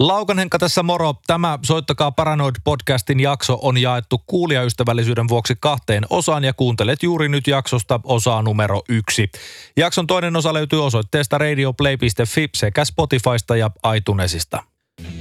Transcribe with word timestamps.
Laukan 0.00 0.38
Henkka 0.38 0.58
tässä 0.58 0.82
moro. 0.82 1.14
Tämä 1.26 1.58
Soittakaa 1.62 2.10
Paranoid-podcastin 2.10 3.20
jakso 3.20 3.58
on 3.62 3.78
jaettu 3.78 4.22
kuulijaystävällisyyden 4.26 5.28
vuoksi 5.28 5.54
kahteen 5.60 6.06
osaan 6.10 6.44
ja 6.44 6.52
kuuntelet 6.52 7.02
juuri 7.02 7.28
nyt 7.28 7.46
jaksosta 7.46 8.00
osaa 8.04 8.42
numero 8.42 8.82
yksi. 8.88 9.30
Jakson 9.76 10.06
toinen 10.06 10.36
osa 10.36 10.54
löytyy 10.54 10.84
osoitteesta 10.84 11.38
radioplay.fi 11.38 12.48
sekä 12.54 12.84
Spotifysta 12.84 13.56
ja 13.56 13.70
iTunesista. 13.96 14.62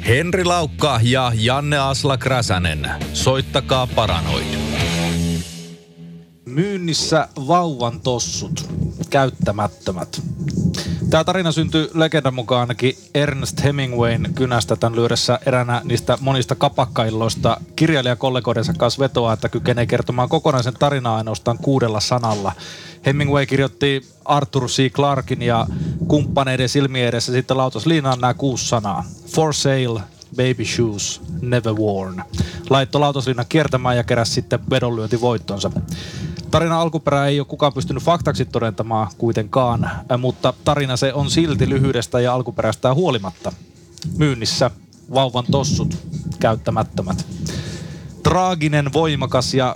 Henri 0.07 0.43
Laukka 0.43 0.99
ja 1.03 1.31
Janne 1.35 1.77
Asla 1.77 2.17
Kräsänen. 2.17 2.89
Soittakaa 3.13 3.87
Paranoid. 3.87 4.60
Myynnissä 6.51 7.27
vauvan 7.47 7.99
tossut, 7.99 8.69
käyttämättömät. 9.09 10.21
Tämä 11.09 11.23
tarina 11.23 11.51
syntyi 11.51 11.89
legendan 11.93 12.33
mukaan 12.33 12.61
ainakin 12.61 12.97
Ernest 13.13 13.63
Hemingwayn 13.63 14.31
kynästä 14.35 14.75
tämän 14.75 14.95
lyödessä 14.95 15.39
eränä 15.45 15.81
niistä 15.83 16.17
monista 16.21 16.55
kapakkailloista. 16.55 17.57
Kirjailijakollegoidensa 17.75 18.73
kanssa 18.73 18.99
vetoa, 18.99 19.33
että 19.33 19.49
kykenee 19.49 19.85
kertomaan 19.85 20.29
kokonaisen 20.29 20.73
tarinaa 20.73 21.17
ainoastaan 21.17 21.57
kuudella 21.57 21.99
sanalla. 21.99 22.51
Hemingway 23.05 23.45
kirjoitti 23.45 24.07
Arthur 24.25 24.67
C. 24.67 24.91
Clarkin 24.91 25.41
ja 25.41 25.67
kumppaneiden 26.07 26.69
silmien 26.69 27.07
edessä 27.07 27.31
sitten 27.31 27.57
lautas 27.57 27.85
liinaan 27.85 28.19
nämä 28.21 28.33
kuusi 28.33 28.67
sanaa. 28.67 29.03
For 29.27 29.53
sale, 29.53 30.01
baby 30.35 30.65
shoes, 30.65 31.21
never 31.41 31.73
worn. 31.73 32.23
Laitto 32.69 32.99
lautaslinnan 32.99 33.45
kiertämään 33.49 33.97
ja 33.97 34.03
keräsi 34.03 34.31
sitten 34.31 34.59
vedonlyöntivoittonsa. 34.69 35.71
Tarina 36.51 36.81
alkuperä 36.81 37.25
ei 37.25 37.39
ole 37.39 37.47
kukaan 37.47 37.73
pystynyt 37.73 38.03
faktaksi 38.03 38.45
todentamaan 38.45 39.07
kuitenkaan, 39.17 39.89
mutta 40.17 40.53
tarina 40.63 40.97
se 40.97 41.13
on 41.13 41.29
silti 41.29 41.69
lyhyydestä 41.69 42.19
ja 42.19 42.33
alkuperästä 42.33 42.93
huolimatta. 42.93 43.51
Myynnissä 44.17 44.71
vauvan 45.13 45.45
tossut, 45.51 45.97
käyttämättömät. 46.39 47.25
Traaginen, 48.23 48.93
voimakas 48.93 49.53
ja 49.53 49.75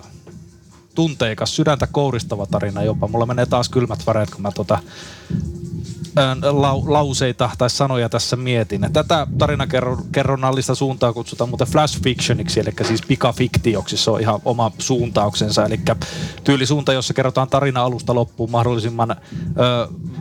tunteikas, 0.96 1.56
sydäntä 1.56 1.88
kouristava 1.88 2.46
tarina 2.46 2.84
jopa. 2.84 3.08
Mulla 3.08 3.26
menee 3.26 3.46
taas 3.46 3.70
kylmät 3.70 4.08
väreet, 4.08 4.30
kun 4.30 4.42
mä 4.42 4.52
tota 4.52 4.80
lau, 6.52 6.84
lauseita 6.88 7.50
tai 7.58 7.70
sanoja 7.70 8.10
tässä 8.10 8.36
mietin. 8.36 8.88
Tätä 8.94 9.28
tarinakerronnallista 9.38 10.76
suuntaa 10.76 11.14
kutsutaan 11.14 11.50
muuten 11.50 11.68
flash 11.68 12.02
fictioniksi, 12.02 12.60
eli 12.60 12.72
siis 12.84 13.02
pikafiktioksi. 13.08 13.98
Se 13.98 14.12
on 14.12 14.22
ihan 14.22 14.40
oma 14.46 14.72
suuntauksensa, 14.80 15.66
eli 15.66 15.80
tyylisuunta, 16.44 16.94
jossa 16.94 17.14
kerrotaan 17.14 17.48
tarina 17.48 17.84
alusta 17.84 18.16
loppuun 18.16 18.52
mahdollisimman 18.52 19.12
ö, 19.12 19.16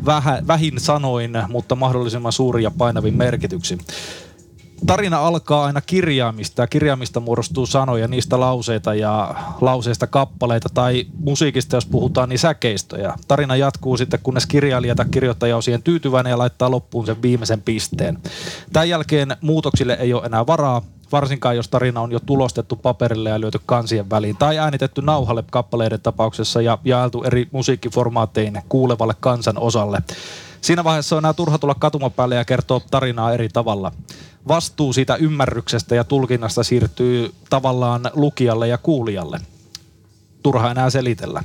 vähä, 0.07 0.43
vähin 0.47 0.81
sanoin, 0.81 1.33
mutta 1.49 1.75
mahdollisimman 1.75 2.33
suuri 2.33 2.63
ja 2.63 2.71
painavin 2.71 3.15
merkityksin 3.15 3.81
tarina 4.87 5.19
alkaa 5.19 5.65
aina 5.65 5.81
kirjaamista 5.81 6.63
ja 6.63 6.67
kirjaamista 6.67 7.21
muodostuu 7.21 7.67
sanoja, 7.67 8.09
niistä 8.09 8.41
lauseita 8.41 8.95
ja 8.95 9.35
lauseista 9.61 10.07
kappaleita 10.07 10.69
tai 10.75 11.07
musiikista, 11.19 11.77
jos 11.77 11.87
puhutaan, 11.87 12.29
niin 12.29 12.39
säkeistöjä. 12.39 13.15
Tarina 13.29 13.57
jatkuu 13.57 13.97
sitten, 13.97 14.21
kunnes 14.23 14.47
kirjailija 14.47 14.95
tai 14.95 15.07
kirjoittaja 15.11 15.57
on 15.57 15.63
siihen 15.63 15.83
tyytyväinen 15.83 16.31
ja 16.31 16.39
laittaa 16.39 16.71
loppuun 16.71 17.07
sen 17.07 17.23
viimeisen 17.23 17.63
pisteen. 17.63 18.19
Tämän 18.73 18.89
jälkeen 18.89 19.37
muutoksille 19.41 19.97
ei 20.01 20.15
ole 20.15 20.27
enää 20.27 20.47
varaa, 20.47 20.83
varsinkaan 21.13 21.57
jos 21.57 21.69
tarina 21.69 22.01
on 22.01 22.13
jo 22.13 22.21
tulostettu 22.21 22.77
paperille 22.77 23.31
ja 23.31 23.41
lyöty 23.41 23.61
kansien 23.67 24.11
väliin 24.11 24.37
tai 24.37 24.59
äänitetty 24.59 25.03
nauhalle 25.03 25.45
kappaleiden 25.51 26.01
tapauksessa 26.01 26.63
ja 26.63 26.79
jaeltu 26.85 27.23
eri 27.23 27.49
musiikkiformaatteihin 27.53 28.63
kuulevalle 28.69 29.15
kansan 29.21 29.59
osalle. 29.59 30.03
Siinä 30.61 30.85
vaiheessa 30.85 31.17
on 31.17 31.21
enää 31.21 31.33
turha 31.33 31.59
tulla 31.59 31.75
katumapäälle 31.75 32.35
ja 32.35 32.45
kertoa 32.45 32.81
tarinaa 32.91 33.33
eri 33.33 33.49
tavalla 33.49 33.93
vastuu 34.49 34.93
siitä 34.93 35.17
ymmärryksestä 35.17 35.95
ja 35.95 36.05
tulkinnasta 36.05 36.63
siirtyy 36.63 37.35
tavallaan 37.51 38.11
lukijalle 38.15 38.69
ja 38.69 38.79
kuulijalle. 38.79 39.41
Turha 40.43 40.71
enää 40.71 40.91
selitellä. 40.91 41.45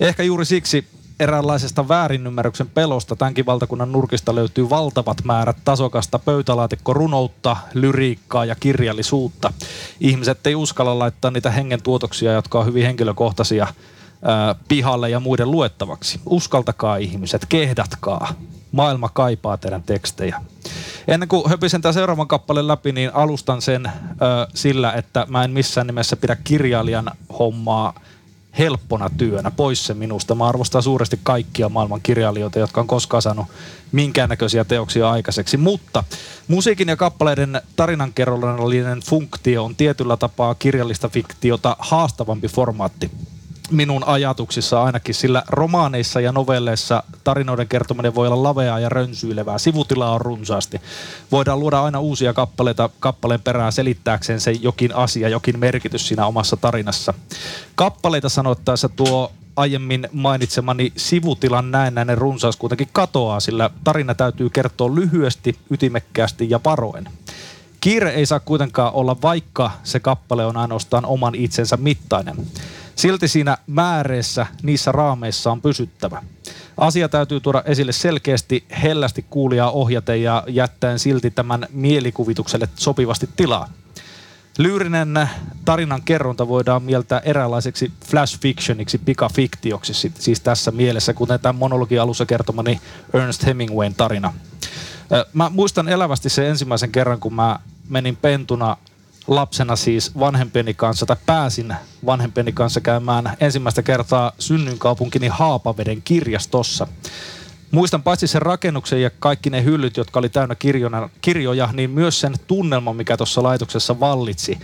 Ehkä 0.00 0.22
juuri 0.22 0.44
siksi 0.44 0.86
eräänlaisesta 1.20 1.88
väärinymmärryksen 1.88 2.68
pelosta 2.68 3.16
tämänkin 3.16 3.46
valtakunnan 3.46 3.92
nurkista 3.92 4.34
löytyy 4.34 4.70
valtavat 4.70 5.24
määrät 5.24 5.56
tasokasta 5.64 6.18
pöytälaatikkorunoutta, 6.18 7.56
lyriikkaa 7.74 8.44
ja 8.44 8.54
kirjallisuutta. 8.54 9.52
Ihmiset 10.00 10.46
ei 10.46 10.54
uskalla 10.54 10.98
laittaa 10.98 11.30
niitä 11.30 11.50
hengen 11.50 11.82
tuotoksia, 11.82 12.32
jotka 12.32 12.58
on 12.58 12.66
hyvin 12.66 12.84
henkilökohtaisia, 12.86 13.66
pihalle 14.68 15.10
ja 15.10 15.20
muiden 15.20 15.50
luettavaksi. 15.50 16.20
Uskaltakaa 16.26 16.96
ihmiset, 16.96 17.46
kehdatkaa. 17.48 18.34
Maailma 18.72 19.08
kaipaa 19.08 19.56
teidän 19.56 19.82
tekstejä. 19.82 20.40
Ennen 21.08 21.28
kuin 21.28 21.50
höpisen 21.50 21.82
tämän 21.82 21.94
seuraavan 21.94 22.28
kappaleen 22.28 22.68
läpi, 22.68 22.92
niin 22.92 23.10
alustan 23.14 23.62
sen 23.62 23.86
ö, 23.86 23.90
sillä, 24.54 24.92
että 24.92 25.26
mä 25.28 25.44
en 25.44 25.50
missään 25.50 25.86
nimessä 25.86 26.16
pidä 26.16 26.36
kirjailijan 26.36 27.10
hommaa 27.38 27.94
helppona 28.58 29.10
työnä, 29.16 29.50
pois 29.50 29.86
se 29.86 29.94
minusta. 29.94 30.34
Mä 30.34 30.48
arvostan 30.48 30.82
suuresti 30.82 31.20
kaikkia 31.22 31.68
maailman 31.68 32.00
kirjailijoita, 32.02 32.58
jotka 32.58 32.80
on 32.80 32.86
koskaan 32.86 33.22
saanut 33.22 33.46
minkäännäköisiä 33.92 34.64
teoksia 34.64 35.10
aikaiseksi. 35.10 35.56
Mutta 35.56 36.04
musiikin 36.48 36.88
ja 36.88 36.96
kappaleiden 36.96 37.62
tarinankerronnallinen 37.76 39.00
funktio 39.00 39.64
on 39.64 39.76
tietyllä 39.76 40.16
tapaa 40.16 40.54
kirjallista 40.54 41.08
fiktiota 41.08 41.76
haastavampi 41.78 42.48
formaatti 42.48 43.10
minun 43.70 44.04
ajatuksissa 44.04 44.82
ainakin, 44.82 45.14
sillä 45.14 45.42
romaaneissa 45.48 46.20
ja 46.20 46.32
novelleissa 46.32 47.02
tarinoiden 47.24 47.68
kertominen 47.68 48.14
voi 48.14 48.26
olla 48.26 48.42
laveaa 48.42 48.80
ja 48.80 48.88
rönsyilevää. 48.88 49.58
Sivutilaa 49.58 50.12
on 50.12 50.20
runsaasti. 50.20 50.80
Voidaan 51.32 51.60
luoda 51.60 51.82
aina 51.82 52.00
uusia 52.00 52.32
kappaleita 52.32 52.90
kappaleen 53.00 53.42
perään 53.42 53.72
selittääkseen 53.72 54.40
se 54.40 54.52
jokin 54.52 54.94
asia, 54.94 55.28
jokin 55.28 55.58
merkitys 55.58 56.08
siinä 56.08 56.26
omassa 56.26 56.56
tarinassa. 56.56 57.14
Kappaleita 57.74 58.28
sanottaessa 58.28 58.88
tuo 58.88 59.32
aiemmin 59.56 60.08
mainitsemani 60.12 60.92
sivutilan 60.96 61.70
näennäinen 61.70 62.18
runsaus 62.18 62.56
kuitenkin 62.56 62.88
katoaa, 62.92 63.40
sillä 63.40 63.70
tarina 63.84 64.14
täytyy 64.14 64.50
kertoa 64.50 64.94
lyhyesti, 64.94 65.58
ytimekkäästi 65.70 66.50
ja 66.50 66.60
varoen. 66.64 67.08
Kiire 67.80 68.10
ei 68.10 68.26
saa 68.26 68.40
kuitenkaan 68.40 68.92
olla, 68.92 69.16
vaikka 69.22 69.70
se 69.84 70.00
kappale 70.00 70.46
on 70.46 70.56
ainoastaan 70.56 71.06
oman 71.06 71.34
itsensä 71.34 71.76
mittainen. 71.76 72.36
Silti 72.96 73.28
siinä 73.28 73.58
määreissä, 73.66 74.46
niissä 74.62 74.92
raameissa 74.92 75.52
on 75.52 75.62
pysyttävä. 75.62 76.22
Asia 76.76 77.08
täytyy 77.08 77.40
tuoda 77.40 77.62
esille 77.66 77.92
selkeästi, 77.92 78.64
hellästi 78.82 79.26
kuulijaa 79.30 79.70
ohjaten 79.70 80.22
ja 80.22 80.44
jättäen 80.48 80.98
silti 80.98 81.30
tämän 81.30 81.66
mielikuvitukselle 81.70 82.68
sopivasti 82.76 83.28
tilaa. 83.36 83.68
Lyyrinen 84.58 85.28
tarinan 85.64 86.02
kerronta 86.02 86.48
voidaan 86.48 86.82
mieltää 86.82 87.18
eräänlaiseksi 87.18 87.92
flash 88.06 88.40
fictioniksi, 88.40 88.98
pikafiktioksi, 88.98 90.12
siis 90.18 90.40
tässä 90.40 90.70
mielessä, 90.70 91.14
kuten 91.14 91.40
tämän 91.40 91.56
monologin 91.56 92.00
alussa 92.00 92.26
kertomani 92.26 92.80
Ernest 93.14 93.46
Hemingwayn 93.46 93.94
tarina. 93.94 94.34
Mä 95.32 95.50
muistan 95.50 95.88
elävästi 95.88 96.28
se 96.28 96.48
ensimmäisen 96.48 96.92
kerran, 96.92 97.20
kun 97.20 97.34
mä 97.34 97.58
menin 97.88 98.16
pentuna 98.16 98.76
lapsena 99.26 99.76
siis 99.76 100.18
vanhempieni 100.18 100.74
kanssa, 100.74 101.06
tai 101.06 101.16
pääsin 101.26 101.74
vanhempieni 102.06 102.52
kanssa 102.52 102.80
käymään 102.80 103.36
ensimmäistä 103.40 103.82
kertaa 103.82 104.32
synnyinkaupunkini 104.38 105.28
Haapaveden 105.28 106.02
kirjastossa. 106.02 106.86
Muistan 107.70 108.02
paitsi 108.02 108.26
sen 108.26 108.42
rakennuksen 108.42 109.02
ja 109.02 109.10
kaikki 109.10 109.50
ne 109.50 109.64
hyllyt, 109.64 109.96
jotka 109.96 110.18
oli 110.18 110.28
täynnä 110.28 110.56
kirjoja, 111.20 111.68
niin 111.72 111.90
myös 111.90 112.20
sen 112.20 112.34
tunnelman, 112.46 112.96
mikä 112.96 113.16
tuossa 113.16 113.42
laitoksessa 113.42 114.00
vallitsi 114.00 114.58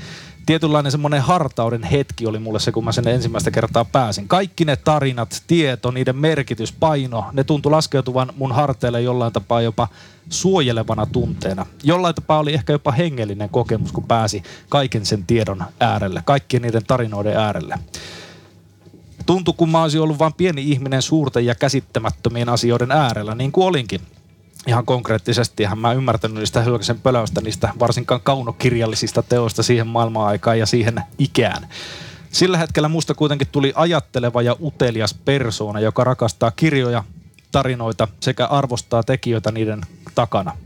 tietynlainen 0.47 0.92
semmoinen 0.92 1.22
hartauden 1.22 1.82
hetki 1.82 2.26
oli 2.26 2.38
mulle 2.38 2.60
se, 2.60 2.72
kun 2.72 2.84
mä 2.84 2.92
sen 2.92 3.08
ensimmäistä 3.08 3.50
kertaa 3.50 3.84
pääsin. 3.84 4.28
Kaikki 4.28 4.64
ne 4.64 4.76
tarinat, 4.76 5.42
tieto, 5.47 5.91
niiden 5.91 6.16
merkitys, 6.16 6.72
paino, 6.72 7.25
ne 7.32 7.44
tuntui 7.44 7.70
laskeutuvan 7.70 8.32
mun 8.36 8.53
harteille 8.53 9.00
jollain 9.00 9.32
tapaa 9.32 9.62
jopa 9.62 9.88
suojelevana 10.30 11.06
tunteena. 11.06 11.66
Jollain 11.82 12.14
tapaa 12.14 12.38
oli 12.38 12.54
ehkä 12.54 12.72
jopa 12.72 12.92
hengellinen 12.92 13.48
kokemus, 13.48 13.92
kun 13.92 14.04
pääsi 14.04 14.42
kaiken 14.68 15.06
sen 15.06 15.24
tiedon 15.27 15.65
äärelle, 15.80 16.22
kaikkien 16.24 16.62
niiden 16.62 16.84
tarinoiden 16.86 17.36
äärelle. 17.36 17.78
Tuntui, 19.27 19.54
kun 19.56 19.71
mä 19.71 19.83
olisin 19.83 20.00
ollut 20.00 20.18
vain 20.18 20.34
pieni 20.34 20.71
ihminen 20.71 21.03
suurten 21.03 21.47
ja 21.47 21.54
käsittämättömien 21.54 22.48
asioiden 22.48 22.91
äärellä, 22.91 23.34
niin 23.34 23.53
kuin 23.53 23.66
olinkin 23.66 24.00
ihan 24.66 24.86
konkreettisesti. 24.86 25.62
Ihan 25.62 25.78
mä 25.78 25.92
ymmärtänyt 25.92 26.38
niistä 26.38 26.62
Hylkäsen 26.62 27.00
pölöistä, 27.00 27.41
niistä 27.41 27.72
varsinkaan 27.80 28.20
kaunokirjallisista 28.20 29.22
teoista 29.22 29.62
siihen 29.62 29.86
maailman-aikaan 29.86 30.59
ja 30.59 30.66
siihen 30.66 31.00
ikään. 31.18 31.68
Sillä 32.30 32.59
hetkellä 32.59 32.88
musta 32.88 33.14
kuitenkin 33.14 33.48
tuli 33.53 33.72
ajatteleva 33.76 34.42
ja 34.42 34.56
utelias 34.62 35.14
persoona, 35.14 35.80
joka 35.80 36.04
rakastaa 36.04 36.50
kirjoja, 36.50 37.04
tarinoita 37.53 38.09
sekä 38.20 38.47
arvostaa 38.47 39.03
tekijöitä 39.03 39.53
niiden 39.53 39.80
takana. 40.14 40.56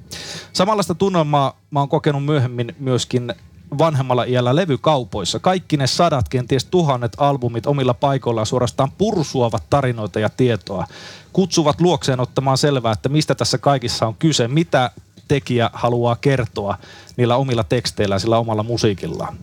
Samanlaista 0.53 0.95
tunnelmaa 0.95 1.61
mä 1.71 1.81
oon 1.81 1.89
kokenut 1.89 2.25
myöhemmin 2.25 2.77
myöskin 2.79 3.35
vanhemmalla 3.79 4.25
iällä 4.25 4.57
levykaupoissa. 4.57 5.39
Kaikki 5.39 5.77
ne 5.77 5.87
sadat, 5.87 6.29
kenties 6.29 6.65
tuhannet 6.65 7.13
albumit 7.19 7.67
omilla 7.67 7.95
paikoillaan 7.95 8.47
suorastaan 8.47 8.93
pursuavat 8.99 9.63
tarinoita 9.71 10.21
ja 10.21 10.29
tietoa. 10.29 10.87
Kutsuvat 11.33 11.81
luokseen 11.81 12.21
ottamaan 12.21 12.59
selvää, 12.59 12.93
että 12.93 13.09
mistä 13.09 13.35
tässä 13.35 13.59
kaikissa 13.59 14.07
on 14.07 14.15
kyse, 14.15 14.49
mitä 14.49 14.91
tekijä 15.29 15.71
haluaa 15.73 16.17
kertoa 16.17 16.79
niillä 17.17 17.37
omilla 17.37 17.65
teksteillä, 17.65 18.19
sillä 18.19 18.39
omalla 18.39 18.63
musiikillaan. 18.63 19.37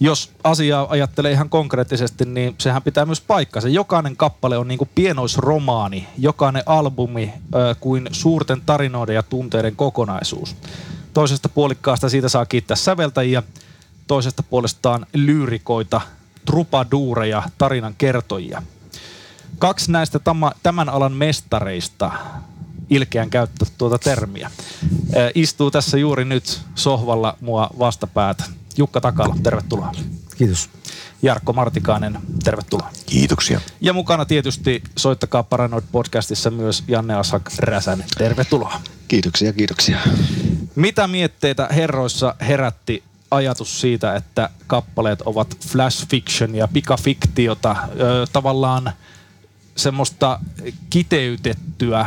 Jos 0.00 0.30
asiaa 0.44 0.86
ajattelee 0.90 1.32
ihan 1.32 1.48
konkreettisesti, 1.48 2.24
niin 2.24 2.54
sehän 2.58 2.82
pitää 2.82 3.06
myös 3.06 3.20
paikkansa. 3.20 3.68
Jokainen 3.68 4.16
kappale 4.16 4.58
on 4.58 4.68
niin 4.68 4.78
kuin 4.78 4.90
pienoisromaani, 4.94 6.08
jokainen 6.18 6.62
albumi 6.66 7.32
ö, 7.54 7.74
kuin 7.80 8.08
suurten 8.12 8.62
tarinoiden 8.66 9.14
ja 9.14 9.22
tunteiden 9.22 9.76
kokonaisuus. 9.76 10.56
Toisesta 11.14 11.48
puolikkaasta 11.48 12.08
siitä 12.08 12.28
saa 12.28 12.46
kiittää 12.46 12.76
säveltäjiä, 12.76 13.42
toisesta 14.06 14.42
puolestaan 14.42 15.06
lyyrikoita, 15.14 16.00
trupaduureja, 16.44 17.42
tarinan 17.58 17.94
kertojia. 17.98 18.62
Kaksi 19.58 19.92
näistä 19.92 20.20
tämän 20.62 20.88
alan 20.88 21.12
mestareista, 21.12 22.10
ilkeän 22.90 23.30
käyttää 23.30 23.68
tuota 23.78 23.98
termiä, 23.98 24.50
istuu 25.34 25.70
tässä 25.70 25.98
juuri 25.98 26.24
nyt 26.24 26.60
sohvalla 26.74 27.36
mua 27.40 27.70
vastapäätä. 27.78 28.44
Jukka 28.76 29.00
Takala, 29.00 29.36
tervetuloa. 29.42 29.92
Kiitos. 30.42 30.70
Jarkko 31.22 31.52
Martikainen, 31.52 32.18
tervetuloa. 32.44 32.90
Kiitoksia. 33.06 33.60
Ja 33.80 33.92
mukana 33.92 34.24
tietysti 34.24 34.82
Soittakaa 34.96 35.42
Paranoid 35.42 35.84
podcastissa 35.92 36.50
myös 36.50 36.84
Janne 36.88 37.14
Asak 37.14 37.50
Räsänen. 37.58 38.06
Tervetuloa. 38.18 38.80
Kiitoksia, 39.08 39.52
kiitoksia. 39.52 39.98
Mitä 40.74 41.06
mietteitä 41.06 41.68
herroissa 41.70 42.34
herätti 42.40 43.02
ajatus 43.30 43.80
siitä, 43.80 44.16
että 44.16 44.50
kappaleet 44.66 45.22
ovat 45.22 45.56
flash 45.60 46.08
fiction 46.08 46.54
ja 46.54 46.68
pikafiktiota, 46.68 47.76
ö, 48.00 48.26
tavallaan 48.32 48.92
semmoista 49.76 50.40
kiteytettyä 50.90 52.06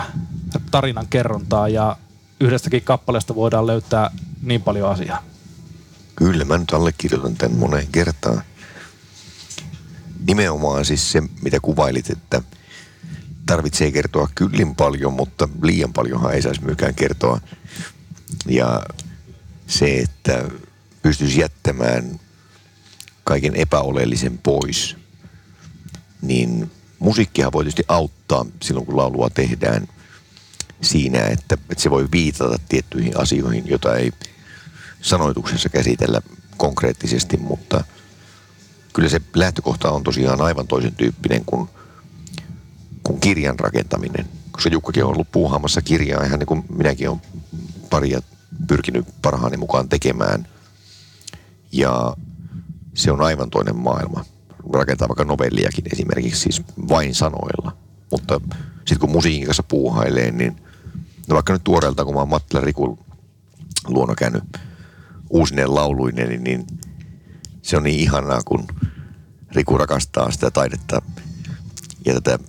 tarinan 0.72 1.08
kerrontaa 1.10 1.68
ja 1.68 1.98
yhdestäkin 2.40 2.82
kappaleesta 2.82 3.36
voidaan 3.36 3.68
löytää 3.68 4.12
niin 4.42 4.62
paljon 4.62 4.90
asiaa. 4.90 5.24
Kyllä, 6.16 6.46
mä 6.46 6.58
nyt 6.58 6.74
allekirjoitan 6.74 7.36
tämän 7.36 7.58
moneen 7.58 7.88
kertaan. 7.88 8.42
Nimenomaan 10.28 10.86
siis 10.86 11.12
se, 11.12 11.24
mitä 11.42 11.60
kuvailit, 11.60 12.10
että 12.10 12.42
tarvitsee 13.46 13.92
kertoa 13.92 14.30
kyllin 14.36 14.76
paljon, 14.76 15.14
mutta 15.14 15.50
liian 15.62 15.94
paljonhan 15.94 16.34
ei 16.34 16.42
saisi 16.42 16.64
myöskään 16.64 16.96
kertoa. 16.96 17.42
Ja 18.48 18.82
se, 19.68 20.00
että 20.00 20.44
pystyisi 21.02 21.40
jättämään 21.40 22.20
kaiken 23.24 23.56
epäoleellisen 23.56 24.38
pois, 24.38 24.98
niin 26.22 26.72
musiikkihan 27.00 27.52
voi 27.52 27.64
tietysti 27.64 27.84
auttaa 27.88 28.46
silloin, 28.62 28.86
kun 28.86 28.98
laulua 28.98 29.30
tehdään 29.30 29.88
siinä, 30.82 31.20
että, 31.20 31.58
että 31.70 31.84
se 31.84 31.90
voi 31.90 32.08
viitata 32.12 32.60
tiettyihin 32.70 33.18
asioihin, 33.18 33.68
joita 33.68 33.96
ei 33.96 34.12
sanoituksessa 35.06 35.70
käsitellä 35.70 36.22
konkreettisesti, 36.58 37.38
mutta 37.38 37.84
kyllä 38.94 39.10
se 39.10 39.22
lähtökohta 39.36 39.92
on 39.92 40.04
tosiaan 40.04 40.42
aivan 40.42 40.68
toisen 40.68 40.96
tyyppinen 40.96 41.46
kuin, 41.46 41.70
kuin 43.04 43.20
kirjan 43.20 43.60
rakentaminen. 43.60 44.26
Koska 44.52 44.70
Jukkakin 44.70 45.04
on 45.04 45.12
ollut 45.12 45.32
puuhaamassa 45.32 45.82
kirjaa 45.82 46.24
ihan 46.24 46.40
niin 46.40 46.48
kuin 46.48 46.66
minäkin 46.78 47.10
olen 47.10 47.22
paria 47.90 48.22
pyrkinyt 48.68 49.06
parhaani 49.22 49.58
mukaan 49.58 49.90
tekemään– 49.90 50.48
ja 51.76 52.16
se 52.94 53.12
on 53.12 53.22
aivan 53.22 53.50
toinen 53.50 53.76
maailma. 53.76 54.26
Rakentaa 54.74 55.08
vaikka 55.08 55.24
novelliakin 55.24 55.86
esimerkiksi 55.94 56.42
siis 56.42 56.62
vain 56.90 57.16
sanoilla. 57.16 57.78
Mutta 58.12 58.42
sitten 58.78 59.00
kun 59.00 59.12
musiikin 59.12 59.46
kanssa 59.46 59.64
puuhailee, 59.64 60.32
niin 60.32 60.56
no 61.28 61.34
vaikka 61.34 61.54
nyt 61.54 61.64
tuoreelta, 61.64 62.06
kun 62.06 62.14
mä 62.14 62.20
oon 62.20 62.30
Mattila 62.30 62.62
Rikun 62.62 63.00
luona 63.88 64.16
käynyt 64.16 64.44
uusineen 65.30 65.76
lauluinen, 65.76 66.30
niin, 66.30 66.44
niin 66.44 66.68
se 67.62 67.78
on 67.78 67.84
niin 67.84 68.00
ihanaa, 68.00 68.42
kun 68.46 68.68
Riku 69.52 69.78
rakastaa 69.78 70.32
sitä 70.32 70.52
taidetta 70.52 71.02
ja 72.06 72.14
tätä 72.14 72.40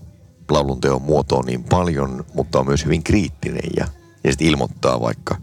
laulun 0.50 0.80
teon 0.80 1.02
muotoa 1.02 1.42
niin 1.42 1.64
paljon, 1.64 2.24
mutta 2.34 2.58
on 2.58 2.66
myös 2.66 2.84
hyvin 2.84 3.02
kriittinen 3.02 3.70
ja, 3.76 3.88
ja 4.24 4.32
sitten 4.32 4.48
ilmoittaa 4.48 5.00
vaikka, 5.00 5.36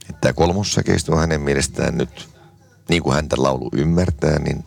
että 0.00 0.20
tämä 0.20 0.32
kolmossäkeistö 0.32 1.12
on 1.12 1.20
hänen 1.20 1.40
mielestään 1.40 1.98
nyt 1.98 2.28
niin 2.88 3.02
kuin 3.02 3.14
häntä 3.14 3.36
laulu 3.38 3.70
ymmärtää, 3.72 4.38
niin 4.38 4.64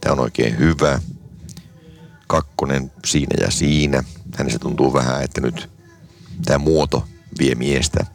tämä 0.00 0.12
on 0.12 0.20
oikein 0.20 0.58
hyvä. 0.58 1.00
Kakkonen 2.26 2.92
siinä 3.06 3.44
ja 3.44 3.50
siinä. 3.50 4.04
Hänestä 4.36 4.58
tuntuu 4.58 4.92
vähän, 4.92 5.22
että 5.22 5.40
nyt 5.40 5.70
tämä 6.44 6.58
muoto 6.58 7.04
vie 7.38 7.54
miestä. 7.54 8.06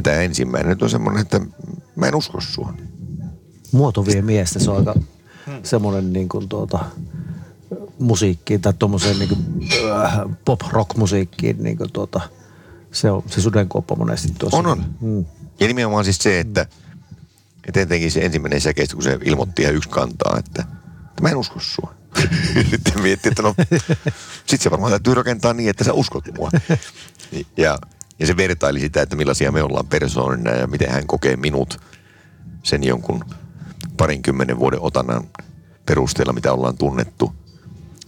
Ja 0.00 0.02
tämä 0.02 0.16
ensimmäinen 0.16 0.70
nyt 0.70 0.82
on 0.82 0.90
semmoinen, 0.90 1.22
että 1.22 1.40
mä 1.96 2.06
en 2.06 2.14
usko 2.14 2.40
sua. 2.40 2.74
Muoto 3.72 4.06
vie 4.06 4.22
miestä, 4.22 4.58
se 4.58 4.70
on 4.70 4.76
aika 4.76 4.94
semmoinen 5.62 6.12
niin 6.12 6.28
kuin 6.28 6.48
tuota, 6.48 6.78
musiikkiin 7.98 8.60
tai 8.60 8.72
tuommoiseen 8.78 9.18
niin 9.18 9.28
kuin, 9.28 9.68
äh, 9.90 10.18
pop-rock-musiikkiin 10.44 11.62
niin 11.62 11.78
kuin 11.78 11.92
tuota, 11.92 12.20
se 12.92 13.10
on 13.10 13.22
se 13.26 13.40
sudenkoppa 13.40 13.96
monesti 13.96 14.32
tuossa. 14.38 14.56
On, 14.56 14.66
on. 14.66 14.84
Mm. 15.00 15.24
Ja 15.60 15.66
nimenomaan 15.66 16.04
siis 16.04 16.18
se, 16.18 16.40
että– 16.40 16.66
ja 17.66 17.72
tietenkin 17.72 18.10
se 18.10 18.20
ensimmäinen 18.20 18.60
säkeistö, 18.60 18.96
kun 18.96 19.02
se 19.02 19.18
ilmoitti 19.24 19.62
ihan 19.62 19.74
yksi 19.74 19.88
kantaa, 19.88 20.38
että, 20.38 20.64
että 21.08 21.22
mä 21.22 21.28
en 21.28 21.36
usko 21.36 21.60
sua. 21.60 21.94
Sitten 22.70 23.02
mietti, 23.02 23.28
että 23.28 23.42
no, 23.42 23.54
sit 24.46 24.60
se 24.60 24.70
varmaan 24.70 24.92
täytyy 24.92 25.14
rakentaa 25.14 25.54
niin, 25.54 25.70
että 25.70 25.84
sä 25.84 25.92
uskot 25.92 26.24
mua. 26.38 26.50
Ja, 27.56 27.78
ja 28.20 28.26
se 28.26 28.36
vertaili 28.36 28.80
sitä, 28.80 29.02
että 29.02 29.16
millaisia 29.16 29.52
me 29.52 29.62
ollaan 29.62 29.86
persoonina 29.86 30.50
ja 30.50 30.66
miten 30.66 30.90
hän 30.90 31.06
kokee 31.06 31.36
minut 31.36 31.80
sen 32.62 32.84
jonkun 32.84 33.24
parinkymmenen 33.96 34.58
vuoden 34.58 34.80
otanan 34.82 35.28
perusteella, 35.86 36.32
mitä 36.32 36.52
ollaan 36.52 36.78
tunnettu. 36.78 37.32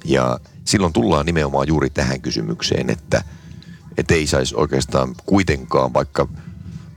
Ja 0.04 0.40
silloin 0.64 0.92
tullaan 0.92 1.26
nimenomaan 1.26 1.68
juuri 1.68 1.90
tähän 1.90 2.20
kysymykseen, 2.20 2.90
että, 2.90 3.24
että 3.96 4.14
ei 4.14 4.26
saisi 4.26 4.54
oikeastaan 4.56 5.14
kuitenkaan, 5.26 5.94
vaikka– 5.94 6.28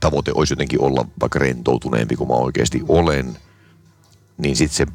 tavoite 0.00 0.32
olisi 0.34 0.52
jotenkin 0.52 0.80
olla 0.80 1.06
vaikka 1.20 1.38
rentoutuneempi 1.38 2.16
kuin 2.16 2.28
mä 2.28 2.34
oikeasti 2.34 2.82
olen, 2.88 3.36
niin 4.38 4.56
sitten 4.56 4.76
se, 4.76 4.86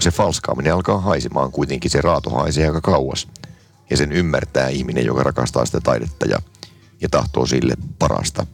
se 0.00 0.10
falskaaminen 0.10 0.74
alkaa 0.74 1.00
haisemaan 1.00 1.52
kuitenkin. 1.52 1.90
Se 1.90 2.00
raato 2.00 2.30
haisee 2.30 2.66
aika 2.66 2.80
kauas. 2.80 3.28
Ja 3.90 3.96
sen 3.96 4.12
ymmärtää 4.12 4.68
ihminen, 4.68 5.06
joka 5.06 5.22
rakastaa 5.22 5.66
sitä 5.66 5.80
taidetta 5.80 6.26
ja, 6.26 6.38
ja 7.00 7.08
tahtoo 7.08 7.46
sille 7.46 7.74
parasta. 7.98 8.46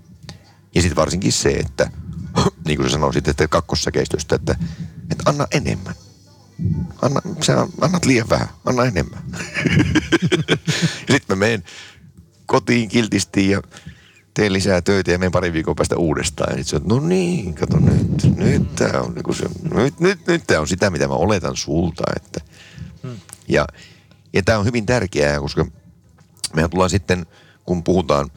Ja 0.75 0.83
sitten 0.83 0.97
varsinkin 0.97 1.33
se, 1.33 1.51
että 1.51 1.91
niin 2.67 2.77
kuin 2.77 2.89
sä 2.89 2.93
sanoisit, 2.93 3.29
että 3.29 3.49
kakkossäkeistöstä, 3.49 4.35
että, 4.35 4.57
että 5.11 5.31
anna 5.31 5.47
enemmän. 5.51 5.95
Anna, 7.03 7.21
sä 7.43 7.67
annat 7.81 8.05
liian 8.05 8.29
vähän, 8.29 8.49
anna 8.65 8.85
enemmän. 8.85 9.23
ja 11.09 11.15
sitten 11.15 11.25
mä 11.29 11.37
menen 11.37 11.65
kotiin 12.47 12.89
kiltisti 12.89 13.51
ja 13.51 13.63
teen 14.35 14.53
lisää 14.53 14.81
töitä 14.81 15.11
ja 15.11 15.19
menen 15.19 15.33
pari 15.33 15.53
viikon 15.53 15.77
päästä 15.77 15.97
uudestaan. 15.97 16.59
Ja 16.59 16.65
sitten 16.65 16.89
no 16.89 17.01
niin, 17.01 17.55
kato 17.55 17.79
nyt, 17.79 18.37
nyt 18.37 18.75
tämä 18.75 19.01
on, 19.01 19.15
niin 19.15 19.35
se, 19.35 19.45
nyt, 19.75 20.01
nyt, 20.01 20.27
nyt 20.27 20.47
tää 20.47 20.61
on 20.61 20.69
sitä, 20.69 20.91
mitä 20.91 21.09
mä 21.09 21.15
oletan 21.15 21.57
sulta. 21.57 22.05
Että. 22.17 22.41
Hmm. 23.03 23.17
Ja, 23.49 23.67
ja 24.33 24.43
tämä 24.43 24.59
on 24.59 24.67
hyvin 24.67 24.87
tärkeää, 24.87 25.41
koska 25.41 25.67
mehän 26.55 26.71
tullaan 26.71 26.91
sitten, 26.91 27.27
kun 27.67 27.83
puhutaan 27.83 28.31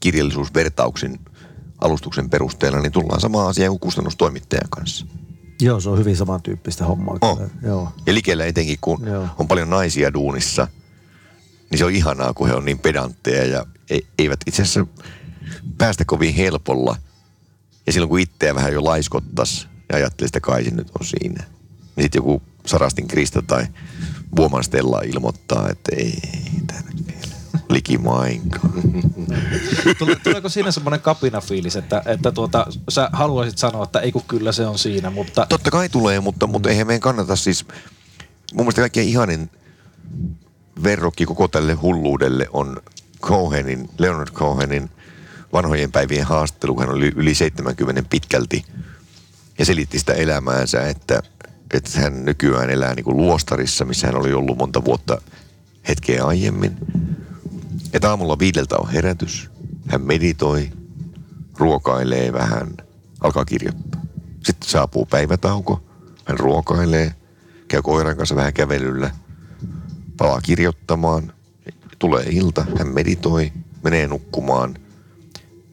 kirjallisuusvertauksin 0.00 1.20
alustuksen 1.80 2.30
perusteella, 2.30 2.80
niin 2.80 2.92
tullaan 2.92 3.20
samaan 3.20 3.48
asiaan 3.48 3.70
kuin 3.70 3.80
kustannustoimittajan 3.80 4.70
kanssa. 4.70 5.06
Joo, 5.60 5.80
se 5.80 5.90
on 5.90 5.98
hyvin 5.98 6.16
samantyyppistä 6.16 6.84
hommaa. 6.84 7.18
Oh. 7.20 7.40
Joo. 7.62 7.92
Ja 8.06 8.14
likellä 8.14 8.44
etenkin, 8.44 8.78
kun 8.80 9.06
Joo. 9.06 9.28
on 9.38 9.48
paljon 9.48 9.70
naisia 9.70 10.14
duunissa, 10.14 10.68
niin 11.70 11.78
se 11.78 11.84
on 11.84 11.92
ihanaa, 11.92 12.34
kun 12.34 12.48
he 12.48 12.54
on 12.54 12.64
niin 12.64 12.78
pedantteja 12.78 13.44
ja 13.44 13.66
eivät 14.18 14.40
itse 14.46 14.62
asiassa 14.62 14.86
päästä 15.78 16.04
kovin 16.04 16.34
helpolla. 16.34 16.96
Ja 17.86 17.92
silloin 17.92 18.08
kun 18.08 18.20
itseä 18.20 18.54
vähän 18.54 18.72
jo 18.72 18.84
laiskottas 18.84 19.68
ja 19.88 19.96
ajattelee, 19.96 20.26
että 20.26 20.40
kai 20.40 20.64
se 20.64 20.70
nyt 20.70 20.90
on 21.00 21.06
siinä. 21.06 21.44
Niin 21.96 22.04
sitten 22.04 22.18
joku 22.18 22.42
Sarastin 22.66 23.08
Krista 23.08 23.42
tai 23.42 23.66
Vuoman 24.36 24.64
Stella 24.64 25.00
ilmoittaa, 25.00 25.68
että 25.68 25.96
ei, 25.96 26.18
tämä 26.66 26.80
nyt 26.80 27.06
likimainkaan. 27.72 28.72
Tuleeko 30.24 30.48
siinä 30.48 30.70
semmoinen 30.70 31.00
kapinafiilis, 31.00 31.76
että, 31.76 32.02
että 32.06 32.32
tuota, 32.32 32.66
sä 32.88 33.10
haluaisit 33.12 33.58
sanoa, 33.58 33.84
että 33.84 34.00
ei 34.00 34.12
kun 34.12 34.22
kyllä 34.28 34.52
se 34.52 34.66
on 34.66 34.78
siinä, 34.78 35.10
mutta... 35.10 35.46
Totta 35.48 35.70
kai 35.70 35.88
tulee, 35.88 36.20
mutta, 36.20 36.46
mutta 36.46 36.70
eihän 36.70 36.86
meidän 36.86 37.00
kannata 37.00 37.36
siis... 37.36 37.66
Mun 38.54 38.64
mielestä 38.64 38.82
kaikkein 38.82 39.08
ihanin 39.08 39.50
verrokki 40.82 41.26
koko 41.26 41.48
tälle 41.48 41.74
hulluudelle 41.74 42.46
on 42.52 42.76
Cohenin, 43.22 43.88
Leonard 43.98 44.30
Cohenin– 44.30 44.90
vanhojen 45.52 45.92
päivien 45.92 46.26
haastattelu, 46.26 46.80
hän 46.80 46.90
oli 46.90 47.12
yli 47.16 47.34
70 47.34 48.02
pitkälti 48.10 48.64
ja 49.58 49.64
selitti 49.64 49.98
sitä 49.98 50.12
elämäänsä, 50.12 50.88
että, 50.88 51.22
että 51.74 52.00
hän 52.00 52.24
nykyään 52.24 52.70
elää 52.70 52.94
niin 52.94 53.04
kuin 53.04 53.16
luostarissa, 53.16 53.84
missä 53.84 54.06
hän 54.06 54.16
oli 54.16 54.32
ollut 54.32 54.58
monta 54.58 54.84
vuotta 54.84 55.20
hetkeä 55.88 56.24
aiemmin. 56.24 56.76
Että 57.92 58.10
aamulla 58.10 58.38
viideltä 58.38 58.76
on 58.76 58.90
herätys, 58.90 59.50
hän 59.86 60.00
meditoi, 60.02 60.72
ruokailee 61.58 62.32
vähän, 62.32 62.76
alkaa 63.20 63.44
kirjoittaa. 63.44 64.00
Sitten 64.44 64.68
saapuu 64.68 65.06
päivätauko, 65.06 65.82
hän 66.24 66.38
ruokailee, 66.38 67.14
käy 67.68 67.82
koiran 67.82 68.16
kanssa 68.16 68.36
vähän 68.36 68.52
kävelyllä, 68.52 69.10
palaa 70.16 70.40
kirjoittamaan, 70.40 71.32
tulee 71.98 72.24
ilta, 72.30 72.66
hän 72.78 72.88
meditoi, 72.88 73.52
menee 73.82 74.08
nukkumaan. 74.08 74.76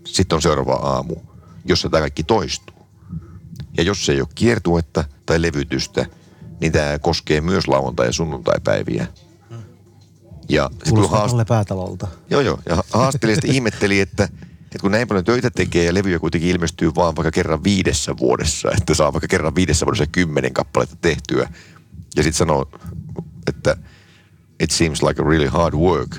Sitten 0.05 0.35
on 0.35 0.41
seuraava 0.41 0.73
aamu, 0.73 1.15
jossa 1.65 1.89
tämä 1.89 2.01
kaikki 2.01 2.23
toistuu. 2.23 2.75
Ja 3.77 3.83
jos 3.83 4.09
ei 4.09 4.21
ole 4.21 4.29
kiertuetta 4.35 5.03
tai 5.25 5.41
levytystä, 5.41 6.05
niin 6.61 6.71
tämä 6.71 6.99
koskee 6.99 7.41
myös 7.41 7.67
lauantai- 7.67 8.05
ja 8.05 8.13
sunnuntaipäiviä. 8.13 9.07
Ja 10.49 10.69
Kuulostaa 10.89 11.19
haast... 11.19 11.47
Päätalolta. 11.47 12.07
Joo, 12.29 12.41
joo. 12.41 12.59
Ja 12.69 12.83
haastelija 12.93 13.35
sitten 13.37 13.51
ihmetteli, 13.51 13.99
että, 13.99 14.23
että 14.23 14.79
kun 14.81 14.91
näin 14.91 15.07
paljon 15.07 15.25
töitä 15.25 15.49
tekee 15.49 15.83
ja 15.83 15.93
levyjä 15.93 16.19
kuitenkin 16.19 16.49
ilmestyy 16.49 16.91
vaan 16.95 17.15
vaikka 17.15 17.31
kerran 17.31 17.63
viidessä 17.63 18.17
vuodessa, 18.17 18.71
että 18.77 18.93
saa 18.93 19.13
vaikka 19.13 19.27
kerran 19.27 19.55
viidessä 19.55 19.85
vuodessa 19.85 20.07
kymmenen 20.11 20.53
kappaletta 20.53 20.95
tehtyä. 21.01 21.49
Ja 22.15 22.23
sitten 22.23 22.37
sanoo, 22.37 22.69
että 23.47 23.77
it 24.59 24.71
seems 24.71 25.03
like 25.03 25.21
a 25.21 25.25
really 25.25 25.47
hard 25.47 25.73
work. 25.73 26.15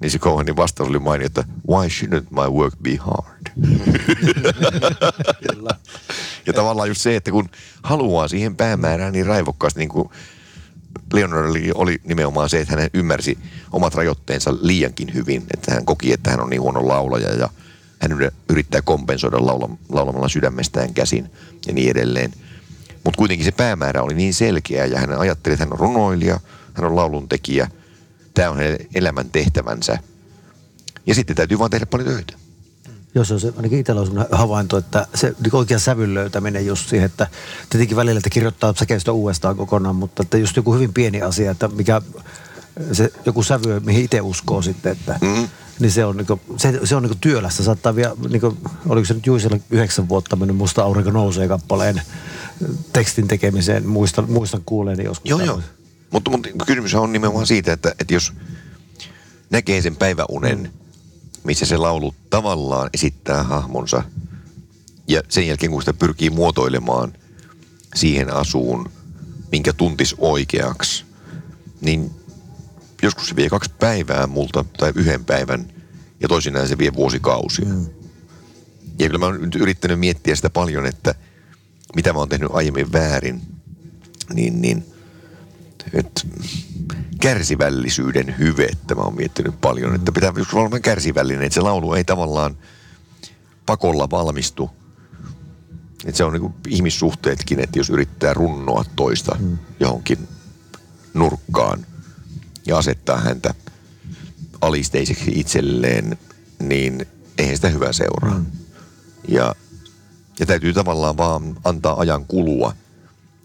Niin 0.00 0.10
se 0.10 0.18
Cohenin 0.18 0.56
vastaus 0.56 0.88
oli 0.88 0.98
mainio, 0.98 1.26
että 1.26 1.44
why 1.68 1.88
shouldn't 1.88 2.26
my 2.30 2.48
work 2.50 2.74
be 2.82 2.96
hard? 2.96 3.46
ja 6.46 6.52
tavallaan 6.52 6.88
just 6.88 7.00
se, 7.00 7.16
että 7.16 7.30
kun 7.30 7.48
haluaa 7.82 8.28
siihen 8.28 8.56
päämäärään 8.56 9.12
niin 9.12 9.26
raivokkaasti, 9.26 9.80
niin 9.80 9.88
kuin 9.88 10.08
Leonard 11.12 11.46
oli, 11.46 11.70
oli 11.74 12.00
nimenomaan 12.04 12.48
se, 12.48 12.60
että 12.60 12.76
hän 12.76 12.90
ymmärsi 12.94 13.38
omat 13.72 13.94
rajoitteensa 13.94 14.54
liiankin 14.60 15.14
hyvin. 15.14 15.42
Että 15.54 15.74
hän 15.74 15.84
koki, 15.84 16.12
että 16.12 16.30
hän 16.30 16.40
on 16.40 16.50
niin 16.50 16.62
huono 16.62 16.88
laulaja 16.88 17.34
ja 17.34 17.48
hän 17.98 18.30
yrittää 18.48 18.82
kompensoida 18.82 19.46
laula, 19.46 19.68
laulamalla 19.88 20.28
sydämestään 20.28 20.94
käsin 20.94 21.30
ja 21.66 21.72
niin 21.72 21.90
edelleen. 21.90 22.32
Mutta 23.04 23.18
kuitenkin 23.18 23.44
se 23.44 23.52
päämäärä 23.52 24.02
oli 24.02 24.14
niin 24.14 24.34
selkeä 24.34 24.86
ja 24.86 25.00
hän 25.00 25.18
ajatteli, 25.18 25.54
että 25.54 25.64
hän 25.64 25.72
on 25.72 25.78
runoilija, 25.78 26.40
hän 26.74 26.86
on 26.86 26.96
lauluntekijä. 26.96 27.70
Tämä 28.34 28.50
on 28.50 28.56
hänen 28.56 28.78
elämän 28.94 29.30
tehtävänsä. 29.30 29.98
Ja 31.06 31.14
sitten 31.14 31.36
täytyy 31.36 31.58
vaan 31.58 31.70
tehdä 31.70 31.86
paljon 31.86 32.08
töitä. 32.08 32.43
Jos 33.14 33.32
on 33.32 33.40
se, 33.40 33.52
ainakin 33.56 33.78
itsellä 33.78 34.00
on 34.00 34.06
sellainen 34.06 34.38
havainto, 34.38 34.76
että 34.76 35.06
se 35.14 35.34
niin 35.42 35.56
oikean 35.56 35.80
sävyn 35.80 36.14
löytäminen 36.14 36.66
just 36.66 36.88
siihen, 36.88 37.06
että 37.06 37.26
tietenkin 37.70 37.96
välillä 37.96 38.18
että 38.18 38.30
kirjoittaa 38.30 38.74
säkeistö 38.78 39.12
uudestaan 39.12 39.56
kokonaan, 39.56 39.96
mutta 39.96 40.22
että 40.22 40.38
just 40.38 40.56
joku 40.56 40.74
hyvin 40.74 40.92
pieni 40.92 41.22
asia, 41.22 41.50
että 41.50 41.68
mikä 41.68 42.02
se 42.92 43.12
joku 43.26 43.42
sävy, 43.42 43.80
mihin 43.80 44.04
itse 44.04 44.20
uskoo 44.20 44.62
sitten, 44.62 44.92
että 44.92 45.18
mm. 45.20 45.48
niin 45.78 45.90
se 45.92 46.04
on, 46.04 46.16
niinku, 46.16 46.40
se, 46.56 46.80
se 46.84 46.96
on 46.96 47.02
niinku 47.02 47.18
työlästä. 47.20 47.62
Saattaa 47.62 47.96
vielä, 47.96 48.14
niinku, 48.28 48.56
oliko 48.88 49.04
se 49.04 49.14
nyt 49.14 49.26
Juisella 49.26 49.58
yhdeksän 49.70 50.08
vuotta 50.08 50.36
mennyt 50.36 50.56
Musta 50.56 50.82
aurinko 50.82 51.10
nousee 51.10 51.48
kappaleen 51.48 52.02
tekstin 52.92 53.28
tekemiseen, 53.28 53.88
muistan, 53.88 54.30
muistan 54.30 54.62
kuuleeni 54.66 55.04
joskus. 55.04 55.30
Joo, 55.30 55.40
joo. 55.40 55.60
Mutta, 56.10 56.30
mutta 56.30 56.64
kysymys 56.66 56.94
on 56.94 57.12
nimenomaan 57.12 57.46
siitä, 57.46 57.72
että, 57.72 57.94
että 58.00 58.14
jos 58.14 58.32
näkee 59.50 59.82
sen 59.82 59.96
päiväunen, 59.96 60.58
mm. 60.58 60.83
Missä 61.44 61.66
se 61.66 61.76
laulu 61.76 62.14
tavallaan 62.30 62.90
esittää 62.94 63.42
hahmonsa, 63.42 64.02
ja 65.08 65.22
sen 65.28 65.46
jälkeen 65.46 65.72
kun 65.72 65.82
sitä 65.82 65.94
pyrkii 65.94 66.30
muotoilemaan 66.30 67.12
siihen 67.94 68.34
asuun, 68.34 68.90
minkä 69.52 69.72
tuntis 69.72 70.14
oikeaksi, 70.18 71.04
niin 71.80 72.10
joskus 73.02 73.28
se 73.28 73.36
vie 73.36 73.48
kaksi 73.48 73.70
päivää 73.78 74.26
multa 74.26 74.64
tai 74.78 74.92
yhden 74.94 75.24
päivän, 75.24 75.72
ja 76.20 76.28
toisinaan 76.28 76.68
se 76.68 76.78
vie 76.78 76.94
vuosikausia. 76.94 77.68
Mm. 77.68 77.86
Ja 78.98 79.06
kyllä 79.06 79.18
mä 79.18 79.26
oon 79.26 79.40
nyt 79.40 79.54
yrittänyt 79.54 79.98
miettiä 79.98 80.36
sitä 80.36 80.50
paljon, 80.50 80.86
että 80.86 81.14
mitä 81.96 82.12
mä 82.12 82.18
oon 82.18 82.28
tehnyt 82.28 82.50
aiemmin 82.52 82.92
väärin, 82.92 83.42
niin, 84.34 84.60
niin 84.60 84.93
että 85.92 86.20
kärsivällisyyden 87.20 88.34
hyvettä 88.38 88.94
mä 88.94 89.02
oon 89.02 89.16
miettinyt 89.16 89.60
paljon, 89.60 89.94
että 89.94 90.12
pitää 90.12 90.32
joskus 90.36 90.54
olla 90.54 90.80
kärsivällinen, 90.80 91.42
että 91.42 91.54
se 91.54 91.60
laulu 91.60 91.94
ei 91.94 92.04
tavallaan 92.04 92.56
pakolla 93.66 94.10
valmistu. 94.10 94.70
Että 96.04 96.18
se 96.18 96.24
on 96.24 96.32
niin 96.32 96.54
ihmissuhteetkin, 96.68 97.60
että 97.60 97.78
jos 97.78 97.90
yrittää 97.90 98.34
runnoa 98.34 98.84
toista 98.96 99.36
mm. 99.40 99.58
johonkin 99.80 100.28
nurkkaan 101.14 101.86
ja 102.66 102.78
asettaa 102.78 103.20
häntä 103.20 103.54
alisteiseksi 104.60 105.32
itselleen, 105.34 106.18
niin 106.58 107.06
eihän 107.38 107.56
sitä 107.56 107.68
hyvää 107.68 107.92
seuraa. 107.92 108.38
Mm. 108.38 108.46
Ja, 109.28 109.54
ja 110.40 110.46
täytyy 110.46 110.72
tavallaan 110.72 111.16
vaan 111.16 111.56
antaa 111.64 112.00
ajan 112.00 112.24
kulua, 112.24 112.74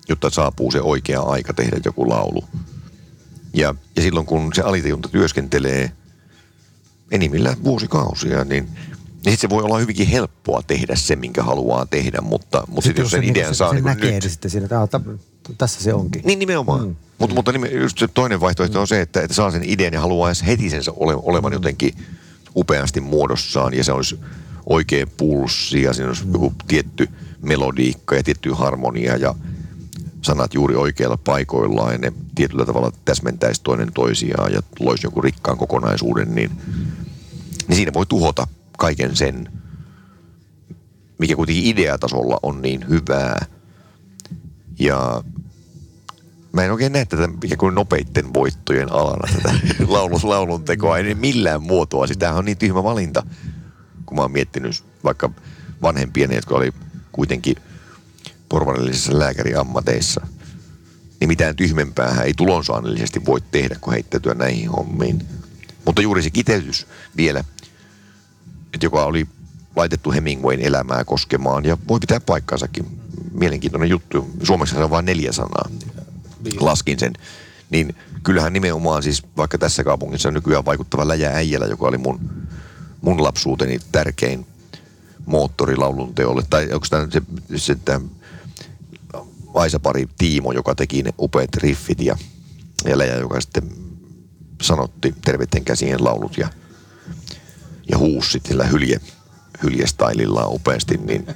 jotta 0.10 0.30
saapuu 0.30 0.72
se 0.72 0.82
oikea 0.82 1.22
aika 1.22 1.54
tehdä 1.54 1.78
joku 1.86 2.10
laulu. 2.10 2.44
Ja, 3.54 3.76
ja 3.96 4.02
silloin 4.02 4.26
kun 4.26 4.52
se 4.56 4.62
alitajunta 4.62 5.10
työskentelee 5.10 5.92
enimmillään 7.12 7.64
vuosikausia, 7.64 8.44
niin, 8.44 8.70
niin 9.26 9.32
sit 9.32 9.40
se 9.40 9.50
voi 9.50 9.64
olla 9.64 9.78
hyvinkin 9.78 10.08
helppoa 10.08 10.62
tehdä 10.68 10.96
se, 10.96 11.16
minkä 11.16 11.44
haluaa 11.44 11.86
tehdä, 11.86 12.22
mutta, 12.22 12.64
mutta 12.68 12.88
sit, 12.88 12.98
jos 12.98 13.12
sen 13.12 13.24
se, 13.24 13.28
idean 13.28 13.54
se, 13.54 13.58
saa 13.58 13.70
se 13.70 13.76
niin 13.76 13.86
näkee, 13.86 14.12
nyt. 14.12 14.24
niin 14.24 14.32
sitten 14.32 14.52
siinä, 14.52 14.66
että 14.66 14.82
ah, 14.82 14.90
tässä 15.58 15.84
se 15.84 15.94
onkin. 15.94 16.22
Niin 16.26 16.40
nimenomaan. 16.40 16.88
Mm. 16.88 16.96
Mutta, 17.20 17.36
mutta 17.36 17.52
nime, 17.52 17.68
just 17.68 17.98
se 17.98 18.08
toinen 18.08 18.40
vaihtoehto 18.40 18.82
on 18.82 18.88
se, 18.88 19.02
että, 19.02 19.22
että 19.22 19.34
saa 19.34 19.52
sen 19.52 19.64
idean 19.64 19.94
ja 19.94 20.02
haluaa 20.02 20.30
edes 20.30 20.46
heti 20.46 20.70
sen 20.70 20.82
ole, 20.96 21.16
olevan 21.16 21.54
jotenkin 21.54 21.94
upeasti 22.56 23.02
muodossaan 23.02 23.74
ja 23.74 23.84
se 23.84 23.92
olisi 23.92 24.20
oikea 24.66 25.08
pulssi 25.18 25.82
ja 25.82 25.94
siinä 25.94 26.08
olisi 26.08 26.24
joku 26.34 26.54
tietty 26.68 27.10
melodiikka 27.42 28.16
ja 28.16 28.24
tietty 28.24 28.52
harmonia 28.52 29.18
ja 29.18 29.36
sanat 30.22 30.54
juuri 30.54 30.76
oikeilla 30.76 31.18
paikoillaan 31.18 31.92
ja 31.92 31.98
ne 31.98 32.14
tietyllä 32.36 32.66
tavalla 32.66 32.92
täsmentäisi 33.06 33.62
toinen 33.64 33.94
toisiaan 33.94 34.54
ja 34.54 34.62
loisi 34.80 35.06
jonkun 35.06 35.24
rikkaan 35.24 35.58
kokonaisuuden, 35.58 36.36
niin, 36.36 36.52
niin 37.68 37.76
siinä 37.76 37.94
voi 37.94 38.06
tuhota 38.06 38.48
kaiken 38.78 39.16
sen, 39.16 39.52
mikä 41.18 41.36
kuitenkin 41.36 41.66
ideatasolla 41.66 42.40
on 42.44 42.62
niin 42.62 42.90
hyvää. 42.90 43.46
Ja 44.80 45.24
mä 46.52 46.64
en 46.64 46.72
oikein 46.72 46.92
näe 46.92 47.06
tätä 47.06 47.30
ikään 47.44 47.58
kuin 47.58 47.76
nopeitten 47.76 48.34
voittojen 48.34 48.92
alana 48.92 49.34
tätä 49.36 49.56
laulun, 49.88 50.20
laulun 50.24 50.64
tekoa, 50.64 50.98
ei 50.98 51.16
millään 51.16 51.64
muotoa. 51.64 52.08
Sitähän 52.08 52.38
on 52.38 52.46
niin 52.46 52.58
tyhmä 52.58 52.84
valinta, 52.84 53.24
kun 54.06 54.18
mä 54.18 54.22
oon 54.22 54.32
miettinyt 54.32 54.84
vaikka 55.04 55.30
vanhempien, 55.82 56.32
jotka 56.32 56.56
oli 56.56 56.72
kuitenkin 57.12 57.56
porvarillisissa 58.50 59.20
lääkäriammateissa, 59.20 60.28
niin 61.20 61.28
mitään 61.28 61.56
tyhmempää 61.56 62.22
ei 62.24 62.34
tulonsaannillisesti 62.34 63.26
voi 63.26 63.42
tehdä, 63.52 63.76
kuin 63.82 63.94
heittäytyä 63.94 64.34
näihin 64.34 64.70
hommiin. 64.70 65.26
Mutta 65.86 66.02
juuri 66.02 66.24
se 66.24 66.30
kiteytys 66.30 66.88
vielä, 67.18 67.44
että 68.74 68.86
joka 68.86 69.06
oli 69.06 69.28
laitettu 69.76 70.12
Hemingwayn 70.12 70.62
elämää 70.62 71.04
koskemaan, 71.06 71.66
ja 71.66 71.78
voi 71.88 72.00
pitää 72.00 72.20
paikkansakin. 72.20 73.00
Mielenkiintoinen 73.32 73.90
juttu. 73.90 74.30
Suomessa 74.44 74.76
se 74.76 74.84
on 74.84 74.90
vain 74.90 75.06
neljä 75.06 75.32
sanaa. 75.32 75.70
Laskin 76.60 77.00
sen. 77.00 77.14
Niin 77.70 77.96
kyllähän 78.24 78.54
nimenomaan 78.54 79.04
siis 79.04 79.24
vaikka 79.38 79.58
tässä 79.58 79.84
kaupungissa 79.84 80.32
nykyään 80.32 80.66
vaikuttava 80.66 81.08
Läjä 81.08 81.32
Äijälä, 81.32 81.66
joka 81.66 81.88
oli 81.88 81.98
mun, 81.98 82.20
mun 83.02 83.24
lapsuuteni 83.24 83.80
tärkein 83.92 84.46
moottori 85.26 85.76
laulun 85.76 86.16
teolle, 86.16 86.44
tai 86.50 86.64
onko 86.74 86.88
tämä 86.90 87.08
se, 87.12 87.22
se 87.56 87.76
tämä 87.76 88.02
Aisapari 89.54 90.06
Tiimo, 90.18 90.52
joka 90.52 90.76
teki 90.76 91.04
ne 91.04 91.14
upeat 91.20 91.56
riffit 91.56 92.02
ja, 92.02 92.18
ja 92.86 92.98
Läjä, 92.98 93.16
joka 93.16 93.42
sitten 93.42 93.72
sanotti 94.62 95.16
terveiden 95.26 95.66
käsien 95.66 96.04
laulut 96.04 96.38
ja, 96.38 96.50
ja 97.92 97.98
huussit 97.98 98.46
sillä 98.46 98.64
hylje, 98.64 99.00
hyljestailillaan 99.64 100.54
upeasti, 100.54 100.98
niin, 100.98 101.28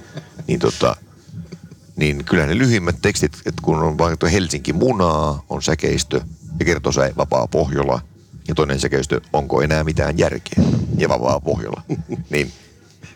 niin, 0.47 0.59
tota, 0.59 0.95
niin 1.95 2.25
kyllä 2.25 2.45
ne 2.45 2.57
lyhimmät 2.57 2.95
tekstit, 3.01 3.33
että 3.45 3.61
kun 3.61 3.83
on 3.83 3.97
vaikka 3.97 4.27
Helsinki 4.27 4.73
munaa, 4.73 5.45
on 5.49 5.61
säkeistö 5.61 6.21
ja 6.59 6.65
kertoo 6.65 6.91
se 6.91 7.13
vapaa 7.17 7.47
Pohjola 7.47 8.01
ja 8.47 8.55
toinen 8.55 8.79
säkeistö, 8.79 9.21
onko 9.33 9.61
enää 9.61 9.83
mitään 9.83 10.17
järkeä 10.17 10.63
ja 10.97 11.09
vapaa 11.09 11.39
Pohjola, 11.39 11.81
niin 12.29 12.51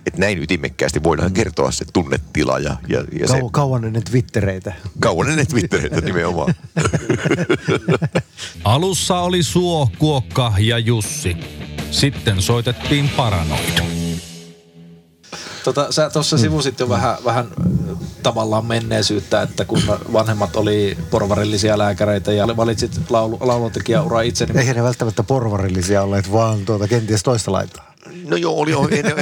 että 0.08 0.20
näin 0.20 0.44
ytimekkäästi 0.44 1.04
voidaan 1.04 1.34
kertoa 1.34 1.72
se 1.72 1.86
tunnetila 1.94 2.60
ja, 2.60 2.78
ja, 2.88 3.04
ja 3.20 3.28
se 3.28 3.40
Kau, 3.40 3.50
kauan 3.50 3.86
ennen 3.86 4.04
Twittereitä. 4.04 4.74
kauan 5.00 5.30
ennen 5.30 5.48
Twittereitä 5.48 6.02
nimenomaan. 6.02 6.56
Alussa 8.64 9.20
oli 9.20 9.44
Suo, 9.44 9.90
Kuokka 10.00 10.54
ja 10.58 10.80
Jussi. 10.80 11.38
Sitten 11.92 12.42
soitettiin 12.42 13.10
Paranoid. 13.10 13.80
Tota, 15.64 15.92
sä 15.92 16.10
tuossa 16.10 16.38
sivusit 16.38 16.80
jo 16.80 16.90
vähän, 16.90 17.18
vähän 17.26 17.46
äh, 17.46 17.98
tavallaan 18.24 18.66
menneisyyttä, 18.66 19.42
että 19.42 19.66
kun 19.66 19.82
vanhemmat 20.14 20.56
oli 20.56 20.98
porvarillisia 21.12 21.78
lääkäreitä 21.78 22.32
ja 22.32 22.58
valitsit 22.58 22.92
laulu, 23.10 23.38
lauluntekijäuraa 23.42 24.22
itse, 24.22 24.46
niin 24.46 24.58
Eihän 24.58 24.76
ne 24.76 24.84
välttämättä 24.84 25.24
porvarillisia 25.24 26.04
olleet, 26.04 26.32
vaan 26.32 26.66
tuota, 26.66 26.88
kenties 26.88 27.24
toista 27.24 27.52
laitaa. 27.52 27.94
No 28.28 28.36
joo, 28.36 28.60
oli, 28.60 28.74
oli 28.74 29.04
ne 29.04 29.16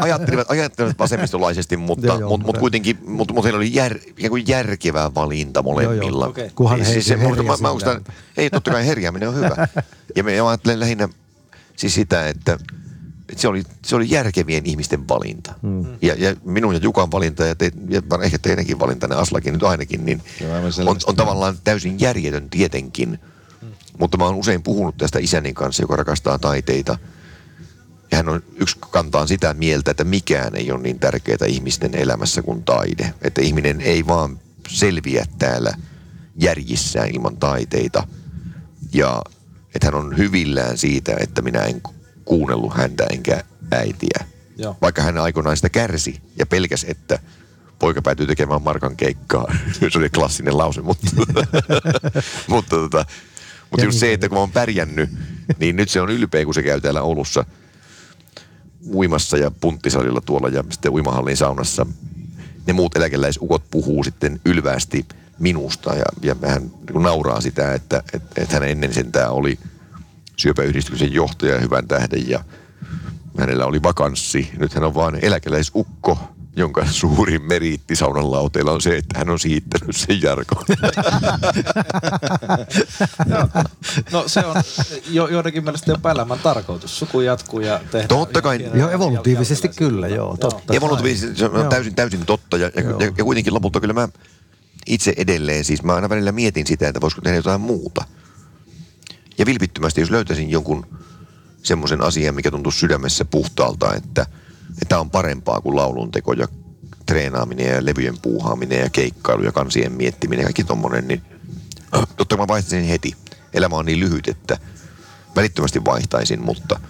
ajattelivat, 0.00 0.50
ajattelivat 0.50 0.98
vasemmistolaisesti, 0.98 1.76
mutta, 1.92 2.06
Joo, 2.06 2.20
joo, 2.20 2.28
mutta, 2.28 2.46
mutta 2.46 2.60
kuitenkin 2.60 2.98
mutta, 3.06 3.34
mutta 3.34 3.46
heillä 3.46 3.56
oli 3.56 3.74
jär, 3.74 3.96
ikään 4.06 4.30
kuin 4.30 4.44
järkevä 4.48 5.14
valinta 5.14 5.62
molemmilla. 5.62 6.04
Joo, 6.04 6.20
joo, 6.20 6.30
okei. 6.30 6.50
Kunhan 6.54 6.84
Siis 6.84 6.96
he- 6.96 7.02
se, 7.02 7.20
he 7.20 7.28
mutta 7.28 7.42
mä, 7.42 8.00
ei 8.36 8.50
totta 8.50 8.70
kai 8.70 8.86
herjääminen 8.86 9.28
on 9.28 9.34
hyvä. 9.34 9.68
Ja 10.16 10.24
me 10.24 10.40
ajattelen 10.40 10.80
lähinnä 10.80 11.08
siis 11.76 11.94
sitä, 11.94 12.28
että, 12.28 12.52
että 12.52 13.40
se, 13.40 13.48
oli, 13.48 13.62
se 13.84 13.96
oli 13.96 14.10
järkevien 14.10 14.66
ihmisten 14.66 15.08
valinta. 15.08 15.54
Hmm. 15.62 15.86
Ja, 16.02 16.14
ja 16.18 16.36
minun 16.44 16.74
ja 16.74 16.80
Jukan 16.82 17.10
valinta 17.10 17.46
ja, 17.46 17.54
te, 17.54 17.70
ja 17.88 18.02
ehkä 18.22 18.38
teidänkin 18.38 18.78
valinta, 18.78 19.08
ne 19.08 19.14
Aslakin 19.14 19.52
nyt 19.52 19.62
ainakin, 19.62 20.04
niin 20.04 20.22
Joo, 20.40 20.56
on, 20.86 20.96
on 21.06 21.16
tavallaan 21.16 21.58
täysin 21.64 22.00
järjetön 22.00 22.50
tietenkin. 22.50 23.18
Mutta 23.98 24.16
mä 24.16 24.24
oon 24.24 24.34
usein 24.34 24.62
puhunut 24.62 24.96
tästä 24.96 25.18
isäni 25.18 25.52
kanssa, 25.52 25.82
joka 25.82 25.96
rakastaa 25.96 26.38
taiteita. 26.38 26.98
Ja 28.12 28.16
hän 28.16 28.28
on 28.28 28.42
yksi 28.56 28.76
kantaa 28.90 29.26
sitä 29.26 29.54
mieltä, 29.54 29.90
että 29.90 30.04
mikään 30.04 30.54
ei 30.54 30.72
ole 30.72 30.82
niin 30.82 30.98
tärkeää 30.98 31.46
ihmisten 31.46 31.94
elämässä 31.94 32.42
kuin 32.42 32.64
taide. 32.64 33.14
Että 33.22 33.42
ihminen 33.42 33.80
ei 33.80 34.06
vaan 34.06 34.40
selviä 34.68 35.24
täällä 35.38 35.72
järjissään 36.36 37.08
ilman 37.08 37.36
taiteita. 37.36 38.06
Ja 38.94 39.22
että 39.74 39.86
hän 39.86 39.94
on 39.94 40.18
hyvillään 40.18 40.78
siitä, 40.78 41.16
että 41.20 41.42
minä 41.42 41.58
en 41.58 41.80
ku- 41.80 41.94
kuunnellut 42.24 42.74
häntä 42.76 43.06
enkä 43.10 43.44
äitiä. 43.70 44.26
Joo. 44.56 44.76
Vaikka 44.82 45.02
hän 45.02 45.18
aikoinaan 45.18 45.56
sitä 45.56 45.68
kärsi 45.68 46.20
ja 46.38 46.46
pelkäs, 46.46 46.86
että 46.88 47.18
poika 47.78 48.02
päätyy 48.02 48.26
tekemään 48.26 48.62
markan 48.62 48.96
keikkaa. 48.96 49.54
se 49.92 49.98
oli 49.98 50.10
klassinen 50.10 50.58
lause, 50.58 50.82
mutta, 50.82 51.06
mutta, 52.48 52.76
tota, 52.76 53.04
mutta 53.70 53.84
just 53.84 53.98
se, 53.98 54.12
että 54.12 54.28
kun 54.28 54.36
mä 54.36 54.40
oon 54.40 54.52
pärjännyt, 54.52 55.10
niin 55.58 55.76
nyt 55.76 55.88
se 55.88 56.00
on 56.00 56.10
ylpeä, 56.10 56.44
kun 56.44 56.54
se 56.54 56.62
käy 56.62 56.80
täällä 56.80 57.02
Oulussa 57.02 57.44
uimassa 58.94 59.36
ja 59.36 59.50
punttisalilla 59.50 60.20
tuolla 60.20 60.48
ja 60.48 60.64
sitten 60.70 60.92
uimahallin 60.92 61.36
saunassa. 61.36 61.86
Ne 62.66 62.72
muut 62.72 62.96
eläkeläisukot 62.96 63.62
puhuu 63.70 64.04
sitten 64.04 64.40
ylväästi 64.44 65.06
minusta 65.38 65.94
ja, 65.94 66.04
ja 66.22 66.36
hän 66.46 66.62
niin 66.62 67.02
nauraa 67.02 67.40
sitä, 67.40 67.74
että, 67.74 68.02
että, 68.12 68.42
että 68.42 68.54
hän 68.54 68.68
ennen 68.68 68.94
sentään 68.94 69.32
oli 69.32 69.58
syöpäyhdistyksen 70.36 71.12
johtaja 71.12 71.54
ja 71.54 71.60
hyvän 71.60 71.88
tähden 71.88 72.28
ja 72.28 72.44
hänellä 73.38 73.66
oli 73.66 73.82
vakanssi. 73.82 74.50
Nyt 74.58 74.74
hän 74.74 74.84
on 74.84 74.94
vaan 74.94 75.18
eläkeläisukko, 75.22 76.18
jonka 76.56 76.86
suurin 76.90 77.42
meriitti 77.42 77.96
saunan 77.96 78.30
lauteella 78.32 78.72
on 78.72 78.80
se, 78.80 78.96
että 78.96 79.18
hän 79.18 79.30
on 79.30 79.38
siittänyt 79.38 79.96
sen 79.96 80.22
Jarkon. 80.22 80.64
No 84.12 84.24
se 84.26 84.40
on 84.46 84.62
jo, 85.10 85.28
joidenkin 85.28 85.64
mielestä 85.64 85.90
jopa 85.92 86.10
elämän 86.10 86.38
tarkoitus. 86.38 86.98
Suku 86.98 87.20
jatkuu 87.20 87.60
ja 87.60 87.78
tehdään. 87.78 88.08
Totta 88.08 88.42
kai. 88.42 88.56
ihan- 88.62 88.78
Joo, 88.78 88.90
evolutiivisesti 88.90 89.66
jälkeläisiä. 89.66 89.88
kyllä, 89.88 90.08
joo, 90.08 90.36
totta. 90.36 90.74
Evolutiivisesti 90.74 91.36
se 91.38 91.44
on 91.46 91.60
Joo. 91.60 91.68
täysin, 91.68 91.94
täysin 91.94 92.26
totta 92.26 92.56
ja, 92.56 92.70
ja, 92.76 92.82
ja, 92.82 93.12
ja 93.18 93.24
kuitenkin 93.24 93.54
lopulta 93.54 93.80
kyllä 93.80 93.94
mä 93.94 94.08
itse 94.86 95.14
edelleen, 95.16 95.64
siis 95.64 95.82
mä 95.82 95.94
aina 95.94 96.08
välillä 96.08 96.32
mietin 96.32 96.66
sitä, 96.66 96.88
että 96.88 97.00
voisiko 97.00 97.22
tehdä 97.22 97.36
jotain 97.36 97.60
muuta. 97.60 98.04
Ja 99.38 99.46
vilpittömästi, 99.46 100.00
jos 100.00 100.10
löytäisin 100.10 100.50
jonkun 100.50 100.86
semmoisen 101.62 102.00
asian, 102.00 102.34
mikä 102.34 102.50
tuntuu 102.50 102.72
sydämessä 102.72 103.24
puhtaalta, 103.24 103.94
että 103.94 104.26
tämä 104.88 105.00
on 105.00 105.10
parempaa 105.10 105.60
kuin 105.60 105.76
laulunteko 105.76 106.32
ja 106.32 106.48
treenaaminen 107.06 107.66
ja 107.66 107.84
levyjen 107.84 108.18
puuhaaminen 108.22 108.80
ja 108.80 108.90
keikkailu 108.90 109.42
ja 109.42 109.52
kansien 109.52 109.92
miettiminen 109.92 110.42
ja 110.42 110.46
kaikki 110.46 110.64
tommonen, 110.64 111.08
niin 111.08 111.22
totta 112.16 112.36
kai 112.36 112.38
mä 112.38 112.48
vaihtaisin 112.48 112.88
heti. 112.88 113.16
Elämä 113.54 113.76
on 113.76 113.86
niin 113.86 114.00
lyhyt, 114.00 114.28
että 114.28 114.58
välittömästi 115.36 115.84
vaihtaisin, 115.84 116.44
mutta, 116.44 116.80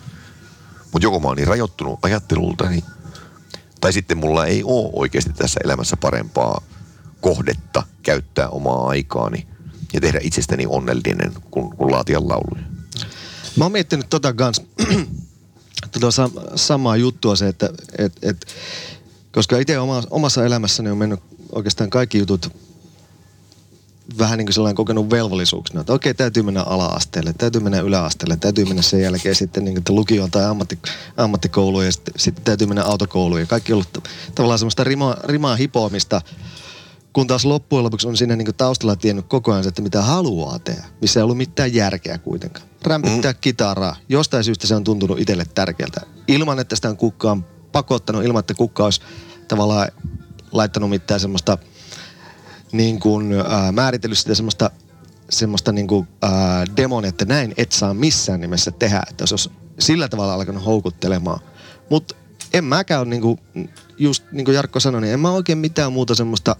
mutta 0.92 1.06
joko 1.06 1.20
mä 1.20 1.28
oon 1.28 1.36
niin 1.36 1.48
rajoittunut 1.48 1.98
ajattelultani, 2.02 2.84
tai 3.80 3.92
sitten 3.92 4.18
mulla 4.18 4.46
ei 4.46 4.62
ole 4.64 4.90
oikeasti 4.92 5.32
tässä 5.32 5.60
elämässä 5.64 5.96
parempaa 5.96 6.62
kohdetta 7.20 7.82
käyttää 8.02 8.48
omaa 8.48 8.88
aikaani 8.88 9.46
ja 9.92 10.00
tehdä 10.00 10.18
itsestäni 10.22 10.66
onnellinen 10.66 11.32
kuin, 11.50 11.76
kuin 11.76 11.92
laatia 11.92 12.20
lauluja. 12.20 12.62
Mä 13.56 13.64
oon 13.64 13.72
miettinyt 13.72 14.06
tota 14.10 14.32
kans, 14.32 14.62
tota 15.90 16.08
sam- 16.08 16.52
samaa 16.56 16.96
juttua 16.96 17.36
se, 17.36 17.48
että 17.48 17.70
et, 17.98 18.12
et, 18.22 18.46
koska 19.32 19.58
itse 19.58 19.78
oma, 19.78 20.02
omassa 20.10 20.44
elämässäni 20.44 20.90
on 20.90 20.98
mennyt 20.98 21.20
oikeastaan 21.52 21.90
kaikki 21.90 22.18
jutut 22.18 22.52
vähän 24.18 24.38
niin 24.38 24.46
kuin 24.46 24.54
sellainen 24.54 24.76
kokenut 24.76 25.10
velvollisuuksena, 25.10 25.80
että 25.80 25.92
okei, 25.92 26.14
täytyy 26.14 26.42
mennä 26.42 26.62
ala-asteelle, 26.62 27.34
täytyy 27.38 27.60
mennä 27.60 27.80
yläasteelle, 27.80 28.36
täytyy 28.36 28.64
mennä 28.64 28.82
sen 28.82 29.02
jälkeen 29.02 29.34
sitten 29.34 29.64
niin 29.64 29.84
kuin 29.84 29.96
lukioon 29.96 30.30
tai 30.30 30.44
ammatti, 30.44 30.78
ammattikouluun 31.16 31.84
ja 31.84 31.92
sitten, 31.92 32.14
sitten 32.16 32.44
täytyy 32.44 32.66
mennä 32.66 32.84
autokouluun 32.84 33.40
ja 33.40 33.46
kaikki 33.46 33.72
on 33.72 33.76
ollut 33.76 34.08
tavallaan 34.34 34.58
semmoista 34.58 34.84
rima, 34.84 35.16
rimaa 35.24 35.56
hipoamista, 35.56 36.20
kun 37.12 37.26
taas 37.26 37.44
loppujen 37.44 37.84
lopuksi 37.84 38.08
on 38.08 38.16
siinä 38.16 38.36
niin 38.36 38.54
taustalla 38.56 38.96
tiennyt 38.96 39.26
koko 39.28 39.52
ajan, 39.52 39.68
että 39.68 39.82
mitä 39.82 40.02
haluaa 40.02 40.58
tehdä, 40.58 40.84
missä 41.00 41.20
ei 41.20 41.24
ollut 41.24 41.36
mitään 41.36 41.74
järkeä 41.74 42.18
kuitenkaan. 42.18 42.66
Rämpyttää 42.82 43.32
mm. 43.32 43.38
kitaraa, 43.40 43.96
jostain 44.08 44.44
syystä 44.44 44.66
se 44.66 44.74
on 44.74 44.84
tuntunut 44.84 45.20
itselle 45.20 45.44
tärkeältä. 45.54 46.00
Ilman, 46.28 46.58
että 46.58 46.76
sitä 46.76 46.88
on 46.88 46.96
kukaan 46.96 47.44
pakottanut, 47.72 48.24
ilman, 48.24 48.40
että 48.40 48.54
kukaan 48.54 48.86
olisi 48.86 49.00
tavallaan 49.48 49.88
laittanut 50.52 50.90
mitään 50.90 51.20
semmoista 51.20 51.58
niin 52.72 53.00
kuin, 53.00 53.32
äh, 53.32 53.72
määritellyt 53.72 54.18
sitä 54.18 54.34
semmoista, 54.34 54.70
semmoista 55.30 55.72
niin 55.72 55.86
kuin, 55.86 56.08
äh, 56.24 56.30
demonia, 56.76 57.08
että 57.08 57.24
näin 57.24 57.54
et 57.56 57.72
saa 57.72 57.94
missään 57.94 58.40
nimessä 58.40 58.70
tehdä, 58.70 59.02
että 59.10 59.26
se 59.26 59.32
olisi 59.34 59.50
sillä 59.78 60.08
tavalla 60.08 60.34
alkanut 60.34 60.66
houkuttelemaan. 60.66 61.40
Mutta 61.90 62.14
en 62.52 62.64
mäkään 62.64 63.00
ole, 63.00 63.08
niin 63.08 63.22
kuin, 63.22 63.38
just 63.98 64.24
niin 64.32 64.44
kuin 64.44 64.54
Jarkko 64.54 64.80
sanoi, 64.80 65.00
niin 65.00 65.14
en 65.14 65.20
mä 65.20 65.30
oikein 65.30 65.58
mitään 65.58 65.92
muuta 65.92 66.14
semmoista 66.14 66.56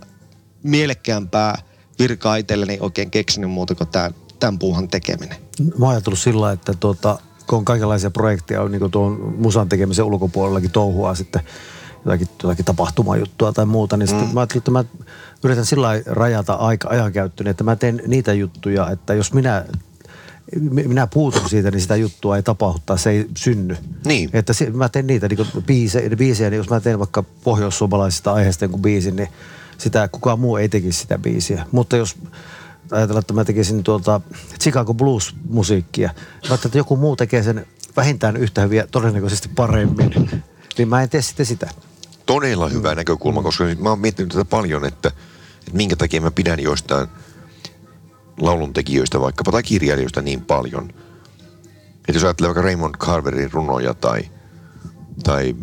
mielekkäämpää 0.63 1.59
virkaa 1.99 2.37
itselleni 2.37 2.79
oikein 2.81 3.11
keksinyt 3.11 3.51
muuta 3.51 3.75
kuin 3.75 3.89
tämän, 3.89 4.15
tämän 4.41 4.59
puuhan 4.59 4.89
tekeminen. 4.89 5.37
Mä 5.79 5.87
oon 5.87 5.95
ajatellut 5.95 6.19
sillä 6.19 6.53
että 6.53 6.75
tuota, 6.81 7.19
kun 7.47 7.59
on 7.59 7.65
kaikenlaisia 7.65 8.11
projekteja, 8.11 8.63
on 8.63 8.73
niin 8.73 8.91
tuon 8.91 9.35
musan 9.39 9.69
tekemisen 9.69 10.05
ulkopuolellakin 10.05 10.71
touhua 10.71 11.15
sitten 11.15 11.43
jotakin, 12.05 12.29
jotakin 12.43 12.65
tapahtumajuttua 12.65 13.53
tai 13.53 13.67
muuta, 13.67 13.97
niin 13.97 14.09
mm. 14.09 14.19
sitten 14.19 14.35
mä 14.35 14.41
ajattelin, 14.41 14.61
että 14.61 14.71
mä 14.71 14.85
yritän 15.45 15.67
sillä 15.67 15.89
rajata 16.07 16.55
aika, 16.55 16.89
ajankäyttöni, 16.89 17.51
että 17.51 17.65
mä 17.65 17.77
teen 17.77 18.03
niitä 18.07 18.33
juttuja, 18.33 18.91
että 18.91 19.15
jos 19.15 19.33
minä 19.33 19.65
minä 20.61 21.07
puutun 21.07 21.49
siitä, 21.49 21.71
niin 21.71 21.81
sitä 21.81 21.97
juttua 21.97 22.37
ei 22.37 22.43
tapahdu 22.43 22.81
se 22.97 23.11
ei 23.11 23.27
synny. 23.37 23.77
Niin. 24.05 24.31
Että 24.33 24.53
se, 24.53 24.71
mä 24.71 24.89
teen 24.89 25.07
niitä 25.07 25.29
niin 25.29 25.63
biisejä, 25.67 26.17
biisejä, 26.17 26.51
niin 26.51 26.57
jos 26.57 26.71
mä 26.71 26.81
teen 26.81 26.99
vaikka 26.99 27.23
pohjoissuomalaisista 27.23 28.33
aiheista 28.33 28.65
jonkun 28.65 28.83
biisin, 28.83 29.17
niin 29.17 29.29
sitä 29.83 30.09
kukaan 30.09 30.41
muu 30.41 30.57
ei 30.57 30.69
tekisi 30.69 31.01
sitä 31.01 31.19
biisiä. 31.19 31.67
Mutta 31.73 31.97
jos 31.97 32.17
ajatellaan, 32.91 33.21
että 33.21 33.35
mä 33.35 33.45
tekisin 33.45 33.83
tuolta 33.83 34.21
Chicago 34.61 34.95
Blues-musiikkia, 34.95 36.09
mä 36.09 36.49
ajattelin, 36.49 36.67
että 36.67 36.79
joku 36.79 36.97
muu 36.97 37.17
tekee 37.17 37.43
sen 37.43 37.67
vähintään 37.97 38.37
yhtä 38.37 38.61
hyviä, 38.61 38.87
todennäköisesti 38.87 39.49
paremmin, 39.49 40.31
niin 40.79 40.89
mä 40.89 41.03
en 41.03 41.09
tee 41.09 41.23
sitten 41.23 41.47
sitä. 41.47 41.71
Todella 42.27 42.69
hyvä 42.69 42.95
näkökulma, 42.95 43.43
koska 43.43 43.65
mä 43.79 43.89
oon 43.89 43.99
miettinyt 43.99 44.33
tätä 44.33 44.45
paljon, 44.45 44.85
että, 44.85 45.09
että 45.59 45.77
minkä 45.77 45.97
takia 45.97 46.21
mä 46.21 46.31
pidän 46.31 46.61
joistain 46.61 47.09
lauluntekijöistä 48.41 49.21
vaikkapa 49.21 49.53
tai 49.53 49.63
kirjailijoista 49.63 50.23
niin 50.23 50.41
paljon. 50.41 50.89
Että 51.95 52.13
jos 52.13 52.25
ajattelee 52.25 52.49
vaikka 52.49 52.63
Raymond 52.63 52.95
Carverin 52.95 53.53
runoja 53.53 53.95
tai, 53.95 54.31
tai 55.25 55.57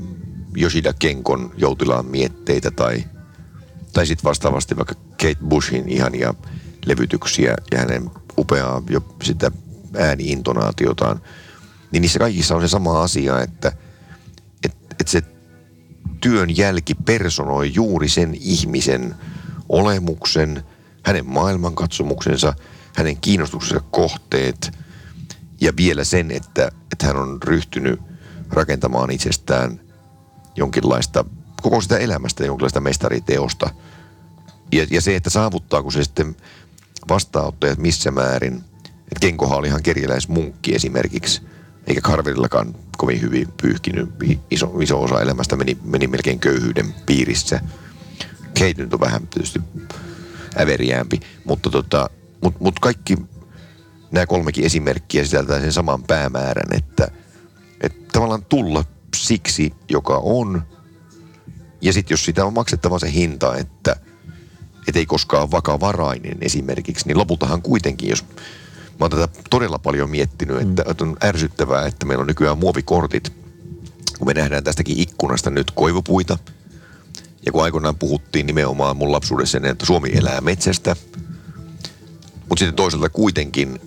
Yoshida 0.62 0.94
Kenkon 0.94 1.52
joutilaan 1.58 2.06
mietteitä 2.06 2.72
tai, 2.72 3.04
tai 3.94 4.06
sitten 4.06 4.30
vastaavasti 4.30 4.78
vaikka 4.78 4.96
Kate 4.96 5.38
Bushin 5.48 5.90
ihania 5.90 6.34
levytyksiä 6.86 7.56
ja 7.72 7.78
hänen 7.80 8.12
upeaa 8.38 8.82
jo 8.90 9.16
sitä 9.24 9.52
ääniintonaatiotaan, 9.98 11.22
niin 11.92 12.02
niissä 12.02 12.20
kaikissa 12.20 12.56
on 12.56 12.62
se 12.62 12.68
sama 12.68 13.02
asia, 13.02 13.42
että 13.42 13.72
et, 14.64 14.76
et 15.00 15.08
se 15.08 15.22
työn 16.22 16.58
jälki 16.58 16.96
personoi 16.96 17.74
juuri 17.74 18.10
sen 18.10 18.36
ihmisen 18.42 19.16
olemuksen, 19.70 20.64
hänen 21.04 21.26
maailmankatsomuksensa, 21.26 22.54
hänen 22.96 23.18
kiinnostuksensa 23.18 23.84
kohteet 23.92 24.72
ja 25.62 25.74
vielä 25.78 26.04
sen, 26.04 26.32
että, 26.32 26.72
että 26.92 27.08
hän 27.08 27.18
on 27.18 27.44
ryhtynyt 27.44 28.00
rakentamaan 28.50 29.12
itsestään 29.12 29.82
jonkinlaista, 30.56 31.26
koko 31.62 31.82
sitä 31.82 31.98
elämästä 31.98 32.46
jonkinlaista 32.46 32.80
mestariteosta. 32.80 33.70
Ja, 34.72 34.88
ja 34.92 35.02
se, 35.02 35.16
että 35.16 35.30
saavuttaako 35.30 35.92
se 35.92 36.04
sitten 36.04 36.36
vastaanottajat 37.10 37.80
missä 37.80 38.12
määrin, 38.12 38.64
että 38.86 39.20
Kenkohan 39.22 39.58
oli 39.58 39.68
ihan 39.68 39.84
kerjäläismunkki 39.84 40.76
esimerkiksi, 40.76 41.42
eikä 41.88 42.02
Carverillakaan 42.02 42.76
kovin 42.98 43.22
hyvin 43.22 43.48
pyyhkinyt. 43.62 44.10
Iso, 44.52 44.74
iso 44.80 45.04
osa 45.04 45.22
elämästä 45.22 45.56
meni, 45.56 45.78
meni 45.84 46.08
melkein 46.08 46.40
köyhyyden 46.40 46.94
piirissä. 47.06 47.62
Nyt 48.78 48.94
on 48.94 49.00
vähän 49.00 49.28
tietysti 49.28 49.60
äveriäämpi, 50.58 51.20
mutta 51.46 51.70
tota, 51.70 52.10
mut, 52.44 52.60
mut 52.60 52.80
kaikki 52.80 53.18
nämä 54.12 54.26
kolmekin 54.26 54.66
esimerkkiä 54.66 55.24
sisältää 55.24 55.60
sen 55.60 55.74
saman 55.74 56.04
päämäärän, 56.04 56.78
että, 56.78 57.08
että 57.82 58.06
tavallaan 58.12 58.46
tulla 58.46 58.84
siksi, 59.16 59.74
joka 59.90 60.18
on. 60.24 60.62
Ja 61.82 61.94
sitten 61.94 62.14
jos 62.14 62.26
sitä 62.26 62.46
on 62.46 62.54
maksettava 62.54 63.00
se 63.00 63.12
hinta, 63.12 63.56
että 63.56 63.96
et 64.88 64.96
ei 64.96 65.06
koskaan 65.06 65.44
ole 65.44 65.52
vakavarainen 65.52 66.38
esimerkiksi, 66.42 67.08
niin 67.08 67.18
lopultahan 67.18 67.62
kuitenkin, 67.62 68.10
jos 68.10 68.24
mä 68.24 68.38
oon 69.00 69.12
tätä 69.12 69.28
todella 69.50 69.80
paljon 69.80 70.10
miettinyt, 70.10 70.62
että, 70.62 70.84
että 70.90 71.04
on 71.04 71.18
ärsyttävää, 71.24 71.86
että 71.86 72.06
meillä 72.06 72.22
on 72.22 72.28
nykyään 72.28 72.58
muovikortit, 72.58 73.34
kun 74.18 74.28
me 74.28 74.34
nähdään 74.34 74.64
tästäkin 74.64 75.00
ikkunasta 75.00 75.50
nyt 75.50 75.72
koivupuita. 75.72 76.38
Ja 77.46 77.52
kun 77.52 77.64
aikoinaan 77.64 77.96
puhuttiin 77.96 78.46
nimenomaan 78.46 78.98
mun 78.98 79.12
lapsuudessa, 79.12 79.60
että 79.64 79.86
Suomi 79.86 80.10
elää 80.14 80.42
metsästä, 80.42 80.96
mutta 82.50 82.60
sitten 82.60 82.76
toisaalta 82.76 83.10
kuitenkin, 83.10 83.82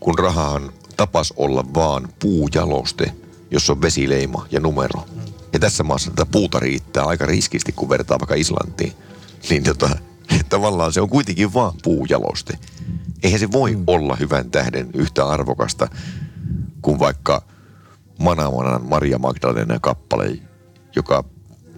kun 0.00 0.18
rahahan 0.18 0.72
tapas 0.96 1.32
olla 1.36 1.64
vaan 1.74 2.08
puujaloste, 2.18 3.12
jossa 3.50 3.72
on 3.72 3.82
vesileima 3.82 4.46
ja 4.50 4.60
numero. 4.60 5.04
Ja 5.52 5.58
tässä 5.58 5.82
maassa 5.82 6.10
tätä 6.10 6.26
puuta 6.32 6.60
riittää 6.60 7.04
aika 7.04 7.26
riskisti, 7.26 7.72
kun 7.72 7.88
vertaa 7.88 8.18
vaikka 8.20 8.34
Islantiin. 8.34 8.92
Niin 9.50 9.62
tota, 9.62 9.90
tavallaan 10.48 10.92
se 10.92 11.00
on 11.00 11.08
kuitenkin 11.08 11.54
vaan 11.54 11.72
puujaloste. 11.82 12.58
Eihän 13.22 13.40
se 13.40 13.52
voi 13.52 13.76
mm. 13.76 13.84
olla 13.86 14.16
hyvän 14.16 14.50
tähden 14.50 14.90
yhtä 14.94 15.28
arvokasta 15.28 15.88
kuin 16.82 16.98
vaikka 16.98 17.42
Manamanan 18.18 18.84
Maria 18.84 19.18
Magdalena 19.18 19.78
kappale, 19.80 20.38
joka 20.96 21.24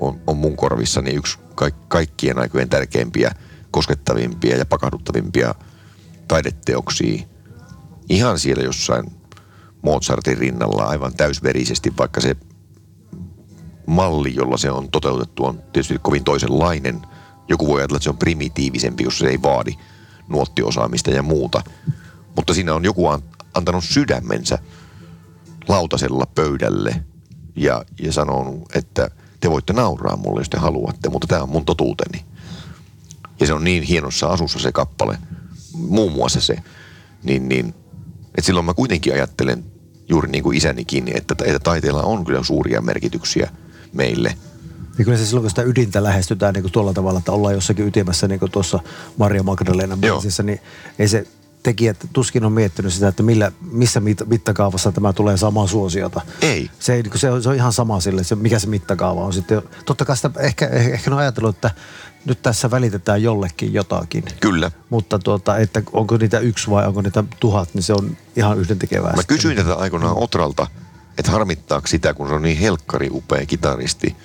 on, 0.00 0.20
on 0.26 0.36
mun 0.36 0.56
korvissani 0.56 1.10
yksi 1.10 1.38
ka- 1.54 1.70
kaikkien 1.88 2.38
aikojen 2.38 2.68
tärkeimpiä, 2.68 3.34
koskettavimpia 3.70 4.56
ja 4.56 4.66
pakahduttavimpia 4.66 5.54
taideteoksia. 6.28 7.22
Ihan 8.08 8.38
siellä 8.38 8.62
jossain 8.62 9.04
Mozartin 9.82 10.38
rinnalla 10.38 10.84
aivan 10.84 11.14
täysverisesti, 11.14 11.92
vaikka 11.98 12.20
se 12.20 12.36
malli, 13.86 14.34
jolla 14.34 14.56
se 14.56 14.70
on 14.70 14.90
toteutettu, 14.90 15.44
on 15.44 15.62
tietysti 15.72 15.98
kovin 16.02 16.24
toisenlainen. 16.24 17.02
Joku 17.48 17.66
voi 17.66 17.80
ajatella, 17.80 17.96
että 17.96 18.04
se 18.04 18.10
on 18.10 18.18
primitiivisempi, 18.18 19.04
jos 19.04 19.18
se 19.18 19.26
ei 19.26 19.42
vaadi 19.42 19.72
nuottiosaamista 20.28 21.10
ja 21.10 21.22
muuta. 21.22 21.62
Mutta 22.36 22.54
siinä 22.54 22.74
on 22.74 22.84
joku 22.84 23.06
an- 23.06 23.22
antanut 23.54 23.84
sydämensä 23.84 24.58
lautasella 25.68 26.26
pöydälle 26.34 27.04
ja, 27.56 27.84
ja 28.02 28.12
sanonut, 28.12 28.76
että 28.76 29.10
te 29.40 29.50
voitte 29.50 29.72
nauraa 29.72 30.16
mulle, 30.16 30.40
jos 30.40 30.50
te 30.50 30.58
haluatte, 30.58 31.08
mutta 31.08 31.26
tämä 31.26 31.42
on 31.42 31.48
mun 31.48 31.64
totuuteni. 31.64 32.24
Ja 33.40 33.46
se 33.46 33.52
on 33.52 33.64
niin 33.64 33.82
hienossa 33.82 34.26
asussa 34.26 34.58
se 34.58 34.72
kappale, 34.72 35.18
muun 35.74 36.12
muassa 36.12 36.40
se, 36.40 36.56
niin, 37.22 37.48
niin 37.48 37.74
että 38.28 38.42
silloin 38.42 38.66
mä 38.66 38.74
kuitenkin 38.74 39.12
ajattelen 39.12 39.64
juuri 40.08 40.30
niin 40.30 40.44
kuin 40.44 40.56
isänikin, 40.56 41.08
että, 41.14 41.34
että 41.44 41.58
taiteella 41.58 42.02
on 42.02 42.24
kyllä 42.24 42.42
suuria 42.42 42.80
merkityksiä 42.80 43.50
meille. 43.92 44.36
Ja 44.98 45.04
kyllä 45.04 45.18
se 45.18 45.26
silloin, 45.26 45.42
kun 45.42 45.50
sitä 45.50 45.62
ydintä 45.62 46.02
lähestytään 46.02 46.54
niin 46.54 46.62
kuin 46.62 46.72
tuolla 46.72 46.92
tavalla, 46.92 47.18
että 47.18 47.32
ollaan 47.32 47.54
jossakin 47.54 47.86
ytimessä, 47.86 48.28
niin 48.28 48.40
kuin 48.40 48.52
tuossa 48.52 48.78
Maria 49.16 49.42
Magdalena 49.42 49.98
niin 50.42 50.60
ei 50.98 51.08
se 51.08 51.26
tekijät 51.62 51.96
tuskin 52.12 52.44
on 52.44 52.52
miettinyt 52.52 52.92
sitä, 52.92 53.08
että 53.08 53.22
millä, 53.22 53.52
missä 53.60 54.00
mit, 54.00 54.18
mittakaavassa 54.26 54.92
tämä 54.92 55.12
tulee 55.12 55.36
samaa 55.36 55.66
suosiota. 55.66 56.20
Ei. 56.42 56.70
Se, 56.78 56.94
ei, 56.94 57.02
niin 57.02 57.18
se, 57.18 57.30
on, 57.30 57.42
se 57.42 57.48
on 57.48 57.54
ihan 57.54 57.72
sama 57.72 58.00
sille, 58.00 58.24
se, 58.24 58.34
mikä 58.34 58.58
se 58.58 58.66
mittakaava 58.66 59.24
on 59.24 59.32
sitten. 59.32 59.62
Totta 59.84 60.04
kai 60.04 60.16
sitä 60.16 60.30
ehkä, 60.38 60.66
ehkä 60.66 61.10
on 61.10 61.18
ajatellut, 61.18 61.56
että 61.56 61.70
nyt 62.24 62.42
tässä 62.42 62.70
välitetään 62.70 63.22
jollekin 63.22 63.72
jotakin. 63.72 64.24
Kyllä. 64.40 64.70
Mutta 64.90 65.18
tuota, 65.18 65.58
että 65.58 65.82
onko 65.92 66.16
niitä 66.16 66.38
yksi 66.38 66.70
vai 66.70 66.86
onko 66.86 67.02
niitä 67.02 67.24
tuhat, 67.40 67.74
niin 67.74 67.82
se 67.82 67.92
on 67.92 68.16
ihan 68.36 68.58
yhdentekevää. 68.58 69.12
Mä 69.16 69.22
kysyin 69.22 69.56
tätä 69.56 69.74
aikoinaan 69.74 70.18
Otralta, 70.18 70.66
että 71.18 71.32
harmittaako 71.32 71.86
sitä, 71.86 72.14
kun 72.14 72.28
se 72.28 72.34
on 72.34 72.42
niin 72.42 72.58
helkkari 72.58 73.08
upea 73.10 73.46
kitaristi. 73.46 74.16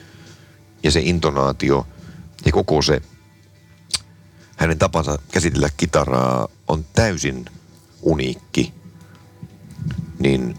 Ja 0.83 0.91
se 0.91 0.99
intonaatio 0.99 1.87
ja 2.45 2.51
koko 2.51 2.81
se 2.81 3.01
hänen 4.57 4.79
tapansa 4.79 5.19
käsitellä 5.31 5.69
kitaraa 5.77 6.47
on 6.67 6.85
täysin 6.93 7.45
uniikki. 8.01 8.73
Niin 10.19 10.55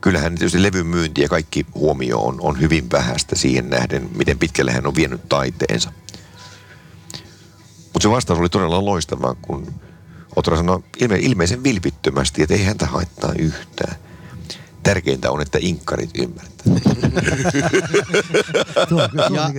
kyllähän 0.00 0.34
tietysti 0.34 0.62
levyn 0.62 0.86
myynti 0.86 1.20
ja 1.20 1.28
kaikki 1.28 1.66
huomio 1.74 2.18
on, 2.18 2.36
on 2.40 2.60
hyvin 2.60 2.90
vähäistä 2.90 3.36
siihen 3.36 3.70
nähden, 3.70 4.10
miten 4.16 4.38
pitkälle 4.38 4.72
hän 4.72 4.86
on 4.86 4.94
vienyt 4.94 5.28
taiteensa. 5.28 5.92
Mutta 7.82 8.00
se 8.02 8.10
vastaus 8.10 8.40
oli 8.40 8.48
todella 8.48 8.84
loistava, 8.84 9.34
kun 9.42 9.74
Otra 10.36 10.56
sanoi 10.56 10.82
ilme, 11.00 11.18
ilmeisen 11.18 11.64
vilpittömästi, 11.64 12.42
että 12.42 12.54
ei 12.54 12.64
häntä 12.64 12.86
haittaa 12.86 13.32
yhtään. 13.38 13.96
Tärkeintä 14.86 15.30
on, 15.30 15.42
että 15.42 15.58
inkkarit 15.60 16.10
ymmärtävät. 16.18 16.82
Ja, 19.34 19.50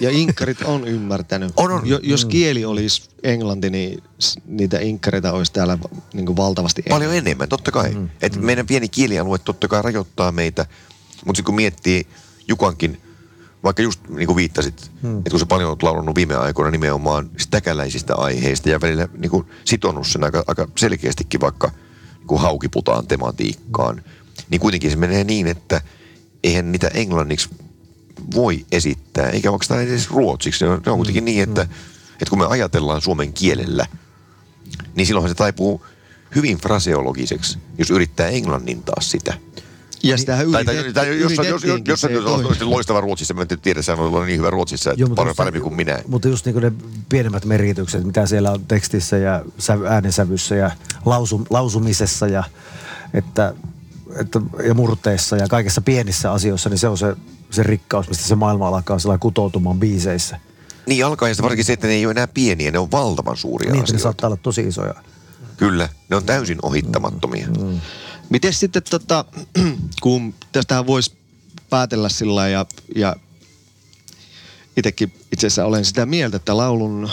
ja 0.00 0.10
inkkarit 0.10 0.62
on 0.62 0.88
ymmärtänyt. 0.88 1.52
On, 1.56 1.72
on. 1.72 1.86
Jo, 1.88 1.98
jos 2.02 2.24
kieli 2.24 2.64
olisi 2.64 3.02
englanti, 3.22 3.70
niin 3.70 4.02
niitä 4.46 4.78
inkkareita 4.78 5.32
olisi 5.32 5.52
täällä 5.52 5.78
niin 6.12 6.26
kuin 6.26 6.36
valtavasti 6.36 6.82
Paljon 6.88 7.14
enemmän, 7.14 7.48
totta 7.48 7.72
kai. 7.72 7.90
Mm. 7.90 8.08
Et 8.22 8.36
mm. 8.36 8.44
Meidän 8.44 8.66
pieni 8.66 8.88
kielialue 8.88 9.38
totta 9.38 9.68
kai 9.68 9.82
rajoittaa 9.82 10.32
meitä, 10.32 10.66
mutta 11.26 11.38
sitten 11.38 11.44
kun 11.44 11.54
miettii 11.54 12.06
Jukankin, 12.48 13.00
vaikka 13.64 13.82
just 13.82 14.00
niin 14.08 14.26
kuin 14.26 14.36
viittasit, 14.36 14.90
mm. 15.02 15.18
että 15.18 15.30
kun 15.30 15.40
se 15.40 15.46
paljon 15.46 15.70
on 15.70 15.76
laulunut 15.82 16.14
viime 16.14 16.36
aikoina 16.36 16.70
nimenomaan 16.70 17.30
täkäläisistä 17.50 18.16
aiheista 18.16 18.68
ja 18.70 18.80
välillä 18.80 19.08
niin 19.18 19.30
kuin 19.30 19.46
sitonut 19.64 20.06
sen 20.06 20.24
aika, 20.24 20.44
aika 20.46 20.68
selkeästikin 20.76 21.40
vaikka 21.40 21.70
niin 22.18 22.26
kuin 22.26 22.40
haukiputaan 22.40 23.06
tematiikkaan, 23.06 24.02
niin 24.50 24.60
kuitenkin 24.60 24.90
se 24.90 24.96
menee 24.96 25.24
niin, 25.24 25.46
että 25.46 25.80
eihän 26.44 26.72
niitä 26.72 26.88
englanniksi 26.88 27.48
voi 28.34 28.66
esittää, 28.72 29.30
eikä 29.30 29.50
oikeastaan 29.50 29.82
edes 29.82 30.10
ruotsiksi. 30.10 30.58
Se 30.58 30.68
on, 30.68 30.80
se 30.84 30.90
on 30.90 30.96
kuitenkin 30.96 31.24
niin, 31.24 31.42
että, 31.42 31.62
että 32.12 32.30
kun 32.30 32.38
me 32.38 32.46
ajatellaan 32.46 33.00
suomen 33.00 33.32
kielellä, 33.32 33.86
niin 34.94 35.06
silloinhan 35.06 35.30
se 35.30 35.34
taipuu 35.34 35.86
hyvin 36.34 36.58
fraseologiseksi, 36.58 37.58
jos 37.78 37.90
yrittää 37.90 38.28
englannin 38.28 38.82
taas 38.82 39.10
sitä. 39.10 39.34
Ja 40.02 40.18
sitähän 40.18 40.52
Tai, 40.52 40.64
tai, 40.64 40.76
yritet- 40.76 40.92
tai 40.92 41.20
jos, 41.20 41.32
jos, 41.32 41.46
jos, 41.46 41.64
jos, 41.64 42.02
jos, 42.02 42.62
on 42.62 42.70
loistava 42.70 43.00
ruotsissa, 43.00 43.34
mä 43.34 43.42
en 43.42 43.60
tiedä, 43.62 43.82
sä 43.82 43.94
on 43.94 44.26
niin 44.26 44.38
hyvä 44.38 44.50
ruotsissa, 44.50 44.90
että 44.90 45.02
Joo, 45.02 45.34
parempi 45.36 45.60
kuin 45.60 45.74
minä. 45.74 45.98
Mutta 46.08 46.28
just 46.28 46.46
niin 46.46 46.56
ne 46.56 46.72
pienemmät 47.08 47.44
merkitykset, 47.44 48.04
mitä 48.04 48.26
siellä 48.26 48.50
on 48.50 48.66
tekstissä 48.66 49.16
ja 49.16 49.44
sävy, 49.58 49.86
äänensävyssä 49.86 50.54
ja 50.54 50.70
lausum, 51.04 51.44
lausumisessa 51.50 52.26
ja, 52.26 52.44
että, 53.14 53.54
että, 54.20 54.40
ja 54.66 54.74
murteissa 54.74 55.36
ja 55.36 55.48
kaikissa 55.48 55.80
pienissä 55.80 56.32
asioissa, 56.32 56.68
niin 56.68 56.78
se 56.78 56.88
on 56.88 56.98
se, 56.98 57.16
se 57.50 57.62
rikkaus, 57.62 58.08
mistä 58.08 58.24
se 58.24 58.34
maailma 58.34 58.68
alkaa 58.68 58.98
sillä 58.98 59.18
kutoutumaan 59.18 59.80
biiseissä. 59.80 60.40
Niin 60.86 61.06
alkaa 61.06 61.28
ja 61.28 61.34
sitten 61.34 61.42
varsinkin 61.44 61.64
se, 61.64 61.72
että 61.72 61.86
ne 61.86 61.92
ei 61.92 62.06
ole 62.06 62.10
enää 62.10 62.26
pieniä, 62.26 62.70
ne 62.70 62.78
on 62.78 62.90
valtavan 62.90 63.36
suuria 63.36 63.72
Niin, 63.72 63.80
että 63.80 63.92
ne 63.92 63.96
asioita. 63.96 64.02
saattaa 64.02 64.26
olla 64.28 64.36
tosi 64.36 64.60
isoja. 64.60 64.94
Kyllä, 65.56 65.88
ne 66.08 66.16
on 66.16 66.24
täysin 66.24 66.58
ohittamattomia. 66.62 67.46
Mm. 67.46 67.80
Miten 68.30 68.52
sitten, 68.52 68.82
tota, 68.90 69.24
kun 70.02 70.34
tästähän 70.52 70.86
voisi 70.86 71.12
päätellä 71.70 72.08
sillä 72.08 72.48
ja, 72.48 72.66
ja 72.96 73.16
itsekin 74.76 75.12
itse 75.32 75.46
asiassa 75.46 75.64
olen 75.64 75.84
sitä 75.84 76.06
mieltä, 76.06 76.36
että 76.36 76.56
laulun, 76.56 77.10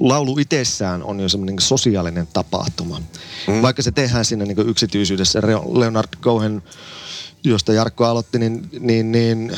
laulu 0.00 0.38
itsessään 0.38 1.04
on 1.04 1.20
jo 1.20 1.28
semmoinen 1.28 1.60
sosiaalinen 1.60 2.28
tapahtuma. 2.32 3.02
Mm. 3.48 3.62
Vaikka 3.62 3.82
se 3.82 3.92
tehdään 3.92 4.24
siinä 4.24 4.44
niin 4.44 4.68
yksityisyydessä, 4.68 5.40
Leonard 5.72 6.08
Cohen, 6.22 6.62
josta 7.44 7.72
Jarkko 7.72 8.04
aloitti, 8.04 8.38
niin, 8.38 8.68
niin, 8.80 9.12
niin 9.12 9.52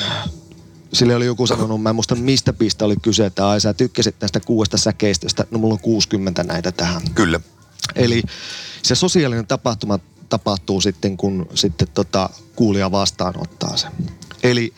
sille 0.92 1.14
oli 1.16 1.26
joku 1.26 1.46
sanonut, 1.46 1.82
mä 1.82 1.88
en 1.88 1.94
muista 1.94 2.14
mistä 2.14 2.52
pistä 2.52 2.84
oli 2.84 2.96
kyse, 3.02 3.26
että 3.26 3.48
ai 3.48 3.60
sä 3.60 3.74
tykkäsit 3.74 4.18
tästä 4.18 4.40
kuudesta 4.40 4.78
säkeistöstä, 4.78 5.46
no 5.50 5.58
mulla 5.58 5.74
on 5.74 5.80
60 5.80 6.44
näitä 6.44 6.72
tähän. 6.72 7.02
Kyllä. 7.14 7.40
Eli 7.94 8.22
se 8.82 8.94
sosiaalinen 8.94 9.46
tapahtuma 9.46 9.98
tapahtuu 10.28 10.80
sitten, 10.80 11.16
kun 11.16 11.48
sitten 11.54 11.88
tota, 11.94 12.30
kuulija 12.56 12.90
vastaanottaa 12.90 13.76
sen. 13.76 13.90
Eli, 14.42 14.74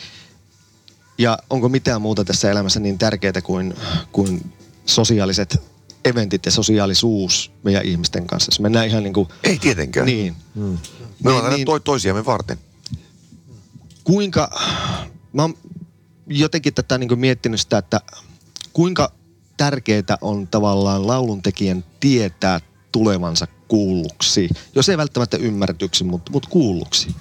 ja 1.19 1.39
onko 1.51 1.69
mitään 1.69 2.03
muuta 2.03 2.25
tässä 2.25 2.51
elämässä 2.51 2.81
niin 2.81 2.99
tärkeää 2.99 3.43
kuin, 3.43 3.75
kuin 4.13 4.53
sosiaaliset 4.87 5.63
eventit 6.05 6.47
ja 6.47 6.53
sosiaalisuus 6.53 7.53
meidän 7.63 7.85
ihmisten 7.85 8.27
kanssa. 8.27 8.51
Jos 8.51 8.61
mennään 8.61 8.87
ihan 8.87 9.03
niin 9.03 9.13
kuin, 9.13 9.29
Ei 9.45 9.59
tietenkään. 9.59 10.07
niin. 10.07 10.37
Me 10.55 11.31
ollaan 11.31 11.45
Niin, 11.45 11.57
niin, 11.57 11.67
toi, 11.67 11.81
toisiamme 11.81 12.25
varten. 12.25 12.59
Kuinka, 14.05 14.51
mä 15.33 15.43
oon 15.43 15.55
jotenkin 16.27 16.75
tätä 16.75 16.99
niin 16.99 17.21
miettinyt 17.21 17.61
sitä, 17.61 17.79
että 17.79 18.01
kuinka 18.73 19.13
tärkeää 19.57 20.19
on 20.21 20.49
tavallaan 20.49 21.07
lauluntekijän 21.07 21.85
tietää 22.01 22.61
tulevansa 22.93 23.47
kuulluksi. 23.69 24.49
Jos 24.75 24.89
ei 24.89 24.97
välttämättä 24.97 25.37
ymmärretyksi, 25.37 26.05
mutta, 26.05 26.33
mutta 26.33 26.49
kuulluksi. 26.49 27.15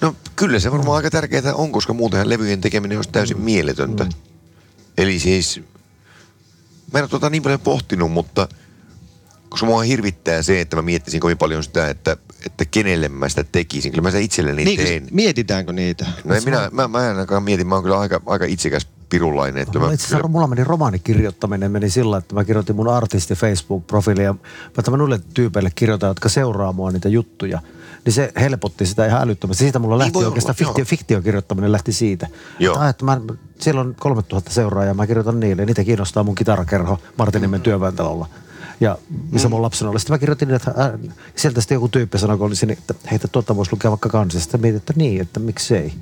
No 0.00 0.16
kyllä 0.36 0.58
se 0.58 0.72
varmaan 0.72 0.96
aika 0.96 1.10
tärkeää 1.10 1.54
on, 1.54 1.72
koska 1.72 1.92
muutenhan 1.92 2.28
levyjen 2.28 2.60
tekeminen 2.60 2.98
olisi 2.98 3.10
täysin 3.10 3.40
mieletöntä. 3.40 4.06
Eli 4.98 5.18
siis, 5.18 5.60
mä 6.92 6.98
en 6.98 7.02
ole 7.02 7.08
tota 7.10 7.30
niin 7.30 7.42
paljon 7.42 7.60
pohtinut, 7.60 8.12
mutta 8.12 8.48
koska 9.48 9.66
mua 9.66 9.82
hirvittää 9.82 10.42
se, 10.42 10.60
että 10.60 10.76
mä 10.76 10.82
miettisin 10.82 11.20
kovin 11.20 11.38
paljon 11.38 11.64
sitä, 11.64 11.90
että, 11.90 12.16
että 12.46 12.64
kenelle 12.64 13.08
mä 13.08 13.28
sitä 13.28 13.44
tekisin. 13.44 13.92
Kyllä 13.92 14.02
mä 14.02 14.10
sitä 14.10 14.20
itselleni 14.20 14.64
Niin, 14.64 14.80
teen. 14.80 15.08
mietitäänkö 15.10 15.72
niitä? 15.72 16.06
No 16.24 16.34
en 16.34 16.44
minä, 16.44 16.68
mä, 16.72 16.88
mä 16.88 17.02
en 17.02 17.08
ainakaan 17.08 17.42
mietin, 17.42 17.66
mä 17.66 17.74
oon 17.74 17.84
kyllä 17.84 17.98
aika, 17.98 18.20
aika 18.26 18.44
itsekäs 18.44 18.86
pirulainen. 19.08 19.62
Että 19.62 19.78
Mulla 19.78 19.86
mä, 19.90 19.94
itse 19.94 20.06
asiassa 20.06 20.28
mulla 20.28 20.46
meni 20.46 20.64
romaanikirjoittaminen 20.64 21.70
meni 21.70 21.90
sillä, 21.90 22.16
että 22.16 22.34
mä 22.34 22.44
kirjoitin 22.44 22.76
mun 22.76 22.88
artisti 22.88 23.34
Facebook-profiiliin 23.34 24.24
ja 24.24 24.32
mä 24.32 24.90
mä 24.90 24.96
noille 24.96 25.20
tyypeille 25.34 25.70
kirjoitan, 25.74 26.08
jotka 26.08 26.28
seuraa 26.28 26.72
mua 26.72 26.90
niitä 26.90 27.08
juttuja. 27.08 27.60
Niin 28.06 28.12
se 28.12 28.32
helpotti 28.40 28.86
sitä 28.86 29.06
ihan 29.06 29.22
älyttömästi. 29.22 29.64
Siitä 29.64 29.78
mulla 29.78 29.98
lähti 29.98 30.14
voi 30.14 30.26
oikeastaan 30.26 30.56
olla, 30.60 30.66
fiktio, 30.66 30.82
joo. 30.82 30.88
fiktiokirjoittaminen 30.88 31.72
lähti 31.72 31.92
siitä. 31.92 32.26
Joo. 32.58 32.74
Että, 32.74 32.88
että 32.88 33.04
mä, 33.04 33.20
siellä 33.60 33.80
on 33.80 33.94
3000 34.00 34.50
seuraajaa, 34.50 34.94
mä 34.94 35.06
kirjoitan 35.06 35.40
niille. 35.40 35.66
Niitä 35.66 35.84
kiinnostaa 35.84 36.22
mun 36.22 36.34
kitarakerho 36.34 36.98
Martinimen 37.18 37.60
työväentalolla. 37.60 38.26
Ja 38.80 38.98
missä 39.32 39.48
mun 39.48 39.62
lapsena 39.62 39.90
oli. 39.90 40.00
Sitten 40.00 40.14
mä 40.14 40.18
kirjoitin, 40.18 40.50
että 40.50 40.70
äh, 40.70 41.12
sieltä 41.36 41.60
sitten 41.60 41.76
joku 41.76 41.88
tyyppi 41.88 42.18
sanoi, 42.18 42.38
kun 42.38 42.46
oli 42.46 42.56
sinne, 42.56 42.72
että 42.72 42.94
heitä 43.10 43.28
tuota 43.28 43.56
voisi 43.56 43.72
lukea 43.72 43.90
vaikka 43.90 44.08
kansista. 44.08 44.42
Sitten 44.42 44.60
mietin, 44.60 44.76
että 44.76 44.92
niin, 44.96 45.20
että 45.20 45.40
miksei. 45.40 45.94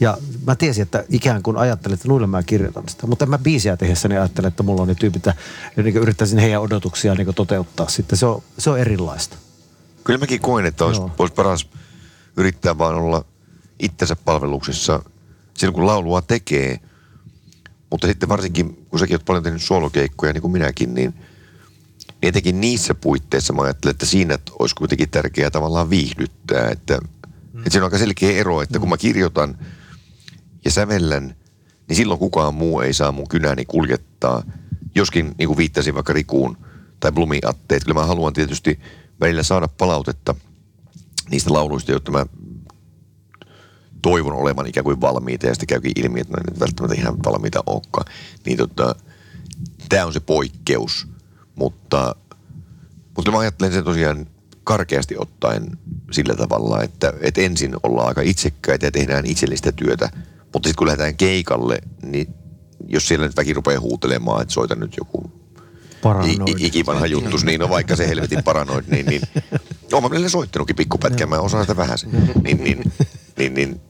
Ja 0.00 0.18
mä 0.46 0.56
tiesin, 0.56 0.82
että 0.82 1.04
ikään 1.08 1.42
kuin 1.42 1.56
ajattelin, 1.56 1.94
että 1.94 2.08
nuille 2.08 2.26
mä 2.26 2.42
kirjoitan 2.42 2.88
sitä. 2.88 3.06
Mutta 3.06 3.24
en 3.24 3.30
mä 3.30 3.38
biisiä 3.38 3.76
tehdessäni 3.76 4.16
ajattele, 4.16 4.48
että 4.48 4.62
mulla 4.62 4.82
on 4.82 4.88
ne 4.88 4.94
tyypit, 4.94 5.26
ja 5.26 5.34
niin 5.76 5.96
yrittäisin 5.96 6.38
heidän 6.38 6.60
odotuksia 6.60 7.14
niin 7.14 7.34
toteuttaa 7.34 7.88
sitten. 7.88 8.18
Se 8.18 8.26
on, 8.26 8.42
se 8.58 8.70
on 8.70 8.78
erilaista. 8.78 9.36
Kyllä 10.08 10.18
mäkin 10.18 10.40
koen, 10.40 10.66
että 10.66 10.84
olisi, 10.84 11.00
Joo. 11.00 11.10
olisi 11.18 11.34
paras 11.34 11.68
yrittää 12.36 12.78
vaan 12.78 12.94
olla 12.94 13.24
itsensä 13.78 14.16
palveluksessa 14.16 15.02
silloin, 15.54 15.74
kun 15.74 15.86
laulua 15.86 16.22
tekee. 16.22 16.80
Mutta 17.90 18.06
sitten 18.06 18.28
varsinkin, 18.28 18.86
kun 18.90 18.98
säkin 18.98 19.14
oot 19.14 19.24
paljon 19.24 19.44
tehnyt 19.44 19.62
solokeikkoja, 19.62 20.32
niin 20.32 20.42
kuin 20.42 20.52
minäkin, 20.52 20.94
niin 20.94 21.14
niin 22.06 22.28
etenkin 22.28 22.60
niissä 22.60 22.94
puitteissa 22.94 23.52
mä 23.52 23.62
ajattelen, 23.62 23.90
että 23.90 24.06
siinä 24.06 24.38
olisi 24.58 24.74
kuitenkin 24.74 25.10
tärkeää 25.10 25.50
tavallaan 25.50 25.90
viihdyttää. 25.90 26.68
Että, 26.70 26.98
mm. 26.98 27.58
että 27.58 27.70
siinä 27.70 27.84
on 27.84 27.86
aika 27.86 27.98
selkeä 27.98 28.36
ero, 28.36 28.62
että 28.62 28.78
kun 28.78 28.88
mä 28.88 28.96
kirjoitan 28.96 29.58
ja 30.64 30.70
sävellän, 30.70 31.34
niin 31.88 31.96
silloin 31.96 32.20
kukaan 32.20 32.54
muu 32.54 32.80
ei 32.80 32.92
saa 32.92 33.12
mun 33.12 33.28
kynäni 33.28 33.64
kuljettaa. 33.64 34.42
Joskin, 34.94 35.34
niin 35.38 35.46
kuin 35.46 35.56
viittasin 35.56 35.94
vaikka 35.94 36.12
Rikuun 36.12 36.56
tai 37.00 37.12
Blumi 37.12 37.38
Atte, 37.44 37.76
että 37.76 37.86
kyllä 37.86 38.00
mä 38.00 38.06
haluan 38.06 38.32
tietysti 38.32 38.80
välillä 39.20 39.42
saada 39.42 39.68
palautetta 39.68 40.34
niistä 41.30 41.52
lauluista, 41.52 41.92
joita 41.92 42.10
mä 42.10 42.26
toivon 44.02 44.32
olevan 44.32 44.66
ikään 44.66 44.84
kuin 44.84 45.00
valmiita 45.00 45.46
ja 45.46 45.54
sitten 45.54 45.66
käykin 45.66 45.92
ilmi, 45.96 46.20
että 46.20 46.36
ne 46.36 46.60
välttämättä 46.60 47.00
ihan 47.00 47.18
valmiita 47.24 47.62
olekaan. 47.66 48.12
Niin 48.46 48.58
tota, 48.58 48.94
tämä 49.88 50.06
on 50.06 50.12
se 50.12 50.20
poikkeus, 50.20 51.06
mutta, 51.54 52.14
mutta 53.16 53.30
mä 53.30 53.38
ajattelen 53.38 53.72
sen 53.72 53.84
tosiaan 53.84 54.26
karkeasti 54.64 55.14
ottaen 55.18 55.78
sillä 56.10 56.34
tavalla, 56.34 56.82
että, 56.82 57.12
että 57.20 57.40
ensin 57.40 57.74
ollaan 57.82 58.08
aika 58.08 58.20
itsekkäitä 58.20 58.86
ja 58.86 58.90
tehdään 58.90 59.26
itsellistä 59.26 59.72
työtä, 59.72 60.10
mutta 60.52 60.68
sitten 60.68 60.78
kun 60.78 60.86
lähdetään 60.86 61.16
keikalle, 61.16 61.78
niin 62.02 62.34
jos 62.88 63.08
siellä 63.08 63.26
nyt 63.26 63.36
väki 63.36 63.52
rupeaa 63.52 63.80
huutelemaan, 63.80 64.42
että 64.42 64.54
soita 64.54 64.74
nyt 64.74 64.96
joku 64.96 65.37
Paranoid. 66.02 66.48
I, 66.48 66.66
ikivanha 66.66 67.06
juttus, 67.06 67.44
niin 67.44 67.62
on 67.62 67.70
vaikka 67.70 67.96
se 67.96 68.08
helvetin 68.08 68.44
paranoid, 68.44 68.84
niin, 68.90 69.06
niin 69.06 69.22
oon 69.92 70.02
mä 70.02 70.10
välillä 70.10 70.28
soittanutkin 70.28 70.76
pikkupätkän, 70.76 71.28
mä 71.28 71.40
osaan 71.40 71.64
sitä 71.64 71.76
vähän. 71.76 71.98
Niin, 72.42 72.64
niin, 72.64 72.92
niin, 73.38 73.54
niin, 73.54 73.80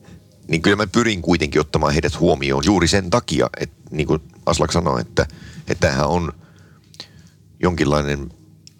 niin 0.48 0.62
kyllä 0.62 0.76
mä 0.76 0.86
pyrin 0.86 1.22
kuitenkin 1.22 1.60
ottamaan 1.60 1.92
heidät 1.92 2.20
huomioon 2.20 2.62
juuri 2.66 2.88
sen 2.88 3.10
takia, 3.10 3.50
että 3.60 3.76
niin 3.90 4.06
kuin 4.06 4.20
Aslak 4.46 4.72
sanoi, 4.72 5.00
että, 5.00 5.26
että 5.68 5.88
tämähän 5.88 6.08
on 6.08 6.32
jonkinlainen 7.62 8.30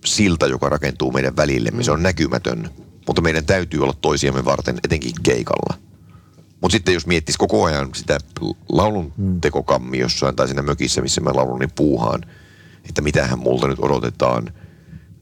silta, 0.04 0.46
joka 0.46 0.68
rakentuu 0.68 1.12
meidän 1.12 1.36
välillemme. 1.36 1.82
Se 1.82 1.90
on 1.90 2.02
näkymätön, 2.02 2.70
mutta 3.06 3.22
meidän 3.22 3.46
täytyy 3.46 3.82
olla 3.82 3.94
toisiamme 4.00 4.44
varten, 4.44 4.78
etenkin 4.84 5.12
keikalla. 5.22 5.74
Mutta 6.60 6.72
sitten 6.72 6.94
jos 6.94 7.06
miettisi 7.06 7.38
koko 7.38 7.64
ajan 7.64 7.88
sitä 7.94 8.18
laulun 8.68 9.12
tekokammi 9.40 9.98
jossain 9.98 10.36
tai 10.36 10.46
siinä 10.46 10.62
mökissä, 10.62 11.00
missä 11.00 11.20
mä 11.20 11.30
laulun, 11.34 11.58
niin 11.58 11.72
puuhaan, 11.76 12.20
että 12.88 13.02
mitähän 13.02 13.38
multa 13.38 13.68
nyt 13.68 13.78
odotetaan, 13.82 14.52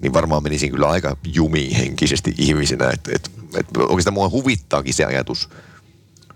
niin 0.02 0.12
varmaan 0.12 0.42
menisin 0.42 0.70
kyllä 0.70 0.88
aika 0.88 1.16
jumiin 1.34 1.76
henkisesti 1.76 2.34
ihmisenä. 2.38 2.90
Että 2.90 3.10
et, 3.14 3.30
et 3.58 3.66
oikeastaan 3.76 4.14
mua 4.14 4.30
huvittaakin 4.30 4.94
se 4.94 5.04
ajatus. 5.04 5.48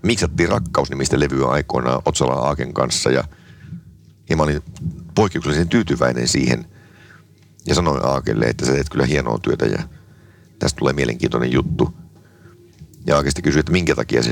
Miksattiin 0.02 0.48
rakkausnimistä 0.48 1.20
levyä 1.20 1.46
aikoinaan 1.46 2.02
Otsala 2.04 2.32
Aaken 2.32 2.74
kanssa 2.74 3.10
ja, 3.10 3.24
ja 4.30 4.36
mä 4.36 4.42
olin 4.42 4.62
poikkeuksellisen 5.14 5.68
tyytyväinen 5.68 6.28
siihen 6.28 6.66
ja 7.66 7.74
sanoin 7.74 8.04
Aakelle, 8.04 8.44
että 8.44 8.66
sä 8.66 8.72
teet 8.72 8.88
kyllä 8.88 9.06
hienoa 9.06 9.38
työtä 9.38 9.66
ja 9.66 9.82
tästä 10.58 10.78
tulee 10.78 10.92
mielenkiintoinen 10.92 11.52
juttu. 11.52 11.94
Ja 13.06 13.16
oikeasti 13.16 13.42
kysyi, 13.42 13.60
että 13.60 13.72
minkä 13.72 13.94
takia 13.94 14.22
se, 14.22 14.30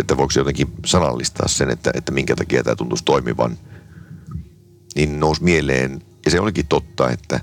että 0.00 0.16
voiko 0.16 0.32
jotenkin 0.36 0.72
sanallistaa 0.86 1.48
sen, 1.48 1.70
että, 1.70 1.90
että 1.94 2.12
minkä 2.12 2.36
takia 2.36 2.64
tämä 2.64 2.76
tuntuisi 2.76 3.04
toimivan. 3.04 3.58
Niin 4.94 5.20
nousi 5.20 5.42
mieleen, 5.42 6.02
ja 6.24 6.30
se 6.30 6.40
olikin 6.40 6.66
totta, 6.66 7.10
että, 7.10 7.40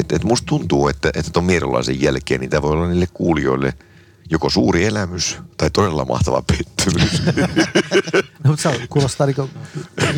että, 0.00 0.16
että 0.16 0.28
musta 0.28 0.46
tuntuu, 0.46 0.88
että, 0.88 1.10
että 1.14 1.30
tuon 1.30 1.44
Mierolaisen 1.44 2.02
jälkeen 2.02 2.40
niin 2.40 2.50
tämä 2.50 2.62
voi 2.62 2.72
olla 2.72 2.88
niille 2.88 3.08
kuulijoille 3.14 3.72
joko 4.30 4.50
suuri 4.50 4.84
elämys 4.84 5.38
tai 5.56 5.70
todella 5.70 6.04
mahtava 6.04 6.42
pettymys. 6.42 7.22
No, 8.44 8.50
mutta 8.50 8.70
se 8.70 8.86
kuulostaa 8.88 9.26
niin 9.26 9.36
kuin, 9.36 9.50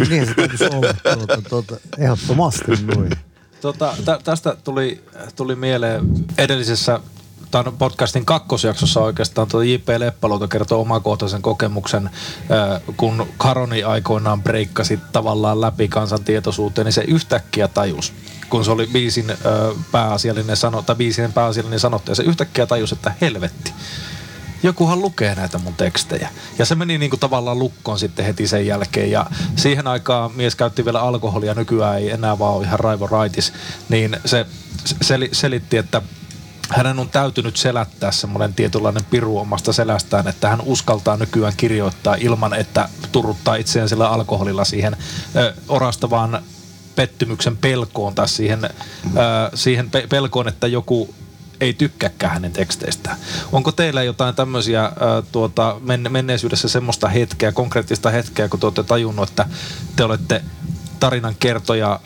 niin 0.09 0.27
se 0.27 0.35
täytyisi 0.35 0.65
olla. 0.65 0.95
Tuota, 1.17 1.43
tuota, 1.49 1.77
ehdottomasti 1.99 2.73
noin. 2.95 3.11
Tota, 3.61 3.97
tä, 4.05 4.21
tästä 4.25 4.57
tuli, 4.65 5.05
tuli 5.37 5.57
mieleen 5.57 6.09
edellisessä 6.39 7.01
tämän 7.51 7.73
podcastin 7.79 8.25
kakkosjaksossa 8.25 9.01
oikeastaan 9.01 9.49
tuo 9.49 9.63
J.P. 9.63 9.89
Leppäluoto 9.99 10.49
kertoo 10.49 10.81
omakohtaisen 10.81 11.43
kokemuksen, 11.43 12.11
kun 12.97 13.27
Karoni 13.37 13.83
aikoinaan 13.83 14.43
breikkasi 14.43 15.01
tavallaan 15.13 15.61
läpi 15.61 15.89
kansan 15.89 16.25
tietoisuuteen, 16.25 16.85
niin 16.85 16.93
se 16.93 17.05
yhtäkkiä 17.09 17.69
tajus, 17.69 18.13
kun 18.51 18.65
se 18.65 18.71
oli 18.71 18.87
biisin 18.87 19.33
pääasiallinen 19.93 20.57
sano, 20.57 20.83
tai 20.83 20.97
biisin 20.97 21.33
pääasiallinen 21.33 21.81
sanottaja, 21.81 22.15
se 22.15 22.23
yhtäkkiä 22.23 22.67
tajus, 22.67 22.93
että 22.93 23.15
helvetti, 23.21 23.73
jokuhan 24.63 25.03
lukee 25.03 25.35
näitä 25.35 25.59
mun 25.59 25.75
tekstejä. 25.75 26.29
Ja 26.59 26.67
se 26.67 26.75
meni 26.75 26.99
niinku 26.99 27.17
tavallaan 27.17 27.59
lukkoon 27.59 27.99
sitten 27.99 28.25
heti 28.25 28.47
sen 28.47 28.67
jälkeen. 28.67 29.11
Ja 29.11 29.27
siihen 29.57 29.87
aikaan 29.87 30.33
mies 30.35 30.55
käytti 30.55 30.85
vielä 30.85 31.01
alkoholia, 31.01 31.55
nykyään 31.55 31.99
ei 31.99 32.11
enää 32.11 32.39
vaan 32.39 32.55
ole 32.55 32.65
ihan 32.65 32.81
raivo 32.81 33.07
raitis. 33.07 33.53
Niin 33.89 34.17
se 34.25 34.47
sel- 35.05 35.29
selitti, 35.33 35.77
että 35.77 36.03
hänen 36.69 36.99
on 36.99 37.09
täytynyt 37.09 37.57
selättää 37.57 38.13
semmoinen 38.13 38.55
tietynlainen 38.55 39.05
piru 39.05 39.39
omasta 39.39 39.73
selästään, 39.73 40.29
että 40.29 40.49
hän 40.49 40.61
uskaltaa 40.61 41.17
nykyään 41.17 41.53
kirjoittaa 41.57 42.15
ilman, 42.15 42.55
että 42.55 42.89
turruttaa 43.13 43.55
itseään 43.55 43.89
sillä 43.89 44.09
alkoholilla 44.09 44.65
siihen 44.65 44.97
ö, 45.37 45.55
orastavaan 45.69 46.43
pettymyksen 46.97 47.57
pelkoon 47.57 48.15
tai 48.15 48.29
siihen, 48.29 48.65
ö, 48.65 48.71
siihen 49.55 49.91
pe- 49.91 50.07
pelkoon, 50.09 50.49
että 50.49 50.67
joku 50.67 51.15
ei 51.61 51.75
tykkääkään 51.75 52.33
hänen 52.33 52.53
teksteistään. 52.53 53.17
Onko 53.53 53.73
teillä 53.73 54.03
jotain 54.03 54.35
tämmöisiä 54.35 54.85
äh, 54.85 54.93
tuota, 55.33 55.77
men- 55.81 56.13
menneisyydessä 56.13 56.69
semmoista 56.69 57.09
hetkeä, 57.09 57.53
konkreettista 57.53 58.11
hetkeä, 58.11 58.49
kun 58.49 58.61
te 58.61 58.67
olette 58.67 58.83
tajunnut, 58.83 59.29
että 59.29 59.47
te 59.97 60.05
olette 60.05 60.43
tarinan 61.01 61.35
kertoja, 61.41 62.01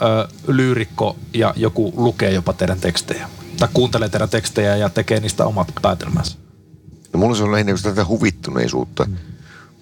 lyyrikko 0.47 1.17
ja 1.35 1.55
joku 1.57 1.93
lukee 1.97 2.31
jopa 2.31 2.53
teidän 2.53 2.81
tekstejä? 2.81 3.29
Tai 3.61 3.69
kuuntelee 3.75 4.09
teidän 4.09 4.29
tekstejä 4.29 4.77
ja 4.77 4.89
tekee 4.89 5.21
niistä 5.21 5.47
omat 5.47 5.73
päätelmänsä? 5.83 6.37
No 7.13 7.21
mulla 7.21 7.37
se 7.37 7.43
on 7.43 7.53
lähinnä 7.53 7.73
tätä 7.83 8.05
huvittuneisuutta, 8.05 9.05
mm. 9.05 9.17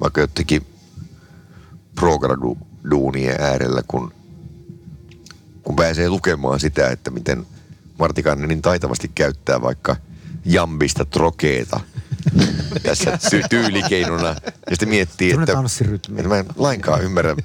vaikka 0.00 0.20
jotenkin 0.20 0.66
progradu-duunien 1.94 3.40
äärellä, 3.40 3.82
kun, 3.88 4.12
kun 5.62 5.76
pääsee 5.76 6.08
lukemaan 6.08 6.60
sitä, 6.60 6.88
että 6.90 7.10
miten 7.10 7.46
Martti 7.98 8.22
Kanne 8.22 8.46
niin 8.46 8.62
taitavasti 8.62 9.10
käyttää 9.14 9.62
vaikka 9.62 9.96
jambista 10.44 11.04
trokeeta 11.04 11.80
tässä 12.82 13.10
ty- 13.10 13.46
tyylikeinona. 13.50 14.28
Ja 14.28 14.36
sitten 14.70 14.88
miettii, 14.88 15.30
että, 15.32 15.52
että 15.94 16.28
mä 16.28 16.38
en 16.38 16.46
lainkaan 16.56 17.02
ymmärrä, 17.02 17.36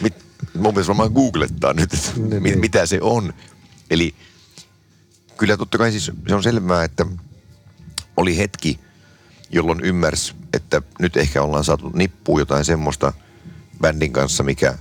mit, 0.00 0.14
mun 0.54 0.72
pitäisi 0.74 0.88
varmaan 0.88 1.12
googlettaa 1.12 1.72
nyt, 1.72 1.94
että 1.94 2.10
Niin, 2.16 2.28
mit, 2.28 2.42
niin. 2.42 2.60
mitä 2.60 2.86
se 2.86 2.98
on. 3.00 3.34
Eli 3.90 4.14
kyllä 5.38 5.56
totta 5.56 5.78
kai 5.78 5.90
siis 5.90 6.10
se 6.28 6.34
on 6.34 6.42
selvää, 6.42 6.84
että 6.84 7.06
oli 8.16 8.36
hetki, 8.36 8.80
jolloin 9.50 9.80
ymmärsi, 9.80 10.34
että 10.52 10.82
nyt 10.98 11.16
ehkä 11.16 11.42
ollaan 11.42 11.64
saatu 11.64 11.90
nippuun 11.94 12.40
jotain 12.40 12.64
semmoista 12.64 13.12
bändin 13.80 14.12
kanssa, 14.12 14.42
mikä, 14.42 14.78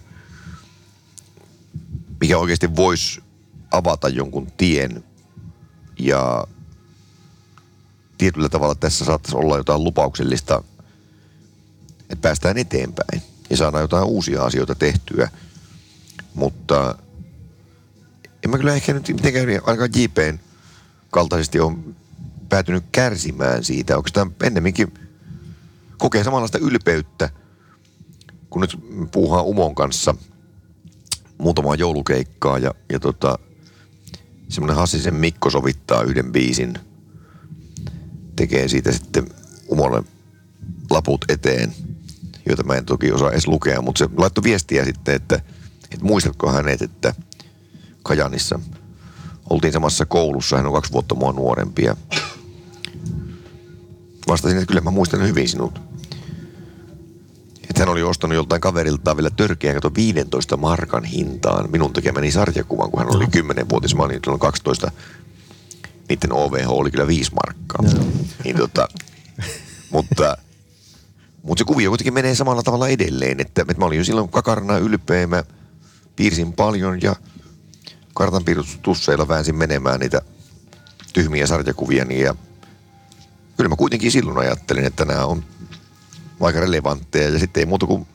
mikä 2.22 2.38
oikeasti 2.38 2.76
voisi 2.76 3.24
avata 3.72 4.10
jonkun 4.10 4.52
tien. 4.58 5.04
Ja 6.00 6.48
tietyllä 8.18 8.50
tavalla 8.50 8.76
tässä 8.76 9.06
saattaisi 9.06 9.38
olla 9.38 9.58
jotain 9.58 9.84
lupauksellista, 9.84 10.64
että 12.00 12.22
päästään 12.22 12.58
eteenpäin 12.58 13.22
ja 13.50 13.58
saadaan 13.58 13.82
jotain 13.82 14.04
uusia 14.04 14.44
asioita 14.44 14.76
tehtyä, 14.76 15.30
mutta 16.34 16.96
en 18.44 18.50
mä 18.50 18.58
kyllä 18.58 18.74
ehkä 18.74 18.94
nyt 18.94 19.08
mitenkään 19.08 19.48
ainakaan 19.50 19.90
JPn 19.96 20.40
kaltaisesti 21.12 21.60
on 21.60 21.96
päätynyt 22.50 22.84
kärsimään 22.92 23.64
siitä. 23.64 23.98
Onko 23.98 24.10
tämä 24.14 24.32
ennemminkin 24.44 24.94
kokee 25.98 26.24
samanlaista 26.24 26.58
ylpeyttä, 26.58 27.30
kun 28.50 28.62
nyt 28.62 28.78
puuhaa 29.12 29.42
Umon 29.42 29.76
kanssa 29.76 30.16
muutamaa 31.38 31.76
joulukeikkaa 31.76 32.60
ja, 32.60 32.74
ja 32.92 33.00
tota, 33.00 33.40
semmoinen 34.50 34.76
Hassisen 34.76 35.16
Mikko 35.16 35.50
sovittaa 35.50 36.04
yhden 36.04 36.32
biisin, 36.32 36.74
tekee 38.36 38.68
siitä 38.68 38.92
sitten 38.92 39.28
Umolle 39.72 40.04
laput 40.90 41.26
eteen, 41.30 41.74
joita 42.48 42.64
mä 42.64 42.76
en 42.76 42.86
toki 42.86 43.12
osaa 43.12 43.32
edes 43.32 43.48
lukea, 43.48 43.82
mutta 43.82 44.00
se 44.00 44.10
laittoi 44.18 44.44
viestiä 44.44 44.86
sitten, 44.86 45.16
että, 45.16 45.36
että 45.92 46.06
muistatko 46.06 46.52
hänet, 46.52 46.82
että 46.82 47.14
Kajanissa 48.04 48.60
oltiin 49.50 49.74
samassa 49.74 50.06
koulussa, 50.06 50.58
hän 50.58 50.66
on 50.68 50.74
kaksi 50.74 50.92
vuotta 50.92 51.16
mua 51.16 51.32
nuorempi 51.32 51.84
ja 51.84 51.96
vastasin, 54.28 54.58
että 54.58 54.68
kyllä 54.68 54.82
mä 54.82 54.92
muistan 54.92 55.28
hyvin 55.28 55.50
sinut. 55.50 55.82
Että 57.70 57.82
hän 57.82 57.90
oli 57.90 58.04
ostanut 58.04 58.36
joltain 58.36 58.62
kaveriltaan 58.62 59.18
vielä 59.18 59.30
törkeän 59.30 59.76
kato 59.76 59.92
15 59.96 60.58
markan 60.58 61.04
hintaan 61.04 61.72
minun 61.72 61.94
tekemäni 61.94 62.32
sarjakuvan, 62.32 62.92
kun 62.92 63.00
hän 63.00 63.16
oli 63.16 63.26
10-vuotias, 63.26 63.96
mä 63.96 64.04
olin 64.04 64.20
silloin 64.24 64.40
12. 64.40 64.92
Niiden 66.10 66.34
OVH 66.34 66.70
oli 66.70 66.92
kyllä 66.92 67.08
5 67.08 67.32
markkaa. 67.32 67.84
Niin 68.44 68.58
tota, 68.58 68.88
mutta, 69.92 70.38
mutta 71.44 71.62
se 71.62 71.66
kuvio 71.66 71.92
kuitenkin 71.92 72.14
menee 72.14 72.36
samalla 72.36 72.64
tavalla 72.64 72.88
edelleen, 72.88 73.42
että, 73.42 73.62
että 73.62 73.80
mä 73.80 73.86
olin 73.86 73.98
jo 73.98 74.04
silloin 74.04 74.30
kakarana 74.30 74.78
ylpeä, 74.78 75.28
mä 75.28 75.44
piirsin 76.16 76.54
paljon 76.54 77.02
ja 77.02 77.16
kartanpiirustusseilla 78.14 79.28
väänsin 79.28 79.56
menemään 79.56 80.00
niitä 80.00 80.22
tyhmiä 81.14 81.48
sarjakuvia 81.48 82.06
niin 82.06 82.22
ja 82.22 82.36
kyllä 83.58 83.70
mä 83.70 83.76
kuitenkin 83.76 84.12
silloin 84.12 84.38
ajattelin, 84.38 84.86
että 84.86 85.06
nämä 85.06 85.26
on 85.26 85.44
aika 86.40 86.60
relevantteja 86.60 87.30
ja 87.30 87.40
sitten 87.40 87.62
ei 87.62 87.66
muuta 87.66 87.86
kuin 87.86 88.08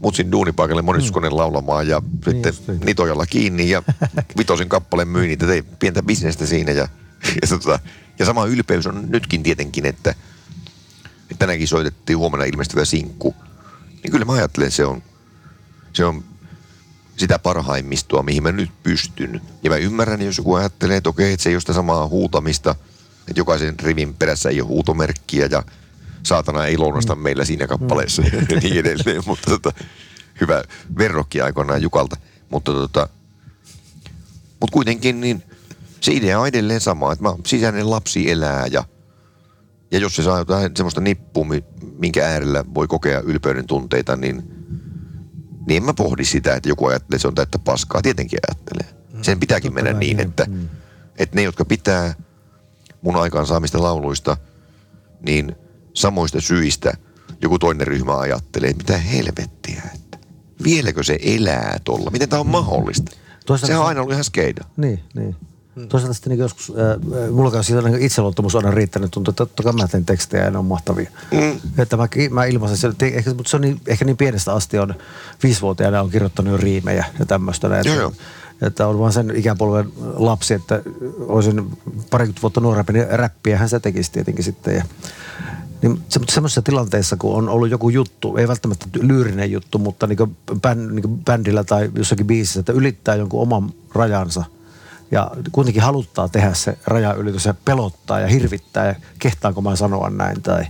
mutsin 0.00 0.32
duunipaikalle 0.32 0.82
monistuskoneen 0.82 1.36
laulamaan 1.36 1.88
ja 1.88 2.02
sitten 2.24 2.54
niin. 2.68 2.80
nitojalla 2.80 3.26
kiinni 3.26 3.70
ja 3.70 3.82
vitosin 4.38 4.68
kappaleen 4.68 5.08
myin 5.08 5.28
niitä, 5.28 5.46
tein 5.46 5.64
pientä 5.64 6.02
bisnestä 6.02 6.46
siinä 6.46 6.72
ja, 6.72 6.88
ja, 7.42 7.48
tota, 7.48 7.78
ja 8.18 8.24
sama 8.24 8.46
ylpeys 8.46 8.86
on 8.86 9.04
nytkin 9.08 9.42
tietenkin, 9.42 9.86
että, 9.86 10.10
että 10.10 11.38
tänäänkin 11.38 11.68
soitettiin 11.68 12.18
huomenna 12.18 12.44
ilmestyvä 12.44 12.84
sinkku, 12.84 13.34
niin 14.02 14.10
kyllä 14.10 14.24
mä 14.24 14.32
ajattelen, 14.32 14.66
että 14.66 14.76
se 14.76 14.84
on, 14.84 15.02
se 15.92 16.04
on 16.04 16.24
sitä 17.20 17.38
parhaimmistoa, 17.38 18.22
mihin 18.22 18.42
mä 18.42 18.52
nyt 18.52 18.70
pystyn. 18.82 19.40
Ja 19.62 19.70
mä 19.70 19.76
ymmärrän, 19.76 20.22
jos 20.22 20.38
joku 20.38 20.54
ajattelee, 20.54 20.96
että 20.96 21.10
okei, 21.10 21.32
että 21.32 21.42
se 21.44 21.50
ei 21.50 21.54
ole 21.54 21.60
sitä 21.60 21.72
samaa 21.72 22.08
huutamista, 22.08 22.70
että 23.28 23.40
jokaisen 23.40 23.80
rivin 23.80 24.14
perässä 24.14 24.48
ei 24.48 24.60
ole 24.60 24.68
huutomerkkiä 24.68 25.48
ja 25.50 25.62
saatana 26.22 26.66
ei 26.66 26.78
lounasta 26.78 27.14
mm. 27.14 27.20
meillä 27.20 27.44
siinä 27.44 27.66
kappaleessa 27.66 28.22
mm. 28.22 28.28
ja 28.50 28.60
niin 28.60 28.76
edelleen. 28.76 29.22
Mutta 29.26 29.50
tota, 29.50 29.72
hyvä 30.40 30.64
verrokki 30.98 31.40
aikoinaan 31.40 31.82
Jukalta. 31.82 32.16
Mutta 32.50 32.72
tota, 32.72 33.08
mut 34.60 34.70
kuitenkin 34.70 35.20
niin 35.20 35.42
se 36.00 36.12
idea 36.12 36.40
on 36.40 36.48
edelleen 36.48 36.80
sama, 36.80 37.12
että 37.12 37.24
mä, 37.24 37.34
sisäinen 37.46 37.90
lapsi 37.90 38.30
elää 38.30 38.66
ja, 38.66 38.84
ja 39.90 39.98
jos 39.98 40.16
se 40.16 40.22
saa 40.22 40.38
jotain 40.38 40.76
semmoista 40.76 41.00
nippua, 41.00 41.46
minkä 41.98 42.26
äärellä 42.26 42.64
voi 42.74 42.88
kokea 42.88 43.20
ylpeyden 43.20 43.66
tunteita, 43.66 44.16
niin, 44.16 44.59
niin 45.66 45.76
en 45.76 45.82
mä 45.82 45.94
pohdi 45.94 46.24
sitä, 46.24 46.54
että 46.54 46.68
joku 46.68 46.86
ajattelee, 46.86 47.16
että 47.16 47.22
se 47.22 47.28
on 47.28 47.34
täyttä 47.34 47.58
paskaa. 47.58 48.02
Tietenkin 48.02 48.38
ajattelee. 48.48 48.94
Sen 49.22 49.40
pitääkin 49.40 49.74
mennä 49.74 49.92
niin, 49.92 50.20
että, 50.20 50.46
että 51.18 51.36
ne, 51.36 51.42
jotka 51.42 51.64
pitää 51.64 52.14
mun 53.02 53.16
aikaansaamista 53.16 53.82
lauluista, 53.82 54.36
niin 55.26 55.56
samoista 55.94 56.40
syistä 56.40 56.92
joku 57.42 57.58
toinen 57.58 57.86
ryhmä 57.86 58.18
ajattelee, 58.18 58.70
että 58.70 58.82
mitä 58.82 58.98
helvettiä, 58.98 59.82
että 59.94 60.18
vieläkö 60.64 61.02
se 61.02 61.18
elää 61.22 61.78
tuolla, 61.84 62.10
miten 62.10 62.28
tämä 62.28 62.40
on 62.40 62.46
mahdollista. 62.46 63.12
Toisaalta 63.46 63.74
se 63.74 63.78
on 63.78 63.86
aina 63.86 64.00
ollut 64.00 64.12
ihan 64.12 64.24
skeida. 64.24 64.64
Niin, 64.76 65.00
niin. 65.14 65.36
Hmm. 65.76 65.88
Toisaalta 65.88 66.14
sitten 66.14 66.30
niin 66.30 66.40
joskus, 66.40 66.70
äh, 66.70 67.30
mulla 67.30 67.50
on 67.50 67.64
siitä 67.64 67.82
niin 67.82 68.02
itseluottamus 68.02 68.56
aina 68.56 68.70
riittänyt, 68.70 69.10
tuntuu, 69.10 69.32
että 69.32 69.46
totta 69.46 69.62
kai 69.62 69.72
mä 69.72 69.88
teen 69.88 70.04
tekstejä 70.04 70.44
ja 70.44 70.50
ne 70.50 70.58
on 70.58 70.64
mahtavia. 70.64 71.10
Mm. 71.30 71.60
Että 71.78 71.96
mä, 71.96 72.08
mä 72.30 72.44
ilmaisen 72.44 72.76
sen, 72.76 72.94
ehkä, 73.00 73.34
mutta 73.34 73.50
se 73.50 73.56
on 73.56 73.62
niin, 73.62 73.80
ehkä 73.86 74.04
niin 74.04 74.16
pienestä 74.16 74.54
asti 74.54 74.78
on, 74.78 74.94
viisivuotiaana 75.42 76.02
on 76.02 76.10
kirjoittanut 76.10 76.52
jo 76.52 76.56
riimejä 76.56 77.04
ja 77.18 77.26
tämmöistä. 77.26 77.78
Että, 77.78 77.88
joo, 77.88 78.00
joo. 78.00 78.12
että 78.62 78.88
on 78.88 78.98
vaan 78.98 79.12
sen 79.12 79.32
ikäpolven 79.36 79.92
lapsi, 80.14 80.54
että 80.54 80.82
olisin 81.18 81.78
parikymmentä 82.10 82.42
vuotta 82.42 82.60
nuorempi, 82.60 82.92
niin 82.92 83.06
räppiähän 83.10 83.68
se 83.68 83.80
tekisi 83.80 84.12
tietenkin 84.12 84.44
sitten. 84.44 84.76
Ja, 84.76 84.84
niin 85.82 86.02
se, 86.08 86.18
mutta 86.18 86.34
semmoisessa 86.34 86.62
tilanteessa, 86.62 87.16
kun 87.16 87.34
on 87.34 87.48
ollut 87.48 87.70
joku 87.70 87.88
juttu, 87.88 88.36
ei 88.36 88.48
välttämättä 88.48 88.86
lyyrinen 89.00 89.52
juttu, 89.52 89.78
mutta 89.78 90.06
niin 90.06 90.36
bänd, 90.62 90.90
niin 90.90 91.18
bändillä 91.24 91.64
tai 91.64 91.90
jossakin 91.94 92.26
biisissä, 92.26 92.60
että 92.60 92.72
ylittää 92.72 93.14
jonkun 93.14 93.42
oman 93.42 93.72
rajansa– 93.94 94.44
ja 95.10 95.30
kuitenkin 95.52 95.82
haluttaa 95.82 96.28
tehdä 96.28 96.54
se 96.54 96.78
rajaylitys 96.86 97.44
ja 97.44 97.54
pelottaa 97.64 98.20
ja 98.20 98.26
hirvittää 98.26 98.86
ja 98.86 98.94
kehtaanko 99.18 99.60
mä 99.60 99.76
sanoa 99.76 100.10
näin 100.10 100.42
tai 100.42 100.64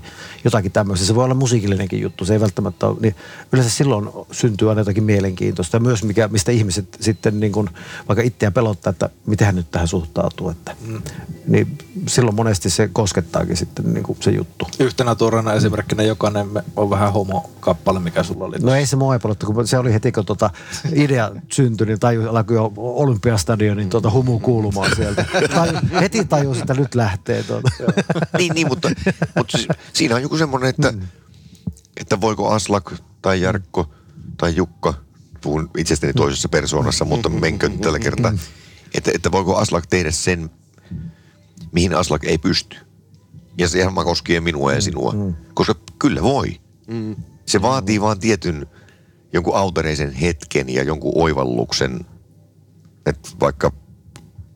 jotakin 0.44 0.72
tämmöistä. 0.72 1.06
Se 1.06 1.14
voi 1.14 1.24
olla 1.24 1.34
musiikillinenkin 1.34 2.00
juttu, 2.00 2.24
se 2.24 2.32
ei 2.32 2.40
välttämättä 2.40 2.86
ole, 2.86 2.96
niin 3.00 3.14
yleensä 3.52 3.70
silloin 3.70 4.08
syntyy 4.32 4.68
aina 4.68 4.80
jotakin 4.80 5.04
mielenkiintoista 5.04 5.76
ja 5.76 5.80
myös 5.80 6.04
mikä, 6.04 6.28
mistä 6.28 6.52
ihmiset 6.52 6.96
sitten 7.00 7.40
niin 7.40 7.52
kuin, 7.52 7.70
vaikka 8.08 8.22
itseään 8.22 8.52
pelottaa, 8.52 8.90
että 8.90 9.10
miten 9.26 9.46
hän 9.46 9.56
nyt 9.56 9.70
tähän 9.70 9.88
suhtautuu, 9.88 10.50
että 10.50 10.76
mm. 10.86 11.02
niin 11.46 11.78
silloin 12.06 12.36
monesti 12.36 12.70
se 12.70 12.88
koskettaakin 12.92 13.56
sitten 13.56 13.94
niin 13.94 14.04
kuin 14.04 14.18
se 14.20 14.30
juttu. 14.30 14.66
Yhtenä 14.78 15.14
tuoreena 15.14 15.52
esimerkkinä 15.52 16.02
jokainen 16.02 16.46
on 16.76 16.90
vähän 16.90 17.12
homo-kappale, 17.12 18.00
mikä 18.00 18.22
sulla 18.22 18.44
oli. 18.44 18.56
No 18.62 18.74
ei 18.74 18.86
se 18.86 18.96
mua 18.96 19.14
ei 19.14 19.20
kun 19.46 19.68
se 19.68 19.78
oli 19.78 19.92
heti 19.92 20.12
kun 20.12 20.26
tuota 20.26 20.50
idea 20.94 21.30
syntyi, 21.52 21.86
niin 21.86 21.98
alkoi 22.30 22.56
jo 22.56 22.72
Olympiastadionin 22.76 23.90
tuota 23.90 24.10
humu 24.10 24.29
kuuluu 24.38 24.70
kuulumaan 24.70 24.96
sieltä. 24.96 25.24
Taju, 25.54 25.78
heti 26.00 26.24
tajus, 26.24 26.58
että 26.58 26.74
nyt 26.74 26.94
lähtee. 26.94 27.42
Tuota. 27.42 27.70
niin, 28.38 28.52
niin, 28.54 28.68
mutta, 28.68 28.90
mutta 29.36 29.58
siinä 29.92 30.14
on 30.14 30.22
joku 30.22 30.36
semmoinen, 30.36 30.70
että, 30.70 30.92
mm. 30.92 31.00
että 31.96 32.20
voiko 32.20 32.50
Aslak 32.50 32.92
tai 33.22 33.40
Jarkko 33.40 33.90
tai 34.36 34.56
Jukka, 34.56 34.94
puhun 35.40 35.70
itsestäni 35.78 36.12
toisessa 36.12 36.48
persoonassa, 36.48 37.04
mutta 37.04 37.28
menkö 37.28 37.70
tällä 37.82 37.98
kertaa, 37.98 38.32
että, 38.94 39.10
että 39.14 39.32
voiko 39.32 39.56
Aslak 39.56 39.86
tehdä 39.86 40.10
sen, 40.10 40.50
mihin 41.72 41.94
Aslak 41.94 42.24
ei 42.24 42.38
pysty. 42.38 42.76
Ja 43.58 43.68
se 43.68 43.78
ihan 43.78 43.94
koskee 43.94 44.40
minua 44.40 44.72
ja 44.72 44.80
sinua. 44.80 45.12
Mm. 45.12 45.34
Koska 45.54 45.74
kyllä 45.98 46.22
voi. 46.22 46.60
Mm. 46.86 47.16
Se 47.46 47.62
vaatii 47.62 48.00
vaan 48.00 48.20
tietyn 48.20 48.66
jonkun 49.32 49.56
autoreisen 49.56 50.12
hetken 50.12 50.68
ja 50.68 50.82
jonkun 50.82 51.12
oivalluksen, 51.14 52.06
että 53.06 53.28
vaikka 53.40 53.72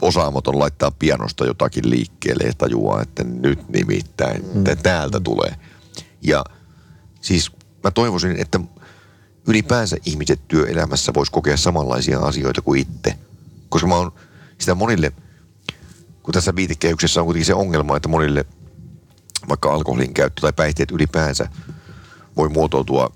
osaamaton 0.02 0.59
laittaa 0.59 0.90
pianosta 0.90 1.46
jotakin 1.46 1.90
liikkeelle 1.90 2.44
ja 2.44 2.52
tajuaa, 2.59 3.02
että 3.02 3.24
nyt 3.24 3.68
nimittäin 3.68 4.44
mm. 4.54 4.64
täältä 4.83 5.20
tulee. 5.20 5.54
Ja 6.22 6.44
siis 7.20 7.52
mä 7.85 7.90
toivoisin, 7.90 8.37
että 8.40 8.61
ylipäänsä 9.48 9.96
ihmiset 10.07 10.40
työelämässä 10.48 11.14
vois 11.14 11.30
kokea 11.30 11.57
samanlaisia 11.57 12.20
asioita 12.20 12.62
kuin 12.62 12.80
itse. 12.80 13.18
Koska 13.68 13.88
mä 13.88 13.96
oon 13.96 14.12
sitä 14.59 14.74
monille, 14.74 15.12
kun 16.22 16.35
tässä 16.35 16.57
viitekehyksessä 16.57 17.20
on 17.20 17.26
kuitenkin 17.26 17.46
se 17.46 17.54
ongelma, 17.54 17.96
että 17.96 18.09
monille 18.09 18.44
vaikka 19.48 19.72
alkoholin 19.72 20.14
käyttö 20.14 20.40
tai 20.40 20.52
päihteet 20.52 20.90
ylipäänsä 20.90 21.48
voi 22.37 22.48
muotoutua 22.48 23.12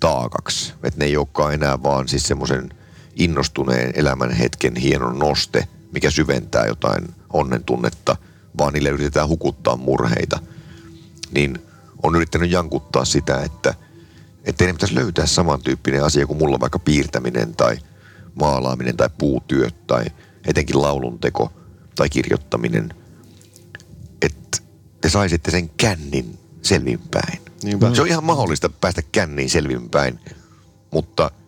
taakaksi. 0.00 0.72
Että 0.82 1.00
ne 1.00 1.04
ei 1.04 1.16
olekaan 1.16 1.54
enää 1.54 1.82
vaan 1.82 2.08
siis 2.08 2.26
semmoisen– 2.28 2.70
innostuneen 3.16 3.92
elämän 3.94 4.30
hetken 4.30 4.76
hienon 4.76 5.18
noste, 5.18 5.68
mikä 5.92 6.10
syventää 6.10 6.66
jotain 6.66 7.14
onnen 7.32 7.64
tunnetta, 7.64 8.16
vaan 8.58 8.72
niille 8.72 8.88
yritetään 8.88 9.28
hukuttaa 9.28 9.76
murheita, 9.76 10.38
niin 11.30 11.58
on 12.02 12.16
yrittänyt 12.16 12.50
jankuttaa 12.50 13.04
sitä, 13.04 13.42
että 13.42 13.74
ettei 14.44 14.66
ne 14.66 14.72
pitäisi 14.72 14.94
löytää 14.94 15.26
samantyyppinen 15.26 16.04
asia 16.04 16.26
kuin 16.26 16.38
mulla 16.38 16.60
vaikka 16.60 16.78
piirtäminen 16.78 17.56
tai 17.56 17.78
maalaaminen 18.34 18.96
tai 18.96 19.08
puutyöt 19.18 19.86
tai 19.86 20.04
etenkin 20.46 20.82
laulunteko 20.82 21.52
tai 21.94 22.08
kirjoittaminen, 22.08 22.94
että 24.22 24.58
te 25.00 25.10
saisitte 25.10 25.50
sen 25.50 25.68
kännin 25.68 26.38
selvinpäin. 26.62 27.40
Niinpä. 27.62 27.94
Se 27.94 28.02
on 28.02 28.08
ihan 28.08 28.24
mahdollista 28.24 28.68
päästä 28.68 29.02
känniin 29.12 29.50
selvinpäin, 29.50 30.20
mutta– 30.90 31.30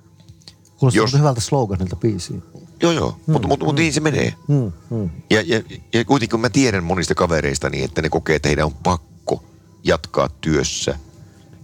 Kuulostaa 0.76 1.02
jos... 1.02 1.14
hyvältä 1.14 1.40
sloganilta 1.40 1.96
biisiin. 1.96 2.42
Joo, 2.82 2.92
joo, 2.92 3.10
mm, 3.26 3.32
mutta 3.32 3.48
mut, 3.48 3.60
mm, 3.60 3.66
mut 3.66 3.76
niin 3.76 3.92
se 3.92 4.00
menee. 4.00 4.34
Mm, 4.48 4.72
mm. 4.90 5.10
Ja, 5.30 5.42
ja, 5.46 5.62
ja 5.92 6.04
kuitenkin 6.04 6.30
kun 6.30 6.40
mä 6.40 6.50
tiedän 6.50 6.84
monista 6.84 7.14
kavereista 7.14 7.70
niin, 7.70 7.84
että 7.84 8.02
ne 8.02 8.08
kokee, 8.08 8.36
että 8.36 8.48
heidän 8.48 8.66
on 8.66 8.74
pakko 8.74 9.44
jatkaa 9.84 10.28
työssä, 10.40 10.98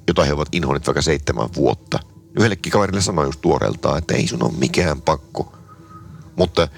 jota 0.06 0.24
he 0.24 0.32
ovat 0.32 0.48
inhoneet 0.52 0.86
vaikka 0.86 1.02
seitsemän 1.02 1.48
vuotta. 1.56 2.00
Yhdellekin 2.36 2.72
kaverille 2.72 3.00
sanoin 3.00 3.26
just 3.26 3.40
tuoreeltaan, 3.40 3.98
että 3.98 4.14
ei 4.14 4.26
sun 4.26 4.44
ole 4.44 4.52
mikään 4.58 5.02
pakko. 5.02 5.52
Mutta 6.36 6.68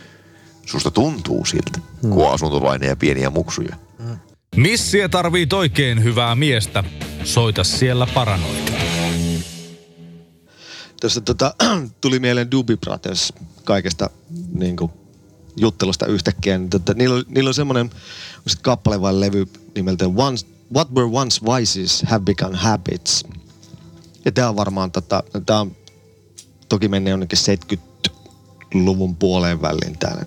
susta 0.66 0.90
tuntuu 0.90 1.44
siltä, 1.44 1.80
kun 2.00 2.26
on 2.26 2.32
asuntolainen 2.34 2.88
ja 2.88 2.96
pieniä 2.96 3.30
muksuja. 3.30 3.76
Missiä 4.56 5.08
tarvii 5.08 5.46
oikein 5.52 6.04
hyvää 6.04 6.34
miestä. 6.34 6.84
Soita 7.24 7.64
siellä 7.64 8.06
paranoita. 8.14 8.72
Tuossa 11.04 11.20
tota, 11.20 11.54
tuli 12.00 12.18
mieleen 12.18 12.50
Doobie 12.50 12.76
Brothers 12.76 13.32
kaikesta 13.64 14.10
niin 14.52 14.76
kuin, 14.76 14.90
juttelusta 15.56 16.06
yhtäkkiä. 16.06 16.58
Niin, 16.58 16.70
tota, 16.70 16.94
niillä, 16.94 17.24
niillä 17.28 17.48
on 17.48 17.54
semmoinen 17.54 17.90
kappale 18.62 19.00
vai 19.00 19.20
levy 19.20 19.46
nimeltä 19.74 20.04
once, 20.16 20.46
What 20.74 20.88
Were 20.94 21.08
Once 21.12 21.40
Vices 21.46 22.02
Have 22.02 22.24
Become 22.24 22.56
Habits. 22.56 23.24
Ja 24.24 24.32
tämä 24.32 24.48
on 24.48 24.56
varmaan, 24.56 24.90
tota, 24.90 25.22
tää 25.46 25.60
on 25.60 25.76
toki 26.68 26.88
mennyt 26.88 27.10
jonnekin 27.10 27.38
70-luvun 27.38 29.16
puoleen 29.16 29.62
väliin 29.62 29.98
täällä. 29.98 30.24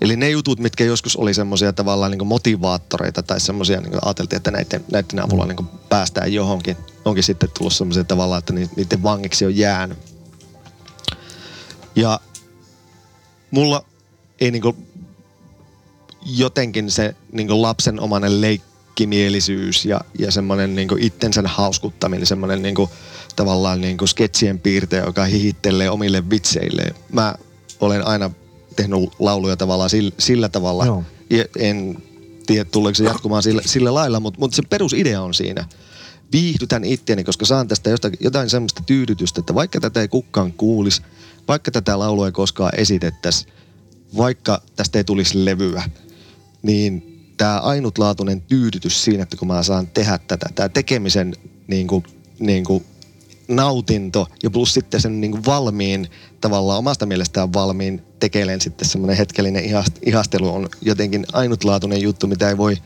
Eli 0.00 0.16
ne 0.16 0.30
jutut, 0.30 0.58
mitkä 0.58 0.84
joskus 0.84 1.16
oli 1.16 1.34
semmoisia 1.34 1.72
tavallaan 1.72 2.10
niin 2.10 2.26
motivaattoreita 2.26 3.22
tai 3.22 3.40
semmoisia, 3.40 3.80
niin 3.80 4.04
ajateltiin, 4.04 4.36
että 4.36 4.50
näiden, 4.50 4.84
näiden 4.92 5.24
avulla 5.24 5.46
niin 5.46 5.68
päästään 5.88 6.32
johonkin, 6.32 6.76
onkin 7.04 7.24
sitten 7.24 7.50
tullut 7.58 7.72
semmoisia 7.72 8.04
tavallaan, 8.04 8.38
että 8.38 8.52
ni- 8.52 8.70
niiden 8.76 9.02
vangiksi 9.02 9.46
on 9.46 9.56
jäänyt. 9.56 10.09
Ja 11.96 12.20
mulla 13.50 13.84
ei 14.40 14.50
niinku 14.50 14.76
jotenkin 16.26 16.90
se 16.90 17.14
niinku 17.32 17.62
lapsenomainen 17.62 18.40
leikkimielisyys 18.40 19.84
ja, 19.84 20.00
ja 20.18 20.32
semmoinen 20.32 20.74
niinku 20.74 20.96
itsensä 21.00 21.42
hauskuttaminen, 21.44 22.26
semmoinen 22.26 22.62
niinku, 22.62 22.90
tavallaan 23.36 23.80
niinku 23.80 24.06
sketsien 24.06 24.58
piirteä, 24.58 25.04
joka 25.04 25.24
hihittelee 25.24 25.90
omille 25.90 26.30
vitseilleen. 26.30 26.94
Mä 27.12 27.34
olen 27.80 28.06
aina 28.06 28.30
tehnyt 28.76 29.10
lauluja 29.18 29.56
tavallaan 29.56 29.90
sillä, 29.90 30.12
sillä 30.18 30.48
tavalla. 30.48 30.86
Joo. 30.86 31.04
Ja 31.30 31.44
en 31.58 31.98
tiedä, 32.46 32.64
tuleeko 32.64 32.94
se 32.94 33.04
jatkumaan 33.04 33.42
sillä, 33.42 33.62
sillä 33.64 33.94
lailla, 33.94 34.20
mutta, 34.20 34.40
mutta 34.40 34.56
se 34.56 34.62
perusidea 34.62 35.22
on 35.22 35.34
siinä. 35.34 35.64
Viihdytän 36.32 36.84
itseäni, 36.84 37.24
koska 37.24 37.46
saan 37.46 37.68
tästä 37.68 37.90
jotain, 37.90 38.14
jotain 38.20 38.50
semmoista 38.50 38.82
tyydytystä, 38.86 39.40
että 39.40 39.54
vaikka 39.54 39.80
tätä 39.80 40.00
ei 40.00 40.08
kukaan 40.08 40.52
kuulisi, 40.52 41.02
vaikka 41.48 41.70
tätä 41.70 41.98
laulua 41.98 42.26
ei 42.26 42.32
koskaan 42.32 42.72
esitettäisi, 42.76 43.46
vaikka 44.16 44.62
tästä 44.76 44.98
ei 44.98 45.04
tulisi 45.04 45.44
levyä, 45.44 45.82
niin 46.62 47.10
tämä 47.36 47.58
ainutlaatuinen 47.58 48.40
tyydytys 48.40 49.04
siinä, 49.04 49.22
että 49.22 49.36
kun 49.36 49.48
mä 49.48 49.62
saan 49.62 49.86
tehdä 49.86 50.18
tätä, 50.18 50.46
tämä 50.54 50.68
tekemisen 50.68 51.36
niin 51.66 51.86
kuin, 51.86 52.04
niin 52.38 52.64
kuin 52.64 52.84
nautinto 53.48 54.28
ja 54.42 54.50
plus 54.50 54.74
sitten 54.74 55.00
sen 55.00 55.20
niin 55.20 55.30
kuin 55.30 55.44
valmiin, 55.46 56.08
tavallaan 56.40 56.78
omasta 56.78 57.06
mielestään 57.06 57.52
valmiin 57.52 58.02
tekeleen 58.20 58.60
sitten 58.60 58.88
semmoinen 58.88 59.16
hetkellinen 59.16 59.64
ihast- 59.64 59.98
ihastelu 60.02 60.54
on 60.54 60.68
jotenkin 60.82 61.26
ainutlaatuinen 61.32 62.02
juttu, 62.02 62.26
mitä 62.26 62.48
ei 62.48 62.56
voi, 62.56 62.76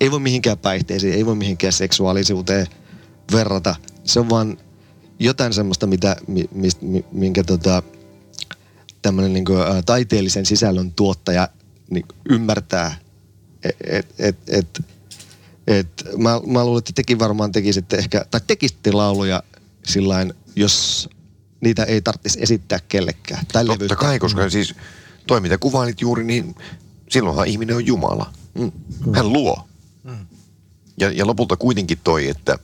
ei 0.00 0.10
voi 0.10 0.20
mihinkään 0.20 0.58
päihteisiin, 0.58 1.14
ei 1.14 1.26
voi 1.26 1.34
mihinkään 1.34 1.72
seksuaalisuuteen 1.72 2.66
verrata. 3.32 3.76
Se 4.04 4.20
on 4.20 4.30
vaan 4.30 4.58
jotain 5.18 5.52
semmoista, 5.52 5.86
mitä, 5.86 6.16
mi, 6.26 6.44
mist, 6.54 6.82
mi, 6.82 7.04
minkä 7.12 7.44
tota, 7.44 7.82
tämmöinen 9.02 9.32
niin 9.32 9.44
ä, 9.78 9.82
taiteellisen 9.82 10.46
sisällön 10.46 10.92
tuottaja 10.92 11.48
niin 11.90 12.06
ymmärtää. 12.30 12.98
Et, 13.62 13.76
et, 13.86 14.06
et, 14.18 14.36
et, 14.48 14.80
et, 15.66 15.88
mä, 16.18 16.40
mä 16.46 16.64
luulen, 16.64 16.78
että 16.78 16.92
tekin 16.94 17.18
varmaan 17.18 17.52
tekisitte 17.52 17.96
ehkä, 17.96 18.24
tai 18.30 18.40
tekisitte 18.46 18.92
lauluja 18.92 19.42
sillain, 19.84 20.34
jos 20.56 21.08
niitä 21.60 21.84
ei 21.84 22.02
tarvitsisi 22.02 22.42
esittää 22.42 22.78
kellekään. 22.88 23.46
Tai 23.52 23.64
Totta 23.64 23.78
levyttää. 23.78 23.96
kai, 23.96 24.18
koska 24.18 24.50
siis 24.50 24.74
toi 25.26 25.40
mitä 25.40 25.58
kuvailit 25.58 26.00
juuri, 26.00 26.24
niin 26.24 26.54
silloinhan 27.10 27.46
ihminen 27.46 27.76
on 27.76 27.86
Jumala. 27.86 28.32
Mm. 28.58 28.72
Hän 29.14 29.32
luo. 29.32 29.68
Ja, 31.00 31.10
ja 31.10 31.26
lopulta 31.26 31.56
kuitenkin 31.56 31.98
toi, 32.04 32.28
että, 32.28 32.58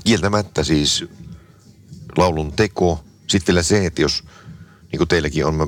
että 0.00 0.08
kieltämättä 0.08 0.64
siis 0.64 1.04
laulun 2.16 2.52
teko, 2.52 3.04
sitten 3.26 3.54
vielä 3.54 3.62
se, 3.62 3.86
että 3.86 4.02
jos, 4.02 4.24
niin 4.92 4.98
kuin 4.98 5.08
teilläkin 5.08 5.46
on, 5.46 5.54
mä, 5.54 5.66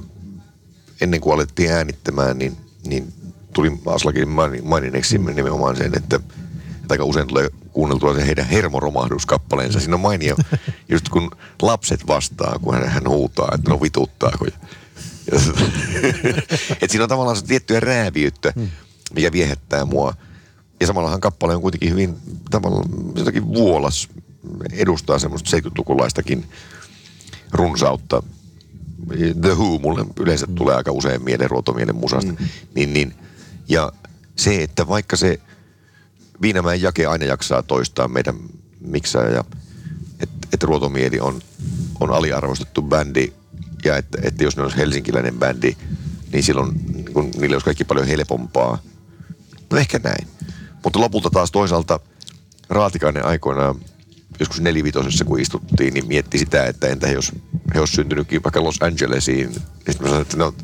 ennen 1.01 1.20
kuin 1.20 1.35
alettiin 1.35 1.72
äänittämään, 1.72 2.39
niin, 2.39 2.57
niin 2.87 3.12
tuli 3.53 3.80
Aslakin 3.87 4.28
main- 4.28 4.64
maininneeksi 4.64 5.18
mm. 5.18 5.35
nimenomaan 5.35 5.76
sen, 5.76 5.93
että, 5.97 6.16
että 6.16 6.95
aika 6.95 7.05
usein 7.05 7.28
tulee 7.28 7.49
kuunneltua 7.72 8.14
se 8.14 8.26
heidän 8.26 8.47
hermoromahduskappaleensa. 8.47 9.80
Siinä 9.80 9.95
on 9.95 10.01
mainio, 10.01 10.37
just 10.89 11.09
kun 11.09 11.30
lapset 11.62 12.07
vastaa, 12.07 12.59
kun 12.59 12.74
hän, 12.74 12.89
hän 12.89 13.09
huutaa, 13.09 13.53
että 13.55 13.70
no 13.70 13.80
vituttaako. 13.83 14.45
Ja, 14.45 14.53
ja, 15.33 15.39
että 16.70 16.87
siinä 16.89 17.03
on 17.03 17.09
tavallaan 17.09 17.37
se 17.37 17.45
tiettyä 17.45 17.80
rääviyttä, 17.80 18.53
mikä 19.14 19.33
viehättää 19.33 19.85
mua. 19.85 20.14
Ja 20.83 20.87
samallahan 20.87 21.20
kappale 21.20 21.55
on 21.55 21.62
kuitenkin 21.62 21.91
hyvin 21.91 22.16
tavallaan 22.51 22.85
jotakin 23.16 23.47
vuolas, 23.47 24.09
edustaa 24.72 25.18
semmoista 25.18 25.57
70-lukulaistakin 25.57 26.45
runsautta. 27.53 28.22
The 29.41 29.55
Who 29.55 29.78
mulle 29.78 30.07
yleensä 30.20 30.47
mm. 30.47 30.55
tulee 30.55 30.74
aika 30.74 30.93
usein 30.93 31.24
mieleen 31.24 31.51
ruotomielen 31.51 31.97
musasta. 31.97 32.33
Mm. 32.33 32.49
Niin, 32.74 32.93
niin. 32.93 33.14
Ja 33.68 33.93
se, 34.37 34.62
että 34.62 34.89
vaikka 34.89 35.16
se 35.16 35.41
Viinamäen 36.43 36.83
jake 36.83 37.07
aina 37.07 37.24
jaksaa 37.24 37.62
toistaa 37.62 38.09
meidän 38.09 38.37
miksaa 38.80 39.24
ja 39.24 39.45
että 40.20 40.49
et 40.53 40.62
ruotomieli 40.62 41.20
on, 41.20 41.41
on 42.01 42.11
aliarvostettu 42.11 42.83
bändi 42.83 43.33
ja 43.85 43.97
että, 43.97 44.18
että 44.22 44.45
jos 44.45 44.57
ne 44.57 44.62
olisi 44.62 44.76
helsinkiläinen 44.76 45.39
bändi, 45.39 45.76
niin 46.33 46.43
silloin 46.43 46.72
kun 47.12 47.30
niille 47.37 47.55
olisi 47.55 47.64
kaikki 47.64 47.85
paljon 47.85 48.07
helpompaa. 48.07 48.78
No 49.70 49.78
ehkä 49.78 50.01
näin. 50.05 50.28
Mutta 50.85 51.01
lopulta 51.01 51.30
taas 51.30 51.51
toisaalta 51.51 52.01
Raatikainen 52.68 53.24
aikoinaan 53.26 53.74
joskus 54.41 54.61
nelivitosessa 54.61 55.24
kun 55.24 55.41
istuttiin, 55.41 55.95
niin 55.95 56.09
mietti 56.09 56.39
sitä, 56.39 56.66
että 56.66 56.87
entä 56.89 57.09
jos 57.11 57.33
he 57.74 57.80
olisi 57.80 57.95
syntynytkin 57.95 58.43
vaikka 58.45 58.64
Los 58.64 58.76
Angelesiin. 58.80 59.53
Sitten 59.55 59.97
mä 60.01 60.07
sanoin, 60.09 60.22
että 60.22 60.37
no, 60.37 60.55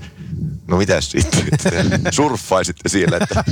no 0.67 0.77
mitäs 0.77 1.11
sitten, 1.11 1.41
että 1.53 1.71
surffaisitte 2.11 2.89
siellä, 2.89 3.17
että, 3.17 3.45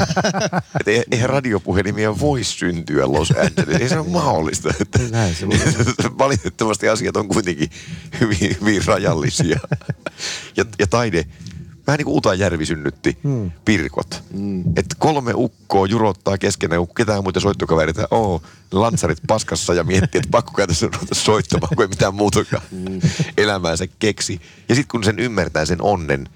että 0.81 0.91
eihän- 0.91 1.05
eihän 1.11 1.31
radiopuhelimia 1.31 2.21
voi 2.21 2.45
syntyä 2.45 3.07
Los 3.12 3.31
Angelesiin. 3.31 3.83
Ei 3.83 3.89
se 3.89 3.99
ole 3.99 4.09
mahdollista. 4.09 4.75
Että, 4.81 4.99
Näin 5.11 5.35
se 5.35 5.47
valitettavasti 6.19 6.89
asiat 6.89 7.17
on 7.17 7.29
kuitenkin 7.29 7.71
hyvin, 8.21 8.57
hyvin 8.61 8.85
rajallisia. 8.85 9.61
Ja, 10.57 10.64
ja 10.79 10.87
taide, 10.87 11.27
vähän 11.87 11.99
niin 11.99 12.05
kuin 12.05 12.16
Uta 12.16 12.34
Järvi 12.34 12.66
synnytti 12.66 13.18
hmm. 13.22 13.51
Pirkot. 13.64 14.22
Hmm. 14.32 14.61
Että 14.61 14.97
kolme 14.99 15.32
ukkoa 15.34 15.87
jurottaa 15.87 16.39
keskenään, 16.39 16.87
kun 16.87 16.95
ketään 16.95 17.22
muita 17.22 17.41
soittokavereita 17.41 18.09
oo, 18.11 18.43
lantsarit 18.72 19.18
paskassa 19.26 19.74
ja 19.74 19.84
miettii, 19.84 20.18
että 20.18 20.30
pakko 20.30 20.53
kai 20.53 20.66
tässä 20.66 20.87
ruveta 20.87 21.14
soittamaan, 21.14 21.76
kun 21.76 21.84
ei 21.84 21.89
mitään 21.89 22.14
muutakaan 22.14 22.62
hmm. 22.70 23.01
elämäänsä 23.37 23.87
keksi. 23.99 24.41
Ja 24.68 24.74
sitten 24.74 24.91
kun 24.91 25.05
sen 25.05 25.18
ymmärtää 25.18 25.64
sen 25.64 25.82
onnen, 25.82 26.28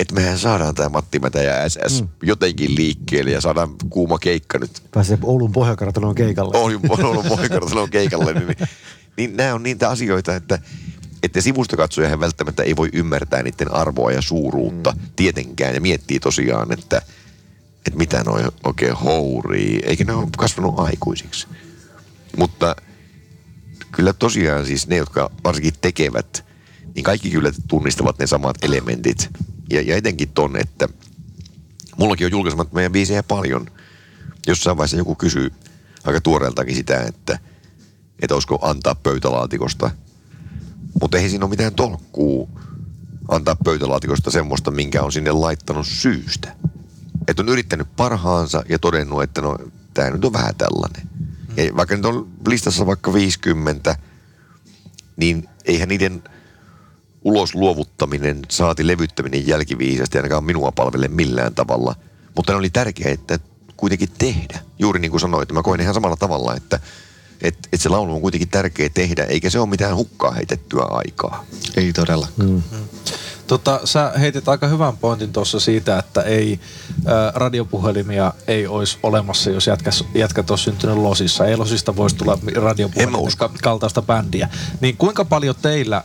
että 0.00 0.14
mehän 0.14 0.38
saadaan 0.38 0.74
tämä 0.74 0.88
Matti 0.88 1.18
Mätä 1.18 1.42
ja 1.42 1.68
SS 1.68 2.00
hmm. 2.00 2.08
jotenkin 2.22 2.74
liikkeelle 2.74 3.30
ja 3.30 3.40
saadaan 3.40 3.74
kuuma 3.90 4.18
keikka 4.18 4.58
nyt 4.58 4.82
Pääsee 4.90 5.18
Oulun 5.22 5.52
pohjakartanoon 5.52 6.14
keikalle. 6.14 6.58
on, 6.58 6.80
on 6.88 7.04
ollut 7.04 7.28
Moikartalon 7.28 7.90
keikalle, 7.90 8.32
niin, 8.32 8.46
niin, 8.46 8.68
niin 9.16 9.36
nämä 9.36 9.54
on 9.54 9.62
niitä 9.62 9.88
asioita, 9.88 10.36
että, 10.36 10.58
että 11.22 11.40
sivustakatsoja 11.40 12.08
hän 12.08 12.20
välttämättä 12.20 12.62
ei 12.62 12.76
voi 12.76 12.88
ymmärtää 12.92 13.42
niiden 13.42 13.74
arvoa 13.74 14.12
ja 14.12 14.22
suuruutta 14.22 14.92
mm. 14.92 15.00
tietenkään 15.16 15.74
ja 15.74 15.80
miettii 15.80 16.20
tosiaan, 16.20 16.72
että, 16.72 17.02
että 17.86 17.98
mitä 17.98 18.24
noi 18.24 18.42
oikein 18.64 18.96
hourii, 18.96 19.80
eikä 19.84 20.04
ne 20.04 20.12
ole 20.12 20.28
kasvanut 20.38 20.78
aikuisiksi. 20.78 21.46
Mutta 22.36 22.76
kyllä 23.92 24.12
tosiaan 24.12 24.66
siis 24.66 24.86
ne, 24.86 24.96
jotka 24.96 25.30
varsinkin 25.44 25.72
tekevät, 25.80 26.44
niin 26.94 27.04
kaikki 27.04 27.30
kyllä 27.30 27.52
tunnistavat 27.68 28.18
ne 28.18 28.26
samat 28.26 28.56
elementit. 28.62 29.30
Ja, 29.70 29.82
ja 29.82 29.96
etenkin 29.96 30.28
ton, 30.28 30.56
että 30.56 30.88
mullakin 31.96 32.24
on 32.26 32.30
julkaisemat 32.30 32.72
meidän 32.72 32.92
biisejä 32.92 33.22
paljon. 33.22 33.66
Jossain 34.46 34.76
vaiheessa 34.76 34.96
joku 34.96 35.14
kysyy 35.14 35.52
aika 36.04 36.20
tuoreeltakin 36.20 36.74
sitä, 36.76 37.02
että, 37.02 37.38
että 38.22 38.34
olisiko 38.34 38.58
antaa 38.62 38.94
pöytälaatikosta. 38.94 39.90
Mutta 41.00 41.18
ei 41.18 41.30
siinä 41.30 41.44
ole 41.44 41.50
mitään 41.50 41.74
tolkkuu 41.74 42.60
antaa 43.28 43.56
pöytälaatikosta 43.64 44.30
semmoista, 44.30 44.70
minkä 44.70 45.02
on 45.02 45.12
sinne 45.12 45.32
laittanut 45.32 45.86
syystä. 45.86 46.56
Että 47.28 47.42
on 47.42 47.48
yrittänyt 47.48 47.88
parhaansa 47.96 48.62
ja 48.68 48.78
todennut, 48.78 49.22
että 49.22 49.40
no, 49.40 49.58
tämä 49.94 50.10
nyt 50.10 50.24
on 50.24 50.32
vähän 50.32 50.54
tällainen. 50.54 51.08
Ja 51.56 51.76
vaikka 51.76 51.96
nyt 51.96 52.04
on 52.04 52.28
listassa 52.48 52.86
vaikka 52.86 53.12
50, 53.12 53.96
niin 55.16 55.48
eihän 55.64 55.88
niiden 55.88 56.22
ulos 57.24 57.54
luovuttaminen, 57.54 58.42
saati 58.50 58.86
levyttäminen 58.86 59.46
jälkiviisasti 59.46 60.18
ainakaan 60.18 60.44
minua 60.44 60.72
palvele 60.72 61.08
millään 61.08 61.54
tavalla. 61.54 61.94
Mutta 62.36 62.52
ne 62.52 62.58
oli 62.58 62.70
tärkeää, 62.70 63.12
että 63.12 63.38
kuitenkin 63.76 64.08
tehdä. 64.18 64.58
Juuri 64.78 65.00
niin 65.00 65.10
kuin 65.10 65.20
sanoit, 65.20 65.42
että 65.42 65.54
mä 65.54 65.62
koin 65.62 65.80
ihan 65.80 65.94
samalla 65.94 66.16
tavalla, 66.16 66.54
että 66.54 66.80
et, 67.42 67.68
et 67.72 67.80
se 67.80 67.88
laulu 67.88 68.14
on 68.14 68.20
kuitenkin 68.20 68.48
tärkeä 68.48 68.88
tehdä, 68.88 69.24
eikä 69.24 69.50
se 69.50 69.58
ole 69.58 69.68
mitään 69.68 69.96
hukkaa 69.96 70.30
heitettyä 70.30 70.84
aikaa. 70.90 71.44
Ei 71.76 71.92
todella. 71.92 72.28
Mm. 72.36 72.62
Tota, 73.46 73.80
sä 73.84 74.12
heitit 74.20 74.48
aika 74.48 74.66
hyvän 74.66 74.96
pointin 74.96 75.32
tuossa 75.32 75.60
siitä, 75.60 75.98
että 75.98 76.22
ei 76.22 76.60
ä, 77.06 77.32
radiopuhelimia 77.34 78.32
ei 78.46 78.66
olisi 78.66 78.98
olemassa, 79.02 79.50
jos 79.50 79.66
jätkäs, 79.66 80.04
jätkät 80.14 80.50
olisi 80.50 80.64
syntynyt 80.64 80.96
Losissa. 80.96 81.46
Ei 81.46 81.56
Losista 81.56 81.96
voisi 81.96 82.16
tulla 82.16 82.38
En 82.48 82.54
mä 82.54 82.60
radiopuhelimia 82.60 83.18
usko. 83.18 83.50
kaltaista 83.62 84.02
bändiä. 84.02 84.48
Niin 84.80 84.96
kuinka 84.96 85.24
paljon 85.24 85.54
teillä, 85.62 86.02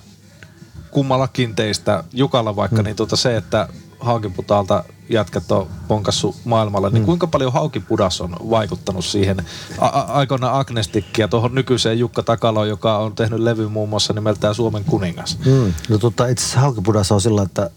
kummallakin 0.91 1.55
teistä, 1.55 2.03
Jukalla 2.13 2.55
vaikka, 2.55 2.77
mm. 2.77 2.83
niin 2.83 2.95
tota 2.95 3.15
se, 3.15 3.37
että 3.37 3.67
Haukiputaalta 4.01 4.83
jätkät 5.09 5.51
on 5.51 5.67
ponkassu 5.87 6.35
maailmalla, 6.45 6.89
niin 6.89 7.05
kuinka 7.05 7.27
paljon 7.27 7.53
Haukipudas 7.53 8.21
on 8.21 8.35
vaikuttanut 8.49 9.05
siihen 9.05 9.37
a- 9.79 9.85
a- 9.85 10.01
aikoina 10.13 10.59
Agnestikki 10.59 11.21
ja 11.21 11.27
tuohon 11.27 11.55
nykyiseen 11.55 11.99
Jukka 11.99 12.23
Takaloon, 12.23 12.69
joka 12.69 12.97
on 12.97 13.15
tehnyt 13.15 13.39
levy 13.39 13.67
muun 13.67 13.89
muassa 13.89 14.13
nimeltään 14.13 14.55
Suomen 14.55 14.83
kuningas? 14.83 15.37
Mm. 15.45 15.73
No 15.89 15.97
tota, 15.97 16.27
itse 16.27 16.43
asiassa 16.43 16.59
Haukipudassa 16.59 17.15
on 17.15 17.21
sillä, 17.21 17.41
että 17.43 17.69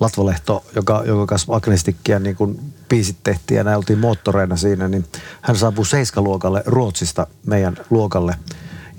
Latvalehto, 0.00 0.64
joka, 0.76 1.02
joka 1.06 1.26
kanssa 1.26 1.54
Agnestikkiä 1.54 2.18
niin 2.18 2.36
kun 2.36 2.60
biisit 2.88 3.16
tehtiin 3.22 3.58
ja 3.58 3.64
näin 3.64 3.76
oltiin 3.76 3.98
moottoreina 3.98 4.56
siinä, 4.56 4.88
niin 4.88 5.04
hän 5.40 5.56
saapui 5.56 5.86
seiskaluokalle 5.86 6.62
Ruotsista 6.66 7.26
meidän 7.46 7.76
luokalle. 7.90 8.34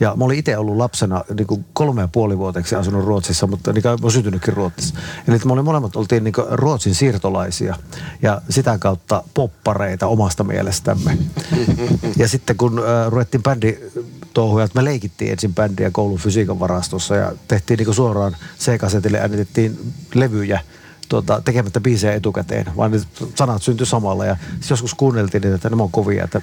Ja 0.01 0.15
mä 0.15 0.25
olin 0.25 0.39
itse 0.39 0.57
ollut 0.57 0.77
lapsena 0.77 1.23
niin 1.37 1.47
kuin 1.47 1.65
kolme 1.73 2.01
ja 2.01 2.07
puoli 2.07 2.37
vuoteksi 2.37 2.75
asunut 2.75 3.05
Ruotsissa, 3.05 3.47
mutta 3.47 3.73
niin 3.73 3.81
kuin 3.81 3.97
mä 4.03 4.09
syntynytkin 4.09 4.53
Ruotsissa. 4.53 4.95
Eli 5.27 5.39
me 5.45 5.53
oli 5.53 5.61
molemmat 5.61 5.95
oltiin 5.95 6.23
niin 6.23 6.33
kuin 6.33 6.47
Ruotsin 6.49 6.95
siirtolaisia 6.95 7.75
ja 8.21 8.41
sitä 8.49 8.77
kautta 8.77 9.23
poppareita 9.33 10.07
omasta 10.07 10.43
mielestämme. 10.43 11.17
ja 12.17 12.27
sitten 12.27 12.57
kun 12.57 12.79
äh, 12.79 13.11
ruvettiin 13.11 13.43
bändi 13.43 13.77
touhuja, 14.33 14.65
että 14.65 14.79
me 14.79 14.85
leikittiin 14.85 15.31
ensin 15.31 15.55
bändiä 15.55 15.91
koulun 15.91 16.19
fysiikan 16.19 16.59
varastossa 16.59 17.15
ja 17.15 17.31
tehtiin 17.47 17.77
niin 17.77 17.85
kuin 17.85 17.95
suoraan 17.95 18.35
C-kasetille 18.59 19.19
äänitettiin 19.19 19.93
levyjä 20.13 20.59
tuota, 21.11 21.41
tekemättä 21.45 21.81
biisejä 21.81 22.13
etukäteen, 22.13 22.65
vaan 22.77 22.91
ne 22.91 23.01
sanat 23.35 23.61
syntyi 23.61 23.85
samalla. 23.85 24.25
Ja 24.25 24.37
joskus 24.69 24.93
kuunneltiin 24.93 25.41
niitä, 25.41 25.55
että 25.55 25.69
nämä 25.69 25.83
on 25.83 25.91
kovia. 25.91 26.23
Että 26.23 26.41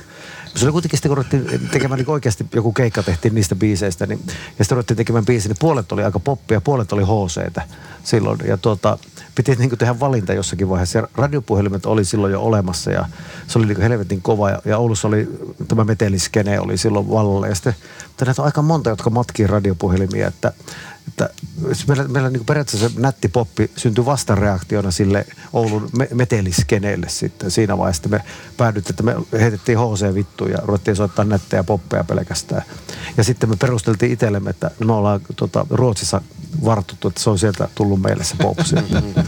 se 0.55 0.65
oli 0.65 0.73
kuitenkin 0.73 0.97
sitten, 0.97 1.09
kun 1.09 1.17
ruvettiin 1.17 1.69
tekemään 1.73 1.99
niin 1.99 2.11
oikeasti 2.11 2.47
joku 2.55 2.73
keikka 2.73 3.03
tehtiin 3.03 3.35
niistä 3.35 3.55
biiseistä, 3.55 4.07
niin, 4.07 4.21
ja 4.59 4.65
sitten 4.65 4.77
ruvettiin 4.77 4.97
tekemään 4.97 5.27
biisiä, 5.27 5.49
niin 5.49 5.57
puolet 5.61 5.93
oli 5.93 6.05
aika 6.05 6.19
poppia, 6.19 6.61
puolet 6.61 6.93
oli 6.93 7.03
HCtä 7.03 7.63
silloin. 8.05 8.39
Ja 8.45 8.57
tuota, 8.57 8.99
piti 9.35 9.55
niin 9.55 9.79
tehdä 9.79 10.01
valinta 10.01 10.33
jossakin 10.33 10.69
vaiheessa. 10.69 10.99
Ja 10.99 11.09
radiopuhelimet 11.15 11.87
oli 11.87 12.05
silloin 12.05 12.33
jo 12.33 12.41
olemassa 12.41 12.91
ja 12.91 13.05
se 13.47 13.59
oli 13.59 13.67
niin 13.67 13.81
helvetin 13.81 14.23
kova. 14.23 14.51
Ja, 14.51 14.63
ja 14.65 14.79
Oulussa 14.79 15.09
oli 15.09 15.29
tämä 15.69 15.85
meteliskene 15.85 16.61
oli 16.61 16.79
silloin 16.79 17.11
vallalla. 17.11 17.47
Ja 17.47 17.55
sitten 17.55 17.75
näitä 18.27 18.43
on 18.43 18.47
aika 18.47 18.63
monta, 18.63 18.91
jotka 18.91 19.11
matkii 19.11 19.47
radiopuhelimia, 19.47 20.29
että 20.29 20.53
että 21.09 21.31
meillä, 21.87 22.09
meillä 22.09 22.31
niin 22.31 22.45
periaatteessa 22.45 22.89
se 22.89 23.01
nätti 23.01 23.29
poppi 23.29 23.71
syntyi 23.77 24.05
vastareaktiona 24.05 24.91
sille 24.91 25.27
Oulun 25.53 25.91
me- 25.99 26.09
meteliskeneelle 26.15 27.09
sitten. 27.09 27.51
Siinä 27.51 27.79
vaiheessa 27.79 28.09
me 28.09 28.23
päädyttiin, 28.57 28.93
että 28.93 29.03
me 29.03 29.15
heitettiin 29.41 29.79
HC 29.79 30.15
vittuun 30.15 30.51
ja 30.51 30.59
ruvettiin 30.65 30.97
soittaa 30.97 31.25
nättejä 31.25 31.65
poppeja 31.65 32.05
pelkästään. 32.05 32.63
Ja 33.17 33.25
sitten 33.25 33.51
me 33.51 33.57
perusteltiin 33.57 34.13
itsellemme, 34.13 34.51
että 34.51 34.71
me 34.85 34.93
ollaan 34.93 35.21
tota, 35.37 35.67
Ruotsissa 35.71 36.21
vartuttu, 36.65 37.09
että 37.09 37.21
se 37.21 37.31
on 37.31 37.39
sieltä 37.39 37.69
tullut 37.75 38.03
meille 38.03 38.25
se 38.25 38.37
pop 38.37 38.59
sitten. 38.65 39.15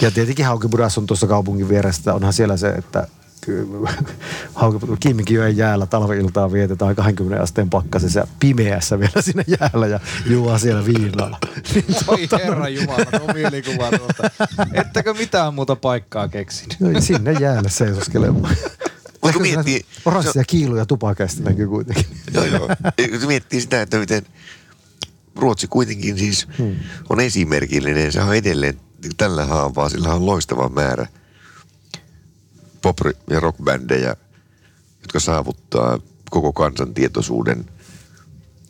Ja 0.00 0.10
tietenkin 0.10 0.46
Haukipudas 0.46 0.98
on 0.98 1.06
tuossa 1.06 1.26
kaupungin 1.26 1.68
vieressä. 1.68 2.14
Onhan 2.14 2.32
siellä 2.32 2.56
se, 2.56 2.68
että 2.68 3.06
Kiimikijoen 5.00 5.56
jäällä 5.56 5.86
talvi-iltaa 5.86 6.52
vietetään 6.52 6.96
20 6.96 7.42
asteen 7.42 7.70
pakkasessa 7.70 8.20
ja 8.20 8.26
pimeässä 8.40 8.98
vielä 8.98 9.22
siinä 9.22 9.44
jäällä 9.46 9.86
ja 9.86 10.00
juo 10.26 10.58
siellä 10.58 10.86
viinaa. 10.86 11.38
Niin 11.74 11.84
Oi 12.06 12.28
herra 12.44 12.68
Jumala, 12.68 13.04
tuo 13.04 13.34
mielikuva. 13.34 13.90
Ettäkö 14.72 15.14
mitään 15.14 15.54
muuta 15.54 15.76
paikkaa 15.76 16.28
keksinyt? 16.28 16.80
no, 16.80 17.00
sinne 17.00 17.32
jäälle 17.32 17.70
seisoskelemaan. 17.70 18.56
Mutta 19.22 19.32
kun 19.32 19.42
miettii, 19.42 19.80
Oranssia 20.04 20.44
kiiluja 20.44 20.86
tupakasta 20.86 21.42
näkyy 21.42 21.68
kuitenkin. 21.68 22.06
Joo, 22.34 22.44
joo. 22.44 22.68
Kun 23.20 23.26
miettii 23.26 23.60
sitä, 23.60 23.82
että 23.82 23.98
miten 23.98 24.22
Ruotsi 25.36 25.66
kuitenkin 25.66 26.18
siis 26.18 26.48
hmm. 26.58 26.76
on 27.10 27.20
esimerkillinen. 27.20 28.12
Se 28.12 28.20
on 28.20 28.36
edelleen 28.36 28.80
tällä 29.16 29.44
haavaa, 29.44 29.88
sillä 29.88 30.14
on 30.14 30.26
loistava 30.26 30.68
määrä 30.68 31.06
pop- 32.86 33.16
ja 33.30 33.40
rockbändejä, 33.40 34.16
jotka 35.02 35.20
saavuttaa 35.20 35.98
koko 36.30 36.52
kansan 36.52 36.94
tietoisuuden. 36.94 37.66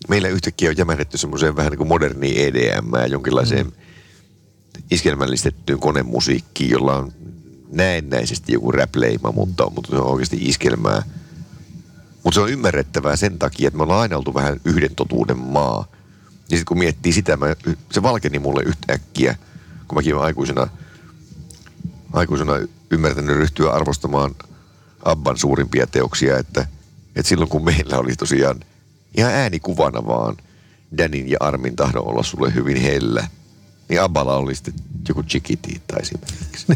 Meillä 0.08 0.28
yhtäkkiä 0.28 0.70
on 0.70 0.76
jämähdetty 0.76 1.18
semmoiseen 1.18 1.56
vähän 1.56 1.70
niin 1.70 1.78
kuin 1.78 1.88
moderniin 1.88 2.40
EDM 2.40 2.94
ja 2.94 3.06
jonkinlaiseen 3.06 3.66
hmm. 3.66 3.74
iskelmällistettyyn 4.90 5.80
konemusiikkiin, 5.80 6.70
jolla 6.70 6.96
on 6.96 7.12
näennäisesti 7.72 8.52
joku 8.52 8.72
rap-leima, 8.72 9.32
mutta, 9.32 9.70
mutta 9.70 9.90
se 9.90 9.96
on 9.96 10.06
oikeasti 10.06 10.38
iskelmää. 10.40 11.02
Mutta 12.24 12.34
se 12.34 12.40
on 12.40 12.50
ymmärrettävää 12.50 13.16
sen 13.16 13.38
takia, 13.38 13.68
että 13.68 13.76
me 13.76 13.82
ollaan 13.82 14.00
aina 14.00 14.16
oltu 14.16 14.34
vähän 14.34 14.60
yhden 14.64 14.94
totuuden 14.94 15.38
maa. 15.38 15.86
Ja 16.50 16.56
sitten 16.56 16.64
kun 16.64 16.78
miettii 16.78 17.12
sitä, 17.12 17.36
mä, 17.36 17.46
se 17.92 18.02
valkeni 18.02 18.38
mulle 18.38 18.62
yhtäkkiä, 18.62 19.36
kun 19.88 19.98
mäkin 19.98 20.14
olen 20.14 20.24
aikuisena, 20.24 20.68
aikuisena 22.12 22.52
ymmärtänyt 22.90 23.36
ryhtyä 23.36 23.70
arvostamaan 23.70 24.34
Abban 25.04 25.38
suurimpia 25.38 25.86
teoksia, 25.86 26.38
että, 26.38 26.66
että 27.16 27.28
silloin 27.28 27.50
kun 27.50 27.64
meillä 27.64 27.98
oli 27.98 28.16
tosiaan 28.16 28.60
ihan 29.16 29.32
äänikuvana 29.32 30.06
vaan 30.06 30.36
Danin 30.98 31.30
ja 31.30 31.36
Armin 31.40 31.76
tahdon 31.76 32.06
olla 32.06 32.22
sulle 32.22 32.54
hyvin 32.54 32.82
hellä, 32.82 33.28
niin 33.88 34.02
Abballa 34.02 34.36
oli 34.36 34.54
sitten 34.54 34.74
joku 35.08 35.22
Chiquitita 35.22 35.96
esimerkiksi. 35.96 36.66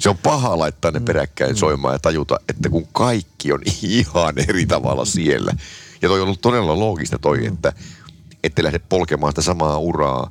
Se 0.00 0.08
on 0.08 0.18
paha 0.18 0.58
laittaa 0.58 0.90
ne 0.90 1.00
peräkkäin 1.00 1.56
soimaan 1.56 1.94
ja 1.94 1.98
tajuta, 1.98 2.40
että 2.48 2.68
kun 2.68 2.86
kaikki 2.92 3.52
on 3.52 3.60
ihan 3.82 4.34
eri 4.48 4.66
tavalla 4.66 5.04
siellä. 5.04 5.52
Ja 6.02 6.08
toi 6.08 6.20
on 6.20 6.26
ollut 6.26 6.40
todella 6.40 6.78
loogista 6.78 7.18
toi, 7.18 7.46
että 7.46 7.72
ette 8.44 8.62
lähde 8.62 8.78
polkemaan 8.78 9.32
sitä 9.32 9.42
samaa 9.42 9.78
uraa, 9.78 10.30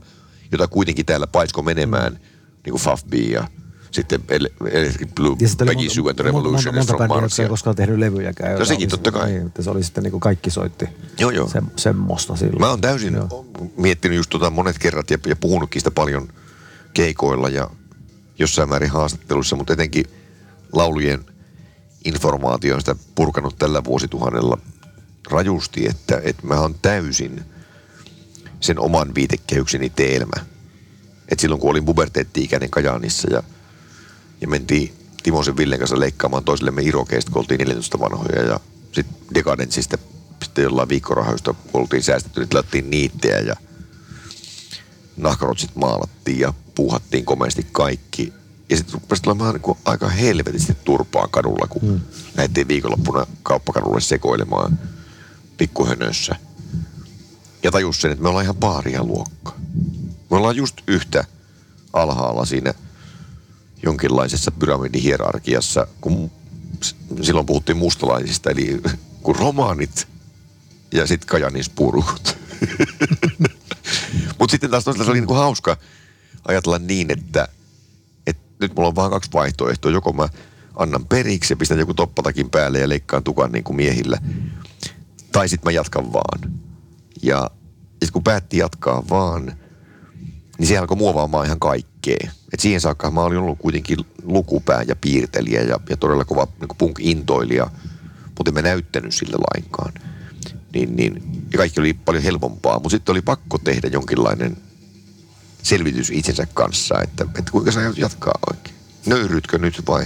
jota 0.51 0.68
kuitenkin 0.68 1.05
täällä 1.05 1.28
paisko 1.28 1.62
menemään, 1.62 2.14
niin 2.66 2.72
kuin 2.72 2.82
Faf 2.82 3.03
B 3.10 3.14
ja 3.14 3.47
sitten 3.92 4.22
Blue, 5.16 5.36
Ja 5.40 5.66
Peggy 5.66 5.90
Sue 5.90 6.10
and 6.10 6.16
the 6.16 6.24
Revolution 6.24 6.76
monta, 6.76 6.94
monta 6.94 6.98
from 6.98 6.98
bändiä, 7.10 7.24
jotka 7.26 7.42
ei 7.42 7.46
ja- 7.46 7.50
koskaan 7.50 7.76
tehnyt 7.76 8.00
levyjäkään. 8.00 8.52
joita 8.52 8.66
sekin 8.66 8.90
totta 8.90 9.12
kai. 9.12 9.32
Niin, 9.32 9.48
että 9.48 9.62
se 9.62 9.70
oli 9.70 9.84
sitten 9.84 10.04
niin 10.04 10.12
kuin 10.12 10.22
kaikki 10.22 10.50
soitti 10.50 10.86
Joo, 11.20 11.32
joo. 11.32 11.48
Se, 11.50 11.62
semmoista 11.76 12.36
silloin. 12.36 12.60
Mä 12.60 12.70
oon 12.70 12.82
täysin. 12.82 13.14
Joo. 13.14 13.46
miettinyt 13.78 14.16
just 14.18 14.30
tota 14.30 14.50
monet 14.50 14.80
kerrat 14.80 15.12
ja, 15.12 15.18
ja 15.28 15.36
puhunutkin 15.36 15.80
sitä 15.80 15.92
paljon 15.92 16.28
keikoilla 16.94 17.50
ja 17.50 17.70
jossain 18.40 18.70
määrin 18.70 18.90
haastatteluissa, 18.90 19.56
mutta 19.56 19.74
etenkin 19.74 20.06
laulujen 20.74 21.26
informaatio 22.06 22.76
on 22.76 22.82
sitä 22.82 22.96
purkanut 23.16 23.56
tällä 23.60 23.84
vuosituhannella 23.84 24.58
rajusti, 25.32 25.88
että, 25.88 26.22
että 26.24 26.48
mä 26.48 26.60
oon 26.60 26.76
täysin 26.82 27.42
sen 28.60 28.80
oman 28.80 29.16
viitekehykseni 29.16 29.90
teelmä. 29.90 30.46
Et 31.30 31.40
silloin 31.40 31.62
kun 31.62 31.70
olin 31.72 31.86
puberteetti-ikäinen 31.86 32.70
Kajaanissa 32.70 33.34
ja, 33.34 33.44
ja 34.42 34.48
mentiin 34.48 34.94
Timosen 35.24 35.58
Villen 35.58 35.80
kanssa 35.80 36.00
leikkaamaan 36.00 36.44
toisillemme 36.44 36.82
irokeista, 36.82 37.32
kun 37.32 37.40
oltiin 37.40 37.60
14 37.60 38.00
vanhoja 38.00 38.44
ja 38.44 38.60
sitten 38.92 39.18
Decadentsista 39.34 39.98
sitten 40.44 40.64
jollain 40.64 40.90
viikkorahoista, 40.90 41.54
kun 41.54 41.82
oltiin 41.82 42.04
säästetty, 42.04 42.40
niin 42.40 42.50
tilattiin 42.50 42.90
niittejä 42.90 43.40
ja 43.40 43.56
nahkarotsit 45.18 45.76
maalattiin 45.76 46.40
ja 46.40 46.54
puuhattiin 46.76 47.26
komeasti 47.26 47.68
kaikki. 47.72 48.34
Ja 48.70 48.78
sitten 48.78 48.94
rupesi 48.94 49.22
tulemaan 49.22 49.56
niin 49.56 49.78
aika 49.86 50.10
helvetisti 50.10 50.78
turpaa 50.86 51.28
kadulla, 51.28 51.68
kun 51.68 51.82
hmm. 51.82 52.00
lähdettiin 52.38 52.68
viikonloppuna 52.68 53.28
kauppakadulle 53.44 54.02
sekoilemaan 54.02 54.80
pikkuhönössä. 55.58 56.36
Ja 57.64 57.72
tajus 57.72 58.02
sen, 58.02 58.12
että 58.12 58.24
me 58.24 58.30
ollaan 58.30 58.46
ihan 58.46 58.56
paaria 58.56 59.04
luokkaa. 59.04 59.56
Me 60.30 60.38
ollaan 60.38 60.56
just 60.56 60.76
yhtä 60.88 61.24
alhaalla 61.94 62.46
siinä 62.46 62.74
jonkinlaisessa 63.84 64.51
pyramidihierarkiassa, 64.51 65.88
kun 66.01 66.32
silloin 67.21 67.45
puhuttiin 67.45 67.77
mustalaisista, 67.77 68.49
eli 68.49 68.82
kun 69.23 69.36
romaanit 69.36 70.07
ja 70.91 71.07
sitten 71.07 71.27
Kajanin 71.27 71.63
spurukut. 71.63 72.38
Mutta 74.39 74.51
sitten 74.51 74.69
taas 74.69 74.84
toisaalta 74.84 75.05
se 75.05 75.11
oli 75.11 75.19
niinku 75.19 75.34
hauska 75.34 75.77
ajatella 76.47 76.80
niin, 76.80 77.11
että, 77.11 77.47
että 78.27 78.41
nyt 78.59 78.75
mulla 78.75 78.88
on 78.88 78.95
vaan 78.95 79.11
kaksi 79.11 79.30
vaihtoehtoa. 79.34 79.91
Joko 79.91 80.13
mä 80.13 80.30
annan 80.75 81.05
periksi 81.05 81.53
ja 81.53 81.57
pistän 81.57 81.80
joku 81.80 81.93
toppatakin 81.93 82.49
päälle 82.49 82.80
ja 82.80 82.89
leikkaan 82.89 83.23
tukan 83.23 83.51
niin 83.51 83.63
kuin 83.63 83.75
miehillä. 83.75 84.17
Tai 85.32 85.49
sitten 85.49 85.67
mä 85.67 85.71
jatkan 85.71 86.13
vaan. 86.13 86.53
Ja 87.21 87.49
sitten 87.89 88.13
kun 88.13 88.23
päätti 88.23 88.57
jatkaa 88.57 89.03
vaan, 89.09 89.57
niin 90.57 90.67
se 90.67 90.77
alkoi 90.77 90.97
muovaamaan 90.97 91.45
ihan 91.45 91.59
kaikkea. 92.18 92.32
Et 92.53 92.60
siihen 92.60 92.82
saakka 92.82 93.12
mä 93.12 93.22
olin 93.22 93.38
ollut 93.38 93.60
kuitenkin 93.60 93.97
lukupää 94.24 94.84
ja 94.88 94.95
piirtelijä 94.95 95.62
ja, 95.62 95.80
ja 95.89 95.97
todella 95.97 96.26
kova 96.26 96.47
niin 96.60 96.78
punk-intoilija, 96.78 97.70
mutta 98.38 98.49
en 98.49 98.53
mä 98.53 98.62
näyttänyt 98.62 99.14
sille 99.14 99.36
lainkaan. 99.53 99.93
Niin, 100.74 100.95
niin, 100.95 101.24
ja 101.51 101.57
kaikki 101.57 101.80
oli 101.80 101.93
paljon 101.93 102.24
helpompaa, 102.24 102.74
mutta 102.74 102.89
sitten 102.89 103.14
oli 103.14 103.22
pakko 103.22 103.57
tehdä 103.57 103.88
jonkinlainen 103.88 104.57
selvitys 105.64 106.10
itsensä 106.10 106.47
kanssa, 106.53 107.01
että, 107.01 107.26
että 107.39 107.51
kuinka 107.51 107.72
sä 107.72 107.80
jatkaa 107.97 108.39
oikein. 108.51 108.76
Nöyryytkö 109.05 109.57
nyt 109.57 109.82
vai, 109.88 110.05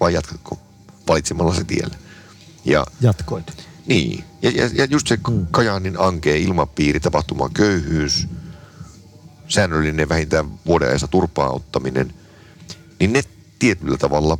vai 0.00 0.14
jatkatko 0.14 0.58
valitsemalla 1.08 1.54
se 1.54 1.64
tiellä? 1.64 1.96
Ja 2.64 2.86
Jatkoit. 3.00 3.68
niin, 3.86 4.24
ja, 4.42 4.50
ja, 4.50 4.70
ja 4.74 4.84
just 4.84 5.06
se 5.06 5.18
mm. 5.30 5.46
Kajaanin 5.50 6.00
ankeen 6.00 6.42
ilmapiiri, 6.42 7.00
tapahtuma 7.00 7.48
köyhyys, 7.48 8.28
säännöllinen 9.48 10.08
vähintään 10.08 10.58
vuoden 10.66 10.88
ajassa 10.88 11.08
turpaa 11.08 11.50
ottaminen, 11.50 12.14
niin 13.00 13.12
ne 13.12 13.22
tietyllä 13.58 13.96
tavalla 13.96 14.38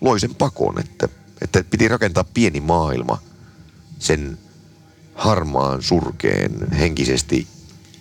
loi 0.00 0.20
sen 0.20 0.34
pakon, 0.34 0.80
että, 0.80 1.08
että 1.40 1.64
piti 1.70 1.88
rakentaa 1.88 2.24
pieni 2.24 2.60
maailma 2.60 3.22
sen 3.98 4.38
harmaan, 5.14 5.82
surkeen, 5.82 6.70
henkisesti 6.70 7.46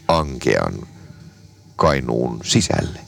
ankean 0.08 0.74
Kainuun 1.76 2.40
sisälle. 2.44 3.00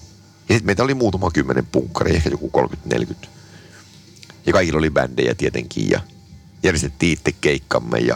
Ja 0.50 0.56
sitten 0.56 0.66
meitä 0.66 0.84
oli 0.84 0.94
muutama 0.94 1.32
kymmenen 1.32 1.66
punkkari, 1.66 2.16
ehkä 2.16 2.30
joku 2.30 2.52
30-40. 2.94 3.28
Ja 4.46 4.54
kaikilla 4.54 4.80
oli 4.80 4.90
bändejä 4.90 5.36
tietenkin 5.36 5.90
ja 5.90 6.02
järjestettiin 6.64 7.14
itse 7.14 7.32
keikkamme 7.42 8.00
ja 8.00 8.16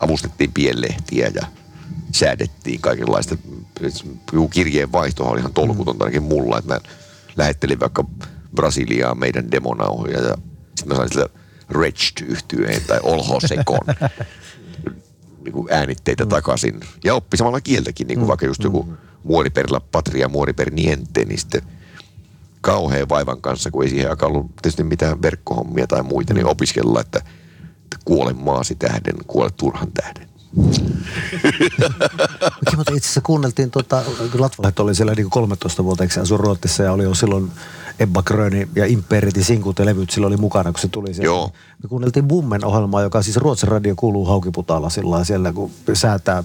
avustettiin 0.00 0.52
pienlehtiä 0.52 1.30
ja 1.34 1.46
säädettiin 2.12 2.80
kaikenlaista. 2.80 3.36
Joku 4.32 4.48
kirjeen 4.48 4.92
vaihto 4.92 5.24
oli 5.24 5.40
ihan 5.40 5.54
tolkutonta 5.54 6.04
ainakin 6.04 6.22
mulla, 6.22 6.58
että 6.58 6.74
mä 6.74 6.80
lähettelin 7.36 7.80
vaikka 7.80 8.04
Brasiliaan 8.54 9.18
meidän 9.18 9.50
demonauhoja 9.50 10.20
ja 10.20 10.36
sitten 10.74 10.88
mä 10.88 10.94
sain 10.94 11.08
sillä 11.08 11.26
Wretched 11.74 12.26
yhtyeen 12.26 12.82
tai 12.86 13.00
Olho 13.02 13.40
Sekon 13.40 13.86
niin 15.44 15.52
kuin 15.52 15.68
äänitteitä 15.70 16.24
mm. 16.24 16.28
takaisin. 16.28 16.80
Ja 17.04 17.14
oppi 17.14 17.36
samalla 17.36 17.60
kieltäkin, 17.60 18.06
niin 18.06 18.18
kuin 18.18 18.26
mm. 18.26 18.28
vaikka 18.28 18.46
just 18.46 18.64
joku 18.64 18.94
per 19.54 19.66
la 19.70 19.80
patria, 19.80 20.28
muori 20.28 20.52
per 20.52 20.70
niente, 20.70 21.24
niin 21.24 21.38
sitten 21.38 21.62
kauhean 22.60 23.08
vaivan 23.08 23.40
kanssa, 23.40 23.70
kun 23.70 23.84
ei 23.84 23.90
siihen 23.90 24.10
aikaan 24.10 24.32
ollut 24.32 24.56
tietysti 24.62 24.84
mitään 24.84 25.22
verkkohommia 25.22 25.86
tai 25.86 26.02
muita, 26.02 26.34
niin 26.34 26.46
opiskella, 26.46 27.00
että, 27.00 27.18
että 27.82 27.96
kuole 28.04 28.32
maasi 28.32 28.74
tähden, 28.74 29.14
kuole 29.26 29.50
turhan 29.56 29.92
tähden. 29.92 30.28
Mäkin 32.42 32.76
mutta 32.76 32.92
itse 32.94 33.06
asiassa 33.06 33.20
kuunneltiin, 33.20 33.70
tota, 33.70 34.02
kun 34.32 34.40
Latvalet 34.40 34.80
oli 34.80 34.94
siellä 34.94 35.14
niin 35.14 35.30
13 35.30 35.84
vuoteeksi 35.84 36.20
asu 36.20 36.36
Ruotsissa 36.36 36.82
ja 36.82 36.92
oli 36.92 37.04
jo 37.04 37.14
silloin 37.14 37.50
Ebba 37.98 38.22
Gröni 38.22 38.68
ja 38.76 38.86
Imperitin 38.86 39.44
sinkut 39.44 39.78
ja 39.78 39.84
levyt 39.84 40.10
silloin 40.10 40.32
oli 40.32 40.40
mukana, 40.40 40.72
kun 40.72 40.80
se 40.80 40.88
tuli 40.88 41.14
siellä. 41.14 41.24
Joo. 41.24 41.52
Me 41.82 41.88
kuunneltiin 41.88 42.28
Bummen 42.28 42.64
ohjelmaa, 42.64 43.02
joka 43.02 43.22
siis 43.22 43.36
Ruotsin 43.36 43.68
radio 43.68 43.94
kuuluu 43.96 44.24
Haukiputaalla 44.24 44.90
sillä 44.90 45.10
lailla 45.10 45.24
siellä, 45.24 45.52
kun 45.52 45.70
säätää 45.92 46.44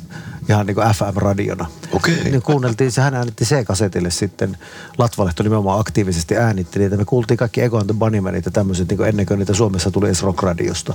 ihan 0.50 0.66
niin 0.66 0.76
kuin 0.76 0.88
FM-radiona. 0.88 1.66
Okei. 1.92 2.24
Niin 2.24 2.42
kuunneltiin, 2.42 2.92
se 2.92 3.02
hän 3.02 3.14
äänitti 3.14 3.46
C-kasetille 3.46 4.12
sitten. 4.12 4.58
Latvalehto 4.98 5.44
nimenomaan 5.44 5.80
aktiivisesti 5.80 6.38
äänitti 6.38 6.80
niitä. 6.80 6.98
Me 6.98 7.06
kuultiin 7.06 7.38
kaikki 7.38 7.62
Ego 7.62 7.78
and 7.78 7.86
the 7.86 7.96
Bunnymenit 8.00 8.46
ja 8.46 8.52
tämmöiset 8.52 8.90
niin 8.90 9.06
ennen 9.06 9.26
kuin 9.26 9.40
niitä 9.40 9.54
Suomessa 9.54 9.92
tuli 9.92 10.08
edes 10.08 10.24
rockradiosta. 10.24 10.94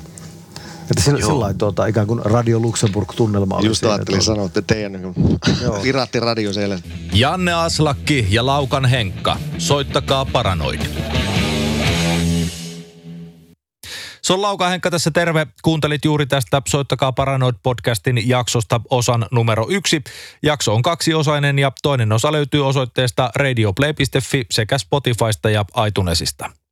Että 0.93 1.03
sillä, 1.05 1.21
sillä 1.21 1.41
lailla 1.41 1.59
tuota, 1.59 1.87
ikään 1.87 2.07
kuin 2.07 2.21
Radio 2.25 2.59
Luxemburg-tunnelma 2.59 3.57
oli 3.57 3.67
Just 3.67 3.81
siinä, 3.81 3.93
ajattelin 3.93 4.19
tuota. 4.19 4.27
sanoa, 4.27 4.47
että 4.47 4.63
teidän 4.63 4.93
niin 4.93 5.15
piraattiradio 5.83 6.53
siellä. 6.53 6.79
Janne 7.13 7.53
Aslakki 7.53 8.27
ja 8.31 8.47
Laukan 8.47 8.85
Henkka. 8.85 9.37
Soittakaa 9.59 10.25
Paranoid. 10.25 10.81
Se 14.23 14.33
on 14.33 14.43
Lauka 14.43 14.69
Henkka 14.69 14.91
tässä 14.91 15.11
terve. 15.11 15.47
Kuuntelit 15.63 16.05
juuri 16.05 16.27
tästä 16.27 16.63
Soittakaa 16.69 17.11
Paranoid-podcastin 17.13 18.23
jaksosta 18.25 18.81
osan 18.91 19.27
numero 19.31 19.67
yksi. 19.69 20.03
Jakso 20.43 20.75
on 20.75 20.83
kaksiosainen 20.83 21.59
ja 21.59 21.73
toinen 21.83 22.13
osa 22.13 22.33
löytyy 22.33 22.67
osoitteesta 22.67 23.31
radioplay.fi 23.37 24.47
sekä 24.51 24.79
Spotifysta 24.79 25.51
ja 25.51 25.65
iTunesista. 25.89 26.53